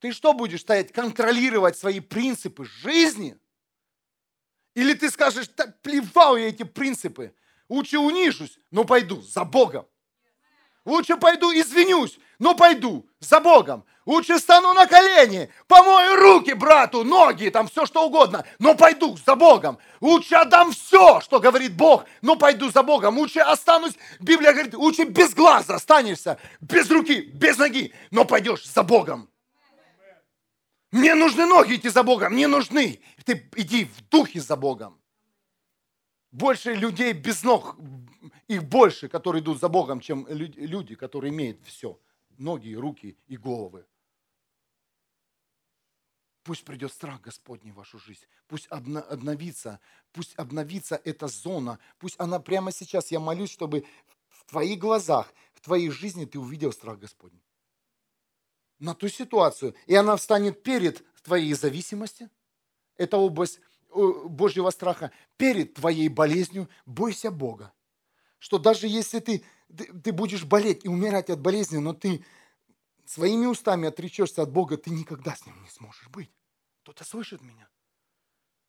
Ты 0.01 0.13
что 0.13 0.35
будешь 0.35 0.61
стоять? 0.61 0.93
Контролировать 0.93 1.79
свои 1.79 2.01
принципы 2.01 2.67
жизни? 2.67 3.39
Или 4.75 4.93
ты 4.93 5.11
скажешь, 5.11 5.49
так 5.49 5.81
плевал 5.81 6.37
я 6.37 6.49
эти 6.49 6.63
принципы. 6.63 7.35
Лучше 7.69 7.99
унижусь, 7.99 8.59
но 8.71 8.85
пойду 8.85 9.21
за 9.21 9.45
Богом. 9.45 9.87
Лучше 10.85 11.17
пойду 11.17 11.51
извинюсь, 11.53 12.19
но 12.39 12.55
пойду 12.55 13.09
за 13.19 13.41
Богом. 13.41 13.85
Лучше 14.07 14.39
стану 14.39 14.73
на 14.73 14.87
колени, 14.87 15.51
помою 15.67 16.15
руки 16.15 16.53
брату, 16.53 17.03
ноги, 17.03 17.49
там 17.49 17.67
все 17.67 17.87
что 17.87 18.07
угодно, 18.07 18.47
но 18.61 18.77
пойду 18.77 19.17
за 19.17 19.35
Богом. 19.35 19.79
Лучше 20.01 20.37
отдам 20.37 20.71
все, 20.71 21.21
что 21.21 21.41
говорит 21.41 21.77
Бог, 21.77 22.05
но 22.23 22.37
пойду 22.37 22.71
за 22.71 22.85
Богом. 22.85 23.19
Лучше 23.19 23.41
останусь, 23.41 23.95
Библия 24.21 24.53
говорит, 24.53 24.75
лучше 24.75 25.05
без 25.05 25.35
глаза 25.35 25.75
останешься, 25.75 26.39
без 26.61 26.89
руки, 26.89 27.21
без 27.35 27.59
ноги, 27.59 27.93
но 28.13 28.25
пойдешь 28.25 28.65
за 28.65 28.85
Богом. 28.85 29.29
Мне 30.93 31.17
нужны 31.17 31.45
ноги 31.47 31.75
идти 31.75 31.89
за 31.89 32.05
Богом, 32.05 32.37
не 32.37 32.47
нужны. 32.47 33.01
Ты 33.25 33.51
иди 33.57 33.87
в 33.87 34.09
духе 34.09 34.41
за 34.41 34.55
Богом. 34.55 35.01
Больше 36.37 36.75
людей 36.75 37.15
без 37.15 37.43
ног, 37.45 37.77
их 38.47 38.63
больше, 38.63 39.09
которые 39.09 39.43
идут 39.43 39.59
за 39.59 39.71
Богом, 39.71 40.01
чем 40.01 40.27
люди, 40.29 40.95
которые 40.95 41.33
имеют 41.33 41.65
все. 41.65 41.99
Ноги, 42.37 42.75
руки 42.75 43.17
и 43.27 43.39
головы. 43.39 43.87
Пусть 46.43 46.63
придет 46.63 46.93
страх 46.93 47.23
Господний 47.23 47.71
в 47.71 47.77
вашу 47.77 47.99
жизнь. 47.99 48.27
Пусть 48.49 48.67
обновится, 48.67 49.81
пусть 50.13 50.35
обновится 50.37 51.01
эта 51.05 51.27
зона. 51.27 51.79
Пусть 51.99 52.21
она 52.21 52.39
прямо 52.39 52.71
сейчас, 52.71 53.11
я 53.11 53.19
молюсь, 53.19 53.51
чтобы 53.51 53.87
в 54.29 54.45
твоих 54.45 54.79
глазах, 54.79 55.33
в 55.55 55.63
твоей 55.63 55.89
жизни 55.89 56.27
ты 56.27 56.39
увидел 56.39 56.71
страх 56.71 56.99
Господний. 56.99 57.43
На 58.79 58.95
ту 58.95 59.09
ситуацию. 59.09 59.75
И 59.87 59.95
она 59.95 60.17
встанет 60.17 60.63
перед 60.63 61.03
твоей 61.23 61.55
зависимостью. 61.55 62.29
Это 62.99 63.17
область 63.17 63.61
Божьего 63.97 64.71
страха 64.71 65.11
перед 65.37 65.75
твоей 65.75 66.09
болезнью, 66.09 66.69
бойся 66.85 67.31
Бога. 67.31 67.73
Что 68.39 68.59
даже 68.59 68.87
если 68.87 69.21
ты, 69.21 69.45
ты, 69.75 69.93
ты 69.93 70.13
будешь 70.13 70.45
болеть 70.45 70.85
и 70.85 70.89
умирать 70.89 71.31
от 71.31 71.41
болезни, 71.41 71.79
но 71.79 71.95
ты 71.95 72.25
своими 73.05 73.47
устами 73.47 73.89
отречешься 73.89 74.43
от 74.43 74.51
Бога, 74.51 74.77
ты 74.77 74.91
никогда 74.91 75.35
с 75.35 75.47
Ним 75.47 75.61
не 75.63 75.71
сможешь 75.71 76.09
быть. 76.09 76.31
Кто-то 76.83 77.05
слышит 77.05 77.41
меня? 77.41 77.69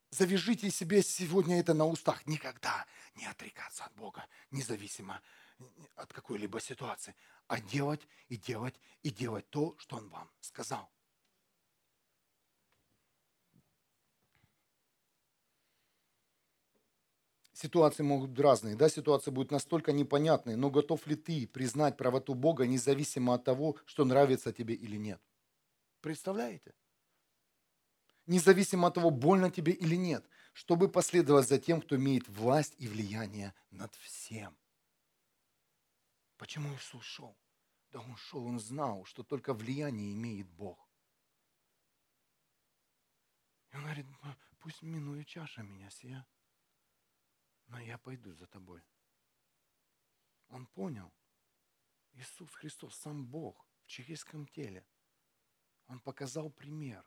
Завяжите 0.10 0.72
себе 0.72 1.04
сегодня 1.04 1.60
это 1.60 1.74
на 1.74 1.86
устах. 1.86 2.26
Никогда 2.26 2.86
не 3.16 3.26
отрекаться 3.26 3.84
от 3.84 3.94
Бога, 3.96 4.26
независимо 4.52 5.22
от 5.96 6.14
какой-либо 6.14 6.62
ситуации, 6.62 7.16
а 7.48 7.60
делать 7.60 8.08
и 8.30 8.38
делать 8.38 8.80
и 9.04 9.10
делать 9.10 9.50
то, 9.50 9.76
что 9.80 9.98
Он 9.98 10.10
вам 10.10 10.32
сказал. 10.40 10.90
Ситуации 17.58 18.04
могут 18.04 18.30
быть 18.30 18.40
разные, 18.40 18.76
да, 18.76 18.90
ситуации 18.90 19.32
будут 19.32 19.52
настолько 19.52 19.92
непонятные, 19.92 20.56
но 20.56 20.70
готов 20.70 21.08
ли 21.08 21.16
ты 21.16 21.48
признать 21.48 21.98
правоту 21.98 22.36
Бога 22.36 22.68
независимо 22.68 23.34
от 23.34 23.44
того, 23.44 23.78
что 23.86 24.06
нравится 24.06 24.54
тебе 24.54 24.76
или 24.76 24.98
нет? 24.98 25.22
Представляете? 26.02 26.74
Независимо 28.28 28.88
от 28.88 28.96
того, 28.96 29.10
больно 29.10 29.50
тебе 29.50 29.74
или 29.74 29.96
нет, 29.96 30.24
чтобы 30.54 30.90
последовать 30.90 31.48
за 31.48 31.58
тем, 31.58 31.82
кто 31.82 31.96
имеет 31.96 32.28
власть 32.28 32.76
и 32.78 32.88
влияние 32.88 33.54
над 33.72 33.96
всем. 33.96 34.56
Почему 36.38 36.74
Иисус 36.76 37.04
шел? 37.04 37.36
Да 37.90 38.00
он 38.00 38.16
шел, 38.18 38.46
он 38.46 38.60
знал, 38.60 39.06
что 39.06 39.24
только 39.24 39.54
влияние 39.54 40.14
имеет 40.14 40.48
Бог. 40.50 40.78
И 43.72 43.76
он 43.76 43.84
говорит, 43.84 44.06
пусть 44.60 44.82
минует 44.84 45.26
чаша 45.28 45.64
меня 45.64 45.90
сия 45.90 46.26
но 47.68 47.80
я 47.80 47.98
пойду 47.98 48.34
за 48.34 48.48
тобой. 48.48 48.84
Он 50.50 50.66
понял. 50.68 51.14
Иисус 52.14 52.54
Христос, 52.54 52.96
сам 52.96 53.26
Бог 53.26 53.68
в 53.84 53.88
человеческом 53.88 54.48
теле. 54.48 54.86
Он 55.88 56.00
показал 56.00 56.50
пример, 56.50 57.06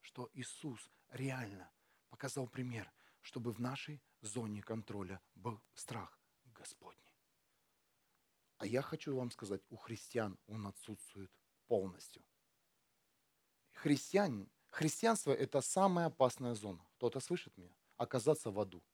что 0.00 0.30
Иисус 0.34 0.90
реально 1.08 1.72
показал 2.08 2.46
пример, 2.46 2.92
чтобы 3.20 3.52
в 3.52 3.60
нашей 3.60 4.02
зоне 4.20 4.62
контроля 4.62 5.20
был 5.34 5.60
страх 5.72 6.20
Господний. 6.44 7.18
А 8.58 8.66
я 8.66 8.82
хочу 8.82 9.16
вам 9.16 9.30
сказать, 9.30 9.62
у 9.68 9.76
христиан 9.76 10.38
он 10.46 10.66
отсутствует 10.66 11.32
полностью. 11.66 12.24
Христиане, 13.72 14.48
христианство– 14.66 15.32
это 15.32 15.60
самая 15.60 16.06
опасная 16.06 16.54
зона. 16.54 16.86
Кто-то 16.94 17.20
слышит 17.20 17.56
меня? 17.56 17.76
Оказаться 17.96 18.50
в 18.50 18.60
аду– 18.60 18.84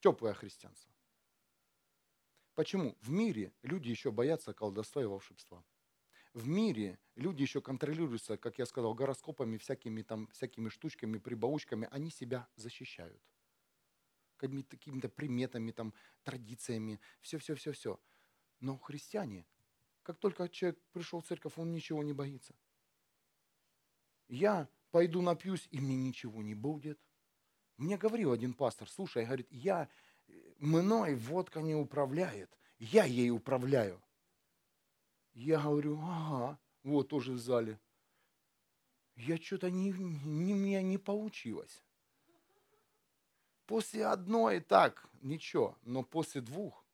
Теплое 0.00 0.34
христианство. 0.34 0.92
Почему? 2.54 2.96
В 3.00 3.10
мире 3.10 3.52
люди 3.62 3.88
еще 3.88 4.10
боятся 4.10 4.52
колдовства 4.52 5.02
и 5.02 5.06
волшебства. 5.06 5.64
В 6.34 6.46
мире 6.46 6.98
люди 7.16 7.42
еще 7.42 7.60
контролируются, 7.60 8.36
как 8.36 8.58
я 8.58 8.66
сказал, 8.66 8.94
гороскопами, 8.94 9.56
всякими 9.56 10.02
там, 10.02 10.28
всякими 10.28 10.68
штучками, 10.68 11.18
прибаучками. 11.18 11.88
Они 11.90 12.10
себя 12.10 12.48
защищают. 12.56 13.22
Какими-то, 14.36 15.08
приметами, 15.08 15.72
там, 15.72 15.94
традициями. 16.22 17.00
Все-все-все-все. 17.20 18.00
Но 18.60 18.78
христиане, 18.78 19.46
как 20.02 20.18
только 20.18 20.48
человек 20.48 20.80
пришел 20.92 21.20
в 21.20 21.26
церковь, 21.26 21.58
он 21.58 21.72
ничего 21.72 22.04
не 22.04 22.12
боится. 22.12 22.54
Я 24.28 24.68
пойду 24.90 25.22
напьюсь, 25.22 25.66
и 25.70 25.80
мне 25.80 25.96
ничего 25.96 26.42
не 26.42 26.54
будет. 26.54 27.00
Мне 27.78 27.96
говорил 27.96 28.32
один 28.32 28.52
пастор, 28.52 28.88
слушай, 28.90 29.24
говорит, 29.24 29.46
я, 29.50 29.88
мной 30.58 31.14
водка 31.14 31.62
не 31.62 31.74
управляет, 31.74 32.50
я 32.78 33.04
ей 33.04 33.30
управляю. 33.30 34.00
Я 35.32 35.60
говорю, 35.60 35.98
ага, 36.02 36.58
вот 36.82 37.08
тоже 37.08 37.32
в 37.32 37.38
зале. 37.38 37.78
Я 39.16 39.36
что-то 39.38 39.70
не, 39.70 39.90
не, 39.90 40.52
меня 40.52 40.82
не 40.82 40.98
получилось. 40.98 41.82
После 43.66 44.06
одной 44.06 44.60
так, 44.60 45.08
ничего, 45.22 45.76
но 45.82 46.02
после 46.02 46.40
двух 46.40 46.84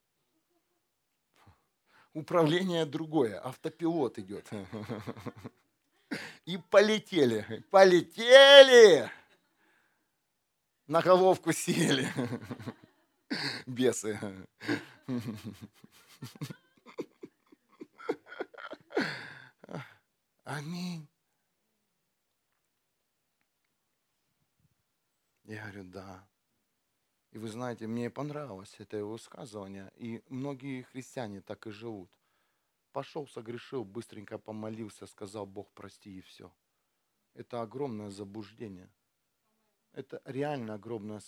управление 2.14 2.86
другое, 2.86 3.40
автопилот 3.40 4.18
идет. 4.18 4.48
И 6.46 6.58
полетели, 6.70 7.64
полетели 7.70 9.10
на 10.86 11.02
головку 11.02 11.52
сели. 11.52 12.08
Бесы. 13.66 14.18
Аминь. 20.44 21.08
Я 25.44 25.62
говорю, 25.62 25.84
да. 25.84 26.26
И 27.32 27.38
вы 27.38 27.48
знаете, 27.48 27.86
мне 27.86 28.10
понравилось 28.10 28.74
это 28.78 28.96
его 28.96 29.12
высказывание. 29.12 29.90
И 29.96 30.22
многие 30.28 30.82
христиане 30.82 31.40
так 31.40 31.66
и 31.66 31.70
живут. 31.70 32.10
Пошел, 32.92 33.26
согрешил, 33.26 33.84
быстренько 33.84 34.38
помолился, 34.38 35.06
сказал, 35.06 35.46
Бог 35.46 35.72
прости 35.72 36.18
и 36.18 36.20
все. 36.20 36.52
Это 37.34 37.60
огромное 37.62 38.10
заблуждение– 38.10 38.90
это 39.94 40.20
реально 40.24 40.74
огромное 40.74 41.20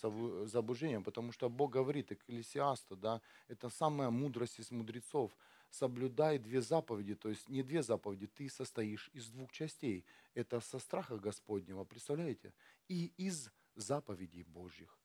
заблуждение, 0.45 1.01
потому 1.01 1.31
что 1.31 1.49
Бог 1.49 1.71
говорит 1.71 2.11
Экклесиасту, 2.11 2.95
да, 2.95 3.21
это 3.47 3.69
самая 3.69 4.09
мудрость 4.09 4.59
из 4.59 4.71
мудрецов. 4.71 5.35
Соблюдай 5.69 6.37
две 6.37 6.61
заповеди, 6.61 7.15
то 7.15 7.29
есть 7.29 7.49
не 7.49 7.63
две 7.63 7.83
заповеди, 7.83 8.27
ты 8.27 8.49
состоишь 8.49 9.09
из 9.13 9.29
двух 9.29 9.51
частей. 9.51 10.05
Это 10.33 10.61
со 10.61 10.79
страха 10.79 11.17
Господнего, 11.17 11.83
представляете? 11.83 12.53
И 12.87 13.11
из 13.17 13.51
заповедей 13.75 14.43
Божьих. 14.43 14.97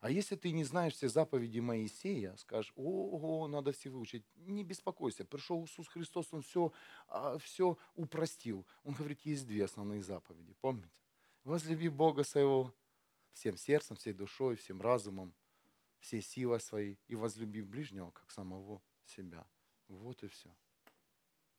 А 0.00 0.10
если 0.10 0.36
ты 0.36 0.52
не 0.52 0.62
знаешь 0.62 0.94
все 0.94 1.08
заповеди 1.08 1.58
Моисея, 1.58 2.36
скажешь, 2.36 2.72
ого, 2.76 3.48
надо 3.48 3.72
все 3.72 3.90
выучить, 3.90 4.24
не 4.36 4.62
беспокойся, 4.62 5.24
пришел 5.24 5.64
Иисус 5.64 5.88
Христос, 5.88 6.28
Он 6.32 6.42
все, 6.42 6.72
все 7.40 7.76
упростил. 7.96 8.64
Он 8.84 8.94
говорит, 8.94 9.20
есть 9.22 9.46
две 9.46 9.64
основные 9.64 10.02
заповеди, 10.02 10.54
помните? 10.60 10.88
Возлюби 11.42 11.88
Бога 11.88 12.22
своего 12.22 12.72
всем 13.38 13.56
сердцем, 13.56 13.96
всей 13.96 14.12
душой, 14.12 14.56
всем 14.56 14.82
разумом, 14.82 15.32
всей 16.00 16.20
силой 16.20 16.60
своей 16.60 16.98
и 17.06 17.14
возлюби 17.14 17.62
ближнего, 17.62 18.10
как 18.10 18.30
самого 18.32 18.82
себя. 19.04 19.46
Вот 19.86 20.24
и 20.24 20.28
все. 20.28 20.50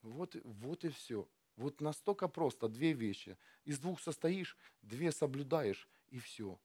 Вот, 0.02 0.36
вот 0.44 0.84
и 0.84 0.90
все. 0.90 1.26
Вот 1.56 1.80
настолько 1.80 2.28
просто 2.28 2.68
две 2.68 2.92
вещи. 2.92 3.38
Из 3.64 3.78
двух 3.78 4.00
состоишь, 4.00 4.58
две 4.82 5.10
соблюдаешь, 5.10 5.88
и 6.08 6.18
все. 6.18 6.60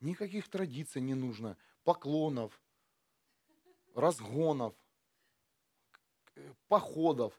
Никаких 0.00 0.48
традиций 0.48 1.02
не 1.02 1.14
нужно, 1.14 1.58
поклонов, 1.84 2.58
разгонов, 3.94 4.74
походов. 6.68 7.38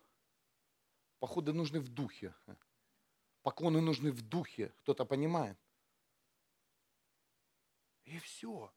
Походы 1.19 1.51
нужны 1.51 1.79
в 1.79 1.89
духе. 1.89 2.35
Поклоны 3.41 3.81
нужны 3.81 4.11
в 4.11 4.21
духе. 4.21 4.71
Кто-то 4.81 5.05
понимает? 5.05 5.57
Все. 8.41 8.71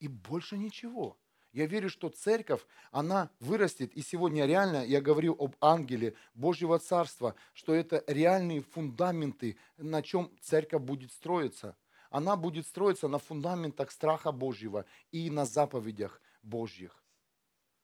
И 0.00 0.08
больше 0.08 0.58
ничего. 0.58 1.16
Я 1.52 1.66
верю, 1.66 1.88
что 1.88 2.08
церковь, 2.08 2.66
она 2.90 3.30
вырастет. 3.38 3.92
И 3.94 4.02
сегодня 4.02 4.44
реально 4.44 4.84
я 4.84 5.00
говорю 5.00 5.36
об 5.38 5.54
ангеле 5.60 6.16
Божьего 6.34 6.80
Царства, 6.80 7.36
что 7.52 7.74
это 7.74 8.02
реальные 8.08 8.60
фундаменты, 8.60 9.56
на 9.76 10.02
чем 10.02 10.32
церковь 10.40 10.82
будет 10.82 11.12
строиться. 11.12 11.76
Она 12.10 12.34
будет 12.34 12.66
строиться 12.66 13.06
на 13.06 13.18
фундаментах 13.18 13.92
страха 13.92 14.32
Божьего 14.32 14.84
и 15.12 15.30
на 15.30 15.46
заповедях 15.46 16.20
Божьих. 16.42 17.04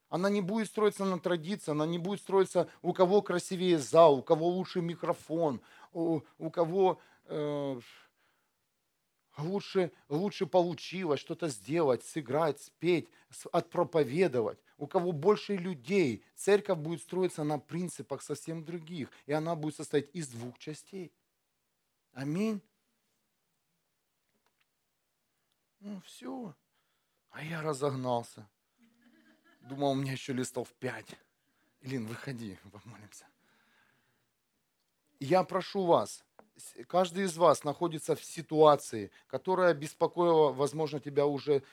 Она 0.09 0.29
не 0.29 0.41
будет 0.41 0.67
строиться 0.67 1.05
на 1.05 1.19
традиции, 1.19 1.71
она 1.71 1.85
не 1.85 1.97
будет 1.97 2.19
строиться, 2.19 2.69
у 2.81 2.91
кого 2.91 3.21
красивее 3.21 3.79
зал, 3.79 4.15
у 4.15 4.21
кого 4.21 4.49
лучше 4.49 4.81
микрофон, 4.81 5.61
у, 5.93 6.21
у 6.37 6.49
кого 6.51 6.99
э, 7.25 7.79
лучше, 9.37 9.91
лучше 10.09 10.45
получилось 10.45 11.19
что-то 11.19 11.49
сделать, 11.49 12.03
сыграть, 12.03 12.61
спеть, 12.61 13.07
отпроповедовать. 13.51 14.59
У 14.77 14.87
кого 14.87 15.11
больше 15.11 15.55
людей, 15.55 16.23
церковь 16.35 16.79
будет 16.79 17.01
строиться 17.01 17.43
на 17.43 17.59
принципах 17.59 18.21
совсем 18.21 18.63
других, 18.63 19.09
и 19.25 19.31
она 19.31 19.55
будет 19.55 19.75
состоять 19.75 20.09
из 20.13 20.27
двух 20.27 20.57
частей. 20.57 21.11
Аминь. 22.13 22.61
Ну 25.79 26.01
все. 26.01 26.55
А 27.29 27.43
я 27.43 27.61
разогнался. 27.61 28.49
Думал, 29.61 29.91
у 29.91 29.95
меня 29.95 30.13
еще 30.13 30.33
листов 30.33 30.73
пять. 30.73 31.07
Илин, 31.81 32.07
выходи, 32.07 32.57
помолимся. 32.71 33.27
Я 35.19 35.43
прошу 35.43 35.85
вас, 35.85 36.24
каждый 36.87 37.25
из 37.25 37.37
вас 37.37 37.63
находится 37.63 38.15
в 38.15 38.23
ситуации, 38.23 39.11
которая 39.27 39.73
беспокоила, 39.73 40.51
возможно, 40.51 40.99
тебя 40.99 41.25
уже 41.25 41.63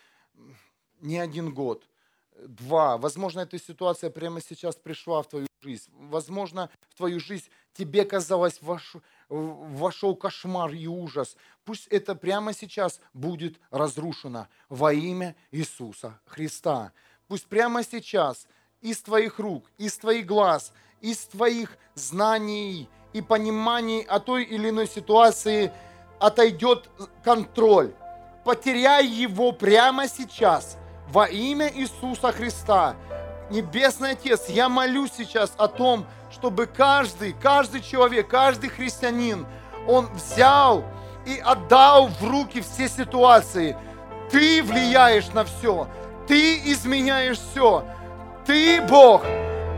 не 1.00 1.18
один 1.18 1.52
год, 1.52 1.88
два. 2.36 2.98
Возможно, 2.98 3.40
эта 3.40 3.58
ситуация 3.58 4.10
прямо 4.10 4.40
сейчас 4.40 4.76
пришла 4.76 5.22
в 5.22 5.28
твою 5.28 5.46
жизнь. 5.60 5.90
Возможно, 5.94 6.70
в 6.88 6.94
твою 6.96 7.20
жизнь 7.20 7.48
тебе 7.74 8.04
казалось, 8.04 8.60
ваш, 8.62 8.96
вошел 9.28 10.16
кошмар 10.16 10.72
и 10.72 10.86
ужас. 10.86 11.36
Пусть 11.64 11.86
это 11.88 12.14
прямо 12.14 12.52
сейчас 12.52 13.00
будет 13.12 13.60
разрушено 13.70 14.48
во 14.68 14.92
имя 14.92 15.36
Иисуса 15.50 16.20
Христа. 16.26 16.92
Пусть 17.28 17.46
прямо 17.46 17.82
сейчас 17.84 18.46
из 18.80 19.00
твоих 19.02 19.38
рук, 19.38 19.70
из 19.78 19.96
твоих 19.96 20.26
глаз, 20.26 20.72
из 21.00 21.18
твоих 21.26 21.76
знаний– 21.94 22.88
и 23.12 23.20
понимании 23.20 24.04
о 24.04 24.20
той 24.20 24.44
или 24.44 24.70
иной 24.70 24.88
ситуации 24.88 25.72
отойдет 26.18 26.88
контроль. 27.24 27.92
Потеряй 28.44 29.06
его 29.06 29.52
прямо 29.52 30.08
сейчас 30.08 30.76
во 31.08 31.26
имя 31.26 31.70
Иисуса 31.72 32.32
Христа. 32.32 32.96
Небесный 33.50 34.12
Отец, 34.12 34.48
я 34.48 34.68
молюсь 34.68 35.12
сейчас 35.16 35.52
о 35.58 35.68
том, 35.68 36.06
чтобы 36.30 36.66
каждый, 36.66 37.34
каждый 37.34 37.82
человек, 37.82 38.28
каждый 38.28 38.70
христианин, 38.70 39.46
он 39.86 40.06
взял 40.14 40.84
и 41.26 41.38
отдал 41.38 42.08
в 42.08 42.24
руки 42.24 42.62
все 42.62 42.88
ситуации. 42.88 43.76
Ты 44.30 44.62
влияешь 44.62 45.28
на 45.28 45.44
все, 45.44 45.86
ты 46.26 46.58
изменяешь 46.72 47.38
все, 47.38 47.84
ты 48.46 48.80
Бог, 48.82 49.22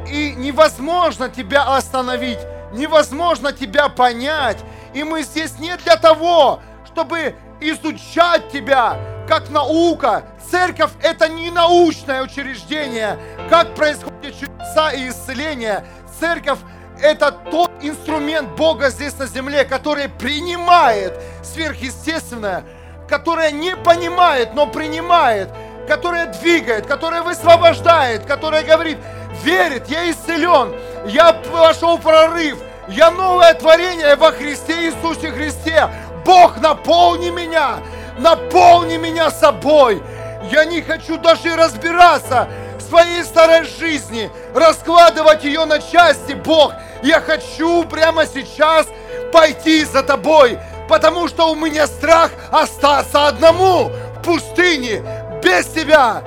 и 0.09 0.35
невозможно 0.37 1.28
тебя 1.28 1.74
остановить 1.74 2.39
невозможно 2.75 3.53
тебя 3.53 3.89
понять. 3.89 4.59
И 4.93 5.03
мы 5.03 5.22
здесь 5.22 5.59
не 5.59 5.77
для 5.77 5.97
того, 5.97 6.61
чтобы 6.87 7.35
изучать 7.61 8.51
тебя, 8.51 8.97
как 9.29 9.49
наука. 9.51 10.25
Церковь– 10.51 10.91
это 11.03 11.29
не 11.29 11.51
научное 11.51 12.22
учреждение, 12.22 13.18
как 13.49 13.75
происходят 13.75 14.39
чудеса 14.39 14.93
и 14.93 15.09
исцеления. 15.09 15.85
Церковь– 16.20 16.59
это 17.01 17.33
тот 17.33 17.70
инструмент 17.81 18.51
Бога 18.51 18.91
здесь 18.91 19.18
на 19.18 19.27
земле, 19.27 19.64
который 19.64 20.09
принимает 20.09 21.18
сверхъестественное, 21.43 22.64
которое 23.09 23.51
не 23.51 23.75
понимает, 23.77 24.55
но 24.55 24.66
принимает, 24.66 25.49
которое 25.89 26.27
двигает, 26.27 26.87
которое 26.87 27.22
высвобождает, 27.22 28.27
которое 28.27 28.62
говорит– 28.62 28.99
верит, 29.43 29.89
я 29.89 30.11
исцелен, 30.11 30.75
я 31.07 31.32
пошел 31.32 31.96
в 31.96 32.02
прорыв, 32.02 32.59
я 32.88 33.11
новое 33.11 33.55
творение 33.55 34.16
во 34.16 34.32
Христе 34.32 34.72
Иисусе 34.86 35.30
Христе. 35.30 35.88
Бог, 36.24 36.59
наполни 36.59 37.30
меня, 37.30 37.78
наполни 38.18 38.96
меня 38.96 39.30
собой. 39.30 40.02
Я 40.50 40.64
не 40.64 40.82
хочу 40.82 41.16
даже 41.18 41.57
разбираться 41.57 42.48
в 42.78 42.82
своей 42.82 43.24
старой 43.24 43.64
жизни, 43.64 44.30
раскладывать 44.55 45.44
ее 45.44 45.64
на 45.64 45.78
части, 45.80 46.32
Бог. 46.32 46.72
Я 47.02 47.20
хочу 47.20 47.84
прямо 47.84 48.26
сейчас 48.26 48.86
пойти 49.32 49.84
за 49.84 50.02
тобой, 50.02 50.59
потому 50.88 51.28
что 51.28 51.50
у 51.50 51.55
меня 51.55 51.86
страх 51.86 52.30
остаться 52.50 53.28
одному 53.28 53.90
в 54.18 54.22
пустыне, 54.22 55.02
без 55.42 55.66
тебя, 55.66 56.22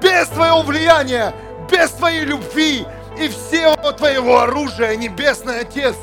без 0.00 0.28
твоего 0.28 0.62
влияния, 0.62 1.32
без 1.70 1.90
Твоей 1.90 2.24
любви 2.24 2.86
и 3.20 3.28
всего 3.28 3.92
Твоего 3.92 4.40
оружия, 4.40 4.96
Небесный 4.96 5.60
Отец, 5.60 5.94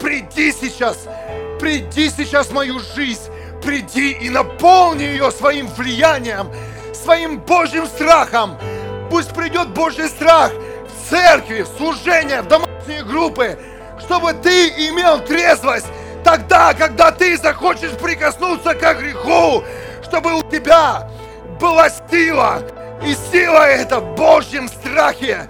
приди 0.00 0.52
сейчас, 0.52 0.96
приди 1.60 2.10
сейчас 2.10 2.48
в 2.48 2.54
мою 2.54 2.80
жизнь, 2.80 3.30
приди 3.62 4.12
и 4.12 4.30
наполни 4.30 5.02
ее 5.02 5.30
своим 5.30 5.68
влиянием, 5.68 6.50
своим 6.94 7.38
Божьим 7.38 7.86
страхом. 7.86 8.58
Пусть 9.10 9.34
придет 9.34 9.68
Божий 9.68 10.08
страх 10.08 10.52
в 10.52 11.10
церкви, 11.10 11.62
в 11.62 11.68
служение, 11.76 12.42
в 12.42 12.48
домашние 12.48 13.04
группы, 13.04 13.58
чтобы 14.00 14.32
ты 14.32 14.68
имел 14.88 15.20
трезвость 15.20 15.86
тогда, 16.24 16.72
когда 16.72 17.10
ты 17.10 17.36
захочешь 17.36 17.92
прикоснуться 17.92 18.74
к 18.74 18.94
греху, 18.94 19.62
чтобы 20.02 20.34
у 20.34 20.42
тебя 20.42 21.10
была 21.60 21.88
сила, 22.10 22.62
и 23.04 23.14
сила 23.30 23.66
эта 23.66 24.00
в 24.00 24.14
Божьем 24.14 24.68
страхе, 24.68 25.48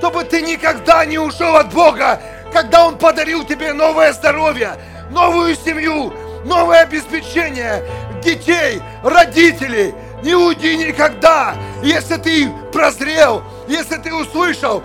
чтобы 0.00 0.24
ты 0.24 0.40
никогда 0.40 1.04
не 1.04 1.18
ушел 1.18 1.56
от 1.56 1.74
Бога, 1.74 2.18
когда 2.54 2.86
Он 2.86 2.96
подарил 2.96 3.44
тебе 3.44 3.74
новое 3.74 4.14
здоровье, 4.14 4.76
новую 5.10 5.54
семью, 5.54 6.14
новое 6.46 6.84
обеспечение, 6.84 7.84
детей, 8.24 8.80
родителей. 9.04 9.94
Не 10.22 10.34
уйди 10.34 10.78
никогда, 10.78 11.54
если 11.82 12.16
ты 12.16 12.50
прозрел, 12.72 13.42
если 13.68 13.96
ты 13.96 14.14
услышал, 14.14 14.82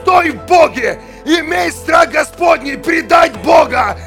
стой 0.00 0.30
в 0.30 0.46
Боге, 0.46 0.98
имей 1.26 1.70
страх 1.70 2.08
Господний, 2.08 2.78
предать 2.78 3.36
Бога 3.42 3.98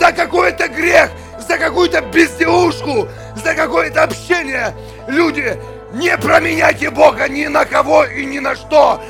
за 0.00 0.10
какой-то 0.10 0.66
грех, 0.66 1.10
за 1.48 1.56
какую-то 1.56 2.00
безделушку, 2.00 3.08
за 3.36 3.54
какое-то 3.54 4.02
общение. 4.02 4.74
Люди, 5.06 5.56
не 5.92 6.16
променяйте 6.18 6.90
Бога 6.90 7.28
ни 7.28 7.46
на 7.46 7.64
кого 7.64 8.04
и 8.04 8.24
ни 8.24 8.40
на 8.40 8.56
что. 8.56 9.00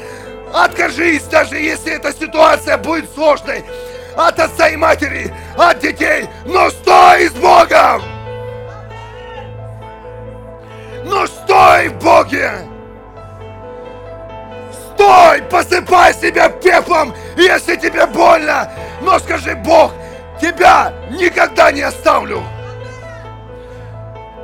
Откажись, 0.52 1.22
даже 1.24 1.56
если 1.56 1.94
эта 1.94 2.12
ситуация 2.12 2.76
будет 2.76 3.12
сложной. 3.14 3.64
От 4.16 4.38
отца 4.40 4.68
и 4.68 4.76
матери, 4.76 5.32
от 5.56 5.78
детей, 5.78 6.28
но 6.44 6.68
стой 6.70 7.28
с 7.28 7.32
Богом! 7.32 8.02
Но 11.04 11.26
стой 11.26 11.88
в 11.88 11.98
Боге! 12.02 12.52
Стой! 14.94 15.42
Посыпай 15.42 16.12
себя 16.12 16.48
пеплом, 16.48 17.14
если 17.36 17.76
тебе 17.76 18.06
больно! 18.06 18.70
Но 19.00 19.18
скажи, 19.20 19.54
Бог, 19.54 19.92
тебя 20.40 20.92
никогда 21.10 21.70
не 21.70 21.82
оставлю! 21.82 22.42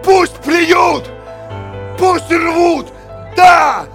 Пусть 0.05 0.37
плюют! 0.37 1.11
Пусть 1.99 2.31
рвут! 2.31 2.93
Да! 3.37 3.87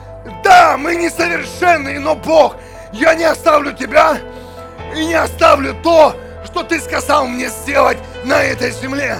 Да, 0.43 0.75
мы 0.77 0.95
несовершенные, 0.95 1.99
но 1.99 2.15
Бог, 2.15 2.55
я 2.93 3.13
не 3.13 3.25
оставлю 3.25 3.73
тебя 3.73 4.17
и 4.95 5.05
не 5.05 5.13
оставлю 5.13 5.75
то, 5.83 6.15
что 6.45 6.63
ты 6.63 6.79
сказал 6.79 7.27
мне 7.27 7.49
сделать 7.49 7.97
на 8.25 8.43
этой 8.43 8.71
земле. 8.71 9.17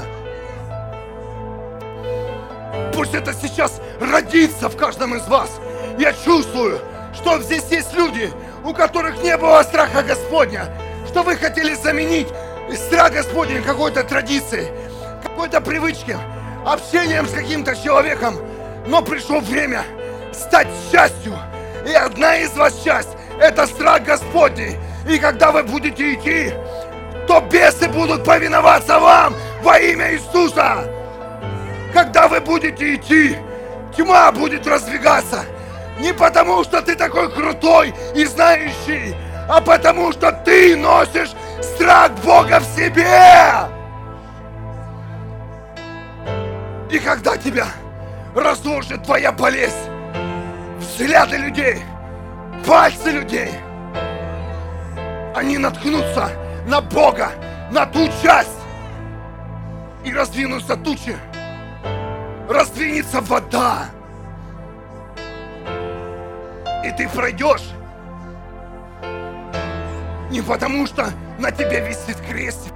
Пусть 2.93 3.13
это 3.13 3.33
сейчас 3.33 3.79
родится 3.99 4.67
в 4.69 4.75
каждом 4.75 5.15
из 5.15 5.27
вас. 5.27 5.49
Я 5.97 6.13
чувствую, 6.13 6.79
что 7.13 7.39
здесь 7.41 7.65
есть 7.69 7.93
люди, 7.93 8.31
у 8.65 8.73
которых 8.73 9.21
не 9.23 9.37
было 9.37 9.61
страха 9.63 10.01
Господня, 10.01 10.65
что 11.07 11.23
вы 11.23 11.35
хотели 11.35 11.73
заменить 11.75 12.27
страх 12.73 13.13
Господень 13.13 13.63
какой-то 13.63 14.03
традицией, 14.03 14.67
какой-то 15.21 15.61
привычки, 15.61 16.17
общением 16.65 17.27
с 17.27 17.31
каким-то 17.31 17.75
человеком, 17.75 18.39
но 18.87 19.01
пришло 19.01 19.39
время 19.39 19.83
стать 20.31 20.67
частью. 20.91 21.37
И 21.87 21.93
одна 21.93 22.37
из 22.37 22.55
вас 22.55 22.81
часть– 22.83 23.09
это 23.39 23.65
страх 23.65 24.03
Господний. 24.03 24.77
И 25.07 25.17
когда 25.17 25.51
вы 25.51 25.63
будете 25.63 26.13
идти, 26.13 26.53
то 27.27 27.41
бесы 27.41 27.87
будут 27.89 28.23
повиноваться 28.23 28.99
вам 28.99 29.35
во 29.63 29.77
имя 29.79 30.13
Иисуса. 30.13 30.85
Когда 31.93 32.27
вы 32.27 32.39
будете 32.39 32.95
идти, 32.95 33.37
тьма 33.95 34.31
будет 34.31 34.65
раздвигаться. 34.67 35.45
Не 35.99 36.13
потому, 36.13 36.63
что 36.63 36.81
ты 36.81 36.95
такой 36.95 37.31
крутой 37.31 37.93
и 38.15 38.25
знающий, 38.25 39.15
а 39.49 39.59
потому, 39.61 40.11
что 40.11 40.31
ты 40.31 40.75
носишь 40.75 41.31
страх 41.61 42.11
Бога 42.23 42.59
в 42.59 42.75
себе. 42.75 43.05
И 46.89 46.99
когда 46.99 47.37
тебя 47.37 47.67
разложит 48.35 49.03
твоя 49.03 49.31
болезнь, 49.31 49.90
взгляды 51.01 51.37
людей, 51.37 51.83
пальцы 52.65 53.09
людей, 53.09 53.49
они 55.35 55.57
наткнутся 55.57 56.29
на 56.67 56.79
Бога, 56.79 57.31
на 57.71 57.87
ту 57.87 58.07
часть, 58.21 58.59
и 60.03 60.13
раздвинутся 60.13 60.77
тучи, 60.77 61.15
раздвинется 62.47 63.19
вода, 63.21 63.85
и 66.85 66.91
ты 66.91 67.09
пройдешь. 67.09 67.71
Не 70.29 70.41
потому, 70.41 70.85
что 70.85 71.09
на 71.39 71.51
тебе 71.51 71.79
висит 71.79 72.17
крест, 72.29 72.71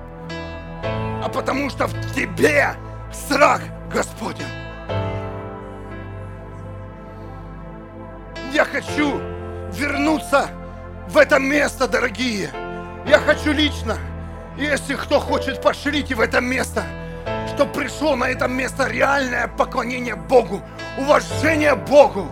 а 1.24 1.30
потому 1.32 1.70
что 1.70 1.86
в 1.86 2.14
тебе 2.16 2.76
страх 3.14 3.62
Господень. 3.94 4.65
Я 8.56 8.64
хочу 8.64 9.20
вернуться 9.74 10.48
в 11.10 11.18
это 11.18 11.40
место, 11.40 11.90
дорогие. 11.90 12.50
Я 13.06 13.20
хочу 13.20 13.52
лично, 13.52 13.98
если 14.58 14.96
кто 14.96 15.20
хочет, 15.20 15.62
пошлите 15.62 16.16
в 16.16 16.22
это 16.22 16.40
место, 16.40 16.82
чтобы 17.54 17.74
пришло 17.74 18.16
на 18.16 18.30
это 18.30 18.48
место 18.48 18.88
реальное 18.88 19.50
поклонение 19.50 20.16
Богу, 20.16 20.62
уважение 20.98 21.76
Богу. 21.76 22.30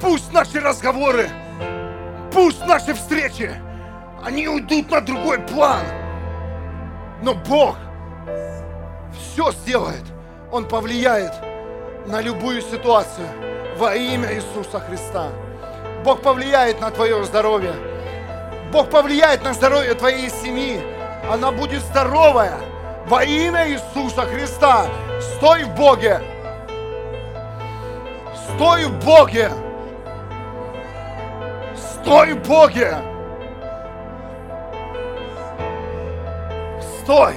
Пусть 0.00 0.32
наши 0.32 0.58
разговоры, 0.58 1.28
пусть 2.32 2.64
наши 2.64 2.94
встречи, 2.94 3.52
они 4.24 4.48
уйдут 4.48 4.90
на 4.90 5.02
другой 5.02 5.38
план. 5.40 5.84
Но 7.20 7.34
Бог 7.34 7.76
все 9.12 9.52
сделает. 9.52 10.04
Он 10.50 10.66
повлияет 10.66 11.34
на 12.06 12.22
любую 12.22 12.62
ситуацию 12.62 13.28
во 13.78 13.94
имя 13.94 14.34
Иисуса 14.34 14.80
Христа. 14.80 15.28
Бог 16.04 16.20
повлияет 16.20 16.80
на 16.80 16.90
твое 16.90 17.22
здоровье. 17.24 17.72
Бог 18.72 18.90
повлияет 18.90 19.44
на 19.44 19.54
здоровье 19.54 19.94
твоей 19.94 20.30
семьи. 20.30 20.82
Она 21.30 21.52
будет 21.52 21.82
здоровая 21.82 22.58
во 23.06 23.22
имя 23.22 23.68
Иисуса 23.70 24.22
Христа. 24.22 24.86
Стой 25.20 25.62
в 25.62 25.74
Боге. 25.76 26.20
Стой 28.54 28.86
в 28.86 29.04
Боге. 29.04 29.50
Стой 31.76 32.32
в 32.32 32.48
Боге. 32.48 32.96
Стой. 37.04 37.34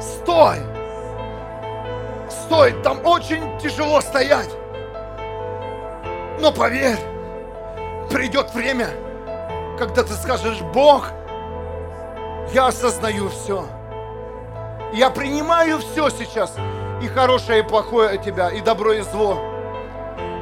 Стой. 0.00 0.71
Стой. 2.52 2.72
Там 2.82 3.00
очень 3.06 3.58
тяжело 3.58 4.02
стоять. 4.02 4.50
Но 6.38 6.52
поверь, 6.52 6.98
придет 8.10 8.52
время, 8.52 8.90
когда 9.78 10.02
ты 10.02 10.12
скажешь, 10.12 10.60
Бог, 10.60 11.12
я 12.52 12.66
осознаю 12.66 13.30
все. 13.30 13.64
Я 14.92 15.08
принимаю 15.08 15.78
все 15.78 16.10
сейчас, 16.10 16.54
и 17.02 17.08
хорошее, 17.08 17.60
и 17.60 17.62
плохое 17.62 18.10
от 18.10 18.22
тебя, 18.22 18.50
и 18.50 18.60
добро, 18.60 18.92
и 18.92 19.00
зло. 19.00 19.40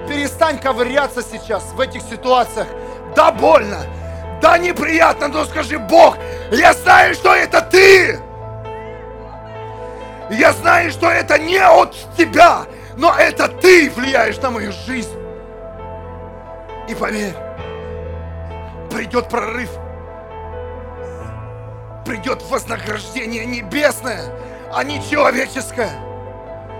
Перестань 0.08 0.58
ковыряться 0.58 1.22
сейчас 1.22 1.62
в 1.74 1.80
этих 1.80 2.02
ситуациях. 2.02 2.66
Да, 3.14 3.30
больно, 3.30 3.82
да, 4.42 4.58
неприятно, 4.58 5.28
но 5.28 5.44
скажи, 5.44 5.78
Бог, 5.78 6.18
я 6.50 6.72
знаю, 6.72 7.14
что 7.14 7.32
это 7.32 7.60
ты. 7.60 8.20
Я 10.30 10.52
знаю, 10.52 10.92
что 10.92 11.10
это 11.10 11.38
не 11.38 11.58
от 11.58 11.96
тебя, 12.16 12.66
но 12.96 13.12
это 13.18 13.48
ты 13.48 13.90
влияешь 13.90 14.38
на 14.38 14.50
мою 14.50 14.72
жизнь. 14.86 15.12
И 16.88 16.94
поверь, 16.94 17.34
придет 18.90 19.28
прорыв, 19.28 19.70
придет 22.06 22.42
вознаграждение 22.48 23.44
небесное, 23.44 24.32
а 24.72 24.84
не 24.84 25.02
человеческое. 25.10 25.90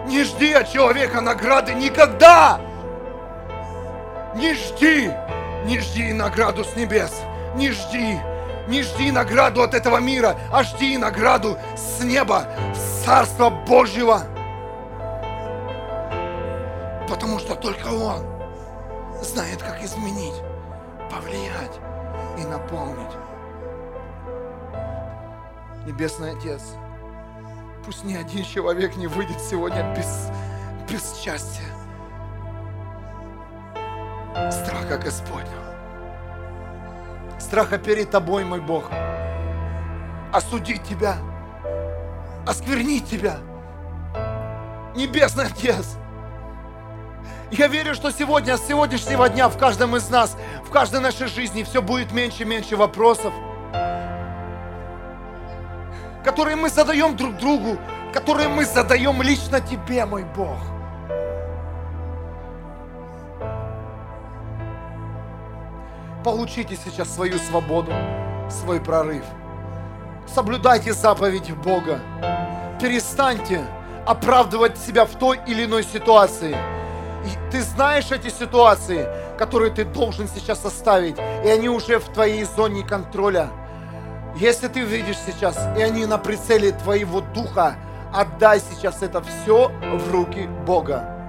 Не 0.07 0.23
жди 0.23 0.53
от 0.53 0.73
человека 0.73 1.21
награды 1.21 1.75
никогда. 1.75 2.61
Не 4.37 4.55
жди, 4.55 5.11
не 5.65 5.81
жди 5.81 6.13
награду 6.13 6.65
с 6.65 6.77
небес. 6.77 7.13
Не 7.57 7.73
жди, 7.73 8.17
не 8.71 8.83
жди 8.83 9.11
награду 9.11 9.63
от 9.63 9.75
этого 9.75 9.99
мира, 9.99 10.39
а 10.53 10.63
жди 10.63 10.97
награду 10.97 11.59
с 11.77 12.03
неба, 12.03 12.47
с 12.75 13.05
Царства 13.05 13.51
Божьего. 13.51 14.23
Потому 17.09 17.41
что 17.41 17.57
только 17.57 17.89
Он 17.89 18.25
знает, 19.23 19.61
как 19.61 19.83
изменить, 19.83 20.41
повлиять 21.11 21.81
и 22.39 22.45
наполнить. 22.45 23.17
Небесный 25.85 26.31
Отец, 26.31 26.63
пусть 27.85 28.05
ни 28.05 28.15
один 28.15 28.45
человек 28.45 28.97
не 28.97 29.09
выйдет 29.09 29.41
сегодня 29.41 29.83
без, 29.97 30.31
без 30.89 31.17
счастья, 31.19 31.65
страха 34.53 34.97
Господня 34.99 35.70
страха 37.41 37.79
перед 37.79 38.11
Тобой, 38.11 38.45
мой 38.45 38.61
Бог. 38.61 38.91
Осудить 40.33 40.83
Тебя, 40.85 41.17
осквернить 42.47 43.09
Тебя. 43.09 43.39
Небесный 44.95 45.47
Отец, 45.47 45.97
я 47.51 47.67
верю, 47.67 47.95
что 47.95 48.13
сегодня, 48.13 48.57
с 48.57 48.67
сегодняшнего 48.67 49.29
дня 49.29 49.49
в 49.49 49.59
каждом 49.59 49.97
из 49.97 50.09
нас, 50.09 50.37
в 50.65 50.71
каждой 50.71 51.01
нашей 51.01 51.27
жизни 51.27 51.65
все 51.65 51.83
будет 51.83 52.13
меньше 52.13 52.45
и 52.45 52.47
меньше 52.47 52.77
вопросов, 52.77 53.33
которые 56.25 56.57
мы 56.57 56.69
задаем 56.69 57.17
друг 57.17 57.37
другу, 57.39 57.77
которые 58.13 58.49
мы 58.49 58.65
задаем 58.65 59.21
лично 59.23 59.61
Тебе, 59.61 60.05
мой 60.07 60.25
Бог. 60.25 60.59
Получите 66.25 66.77
сейчас 66.77 67.15
свою 67.15 67.39
свободу, 67.39 67.93
свой 68.51 68.79
прорыв. 68.79 69.25
Соблюдайте 70.27 70.93
заповеди 70.93 71.53
Бога. 71.53 72.01
Перестаньте 72.79 73.65
оправдывать 74.07 74.77
себя 74.77 75.07
в 75.07 75.15
той 75.15 75.41
или 75.47 75.65
иной 75.65 75.83
ситуации. 75.83 76.55
И 77.25 77.51
ты 77.51 77.63
знаешь 77.63 78.11
эти 78.11 78.29
ситуации, 78.29 79.07
которые 79.39 79.73
ты 79.73 79.85
должен 79.85 80.29
сейчас 80.29 80.63
оставить, 80.65 81.17
и 81.45 81.49
они 81.49 81.71
уже 81.71 81.99
в 81.99 82.09
твоей 82.11 82.45
зоне 82.45 82.83
контроля. 82.83 83.49
Если 84.37 84.69
ты 84.69 84.81
видишь 84.81 85.19
сейчас, 85.27 85.59
и 85.79 85.83
они 85.83 86.05
на 86.05 86.19
прицеле 86.19 86.73
твоего 86.73 87.23
духа, 87.23 87.77
отдай 88.13 88.61
сейчас 88.61 89.03
это 89.03 89.23
все 89.23 89.69
в 89.69 90.13
руки 90.13 90.49
Бога. 90.67 91.20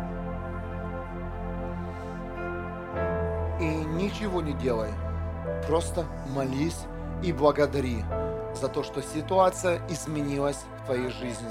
Ничего 4.11 4.41
не 4.41 4.53
делай. 4.53 4.89
Просто 5.67 6.05
молись 6.33 6.85
и 7.23 7.31
благодари 7.31 8.03
за 8.53 8.67
то, 8.67 8.83
что 8.83 9.01
ситуация 9.01 9.81
изменилась 9.89 10.63
в 10.81 10.85
твоей 10.85 11.09
жизни. 11.09 11.49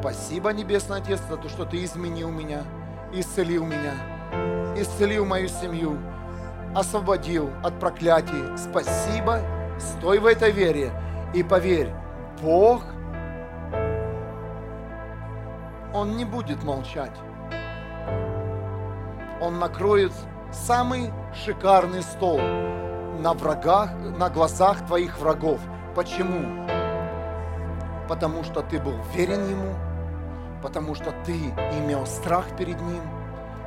Спасибо, 0.00 0.52
Небесный 0.52 0.98
Отец, 0.98 1.20
за 1.28 1.36
то, 1.36 1.48
что 1.48 1.64
Ты 1.64 1.84
изменил 1.84 2.30
меня, 2.30 2.62
исцелил 3.12 3.66
меня, 3.66 3.94
исцелил 4.76 5.26
мою 5.26 5.48
семью, 5.48 5.98
освободил 6.74 7.50
от 7.62 7.78
проклятий. 7.78 8.56
Спасибо, 8.56 9.40
стой 9.78 10.18
в 10.18 10.26
этой 10.26 10.52
вере 10.52 10.92
и 11.34 11.42
поверь, 11.42 11.90
Бог, 12.42 12.82
Он 15.92 16.16
не 16.16 16.24
будет 16.24 16.62
молчать. 16.62 17.16
Он 19.40 19.58
накроет 19.58 20.12
самый 20.52 21.12
шикарный 21.34 22.02
стол 22.02 22.40
на 23.18 23.34
врагах, 23.34 23.90
на 23.94 24.30
глазах 24.30 24.86
твоих 24.86 25.18
врагов. 25.18 25.60
Почему? 25.94 26.60
потому 28.10 28.42
что 28.42 28.60
ты 28.60 28.80
был 28.80 28.96
верен 29.14 29.48
Ему, 29.48 29.72
потому 30.64 30.96
что 30.96 31.12
ты 31.24 31.32
имел 31.78 32.04
страх 32.06 32.44
перед 32.58 32.80
Ним, 32.80 33.02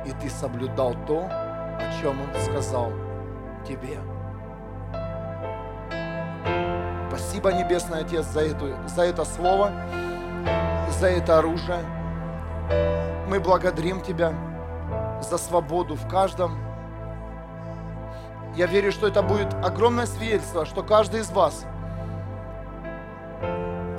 и 0.04 0.12
ты 0.12 0.28
соблюдал 0.28 0.94
то, 1.06 1.26
о 1.30 1.90
чем 1.98 2.20
Он 2.20 2.28
сказал 2.42 2.92
тебе. 3.66 3.98
Спасибо, 7.08 7.54
Небесный 7.54 8.00
Отец, 8.00 8.26
за, 8.26 8.40
эту, 8.40 8.66
за 8.86 9.04
это 9.04 9.24
слово, 9.24 9.72
за 10.90 11.06
это 11.06 11.38
оружие. 11.38 11.82
Мы 13.26 13.40
благодарим 13.40 14.02
Тебя 14.02 14.34
за 15.22 15.38
свободу 15.38 15.94
в 15.94 16.06
каждом. 16.06 16.58
Я 18.56 18.66
верю, 18.66 18.92
что 18.92 19.08
это 19.08 19.22
будет 19.22 19.52
огромное 19.64 20.06
свидетельство, 20.06 20.64
что 20.64 20.82
каждый 20.84 21.20
из 21.20 21.30
вас 21.30 21.64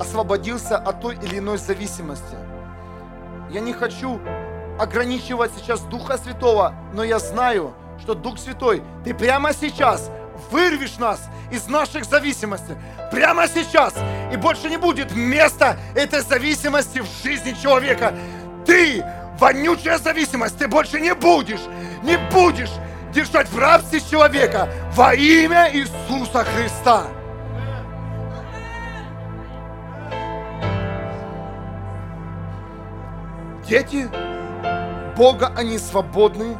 освободился 0.00 0.78
от 0.78 1.00
той 1.02 1.16
или 1.16 1.38
иной 1.38 1.58
зависимости. 1.58 2.36
Я 3.50 3.60
не 3.60 3.74
хочу 3.74 4.18
ограничивать 4.78 5.52
сейчас 5.56 5.80
Духа 5.82 6.16
Святого, 6.16 6.74
но 6.94 7.04
я 7.04 7.18
знаю, 7.18 7.74
что 8.00 8.14
Дух 8.14 8.38
Святой, 8.38 8.82
Ты 9.04 9.14
прямо 9.14 9.52
сейчас 9.52 10.10
вырвешь 10.50 10.96
нас 10.98 11.20
из 11.50 11.68
наших 11.68 12.04
зависимостей. 12.04 12.76
Прямо 13.10 13.48
сейчас. 13.48 13.94
И 14.32 14.36
больше 14.36 14.68
не 14.68 14.76
будет 14.76 15.14
места 15.14 15.76
этой 15.94 16.20
зависимости 16.20 17.00
в 17.00 17.06
жизни 17.22 17.52
человека. 17.62 18.14
Ты, 18.64 19.04
вонючая 19.38 19.98
зависимость, 19.98 20.58
ты 20.58 20.66
больше 20.66 21.00
не 21.00 21.14
будешь, 21.14 21.60
не 22.02 22.16
будешь 22.32 22.72
держать 23.16 23.48
в 23.48 23.58
рабстве 23.58 23.98
человека 24.00 24.68
во 24.92 25.14
имя 25.14 25.70
Иисуса 25.72 26.44
Христа. 26.44 27.06
Дети 33.66 34.06
Бога, 35.16 35.50
они 35.56 35.78
свободны. 35.78 36.58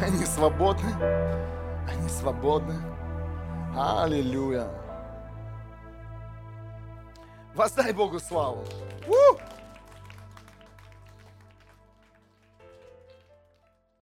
Они 0.00 0.24
свободны. 0.24 0.94
Они 1.90 2.08
свободны. 2.08 2.74
Аллилуйя. 3.76 4.66
Воздай 7.54 7.92
Богу 7.92 8.18
славу. 8.18 8.64
У! 9.06 9.61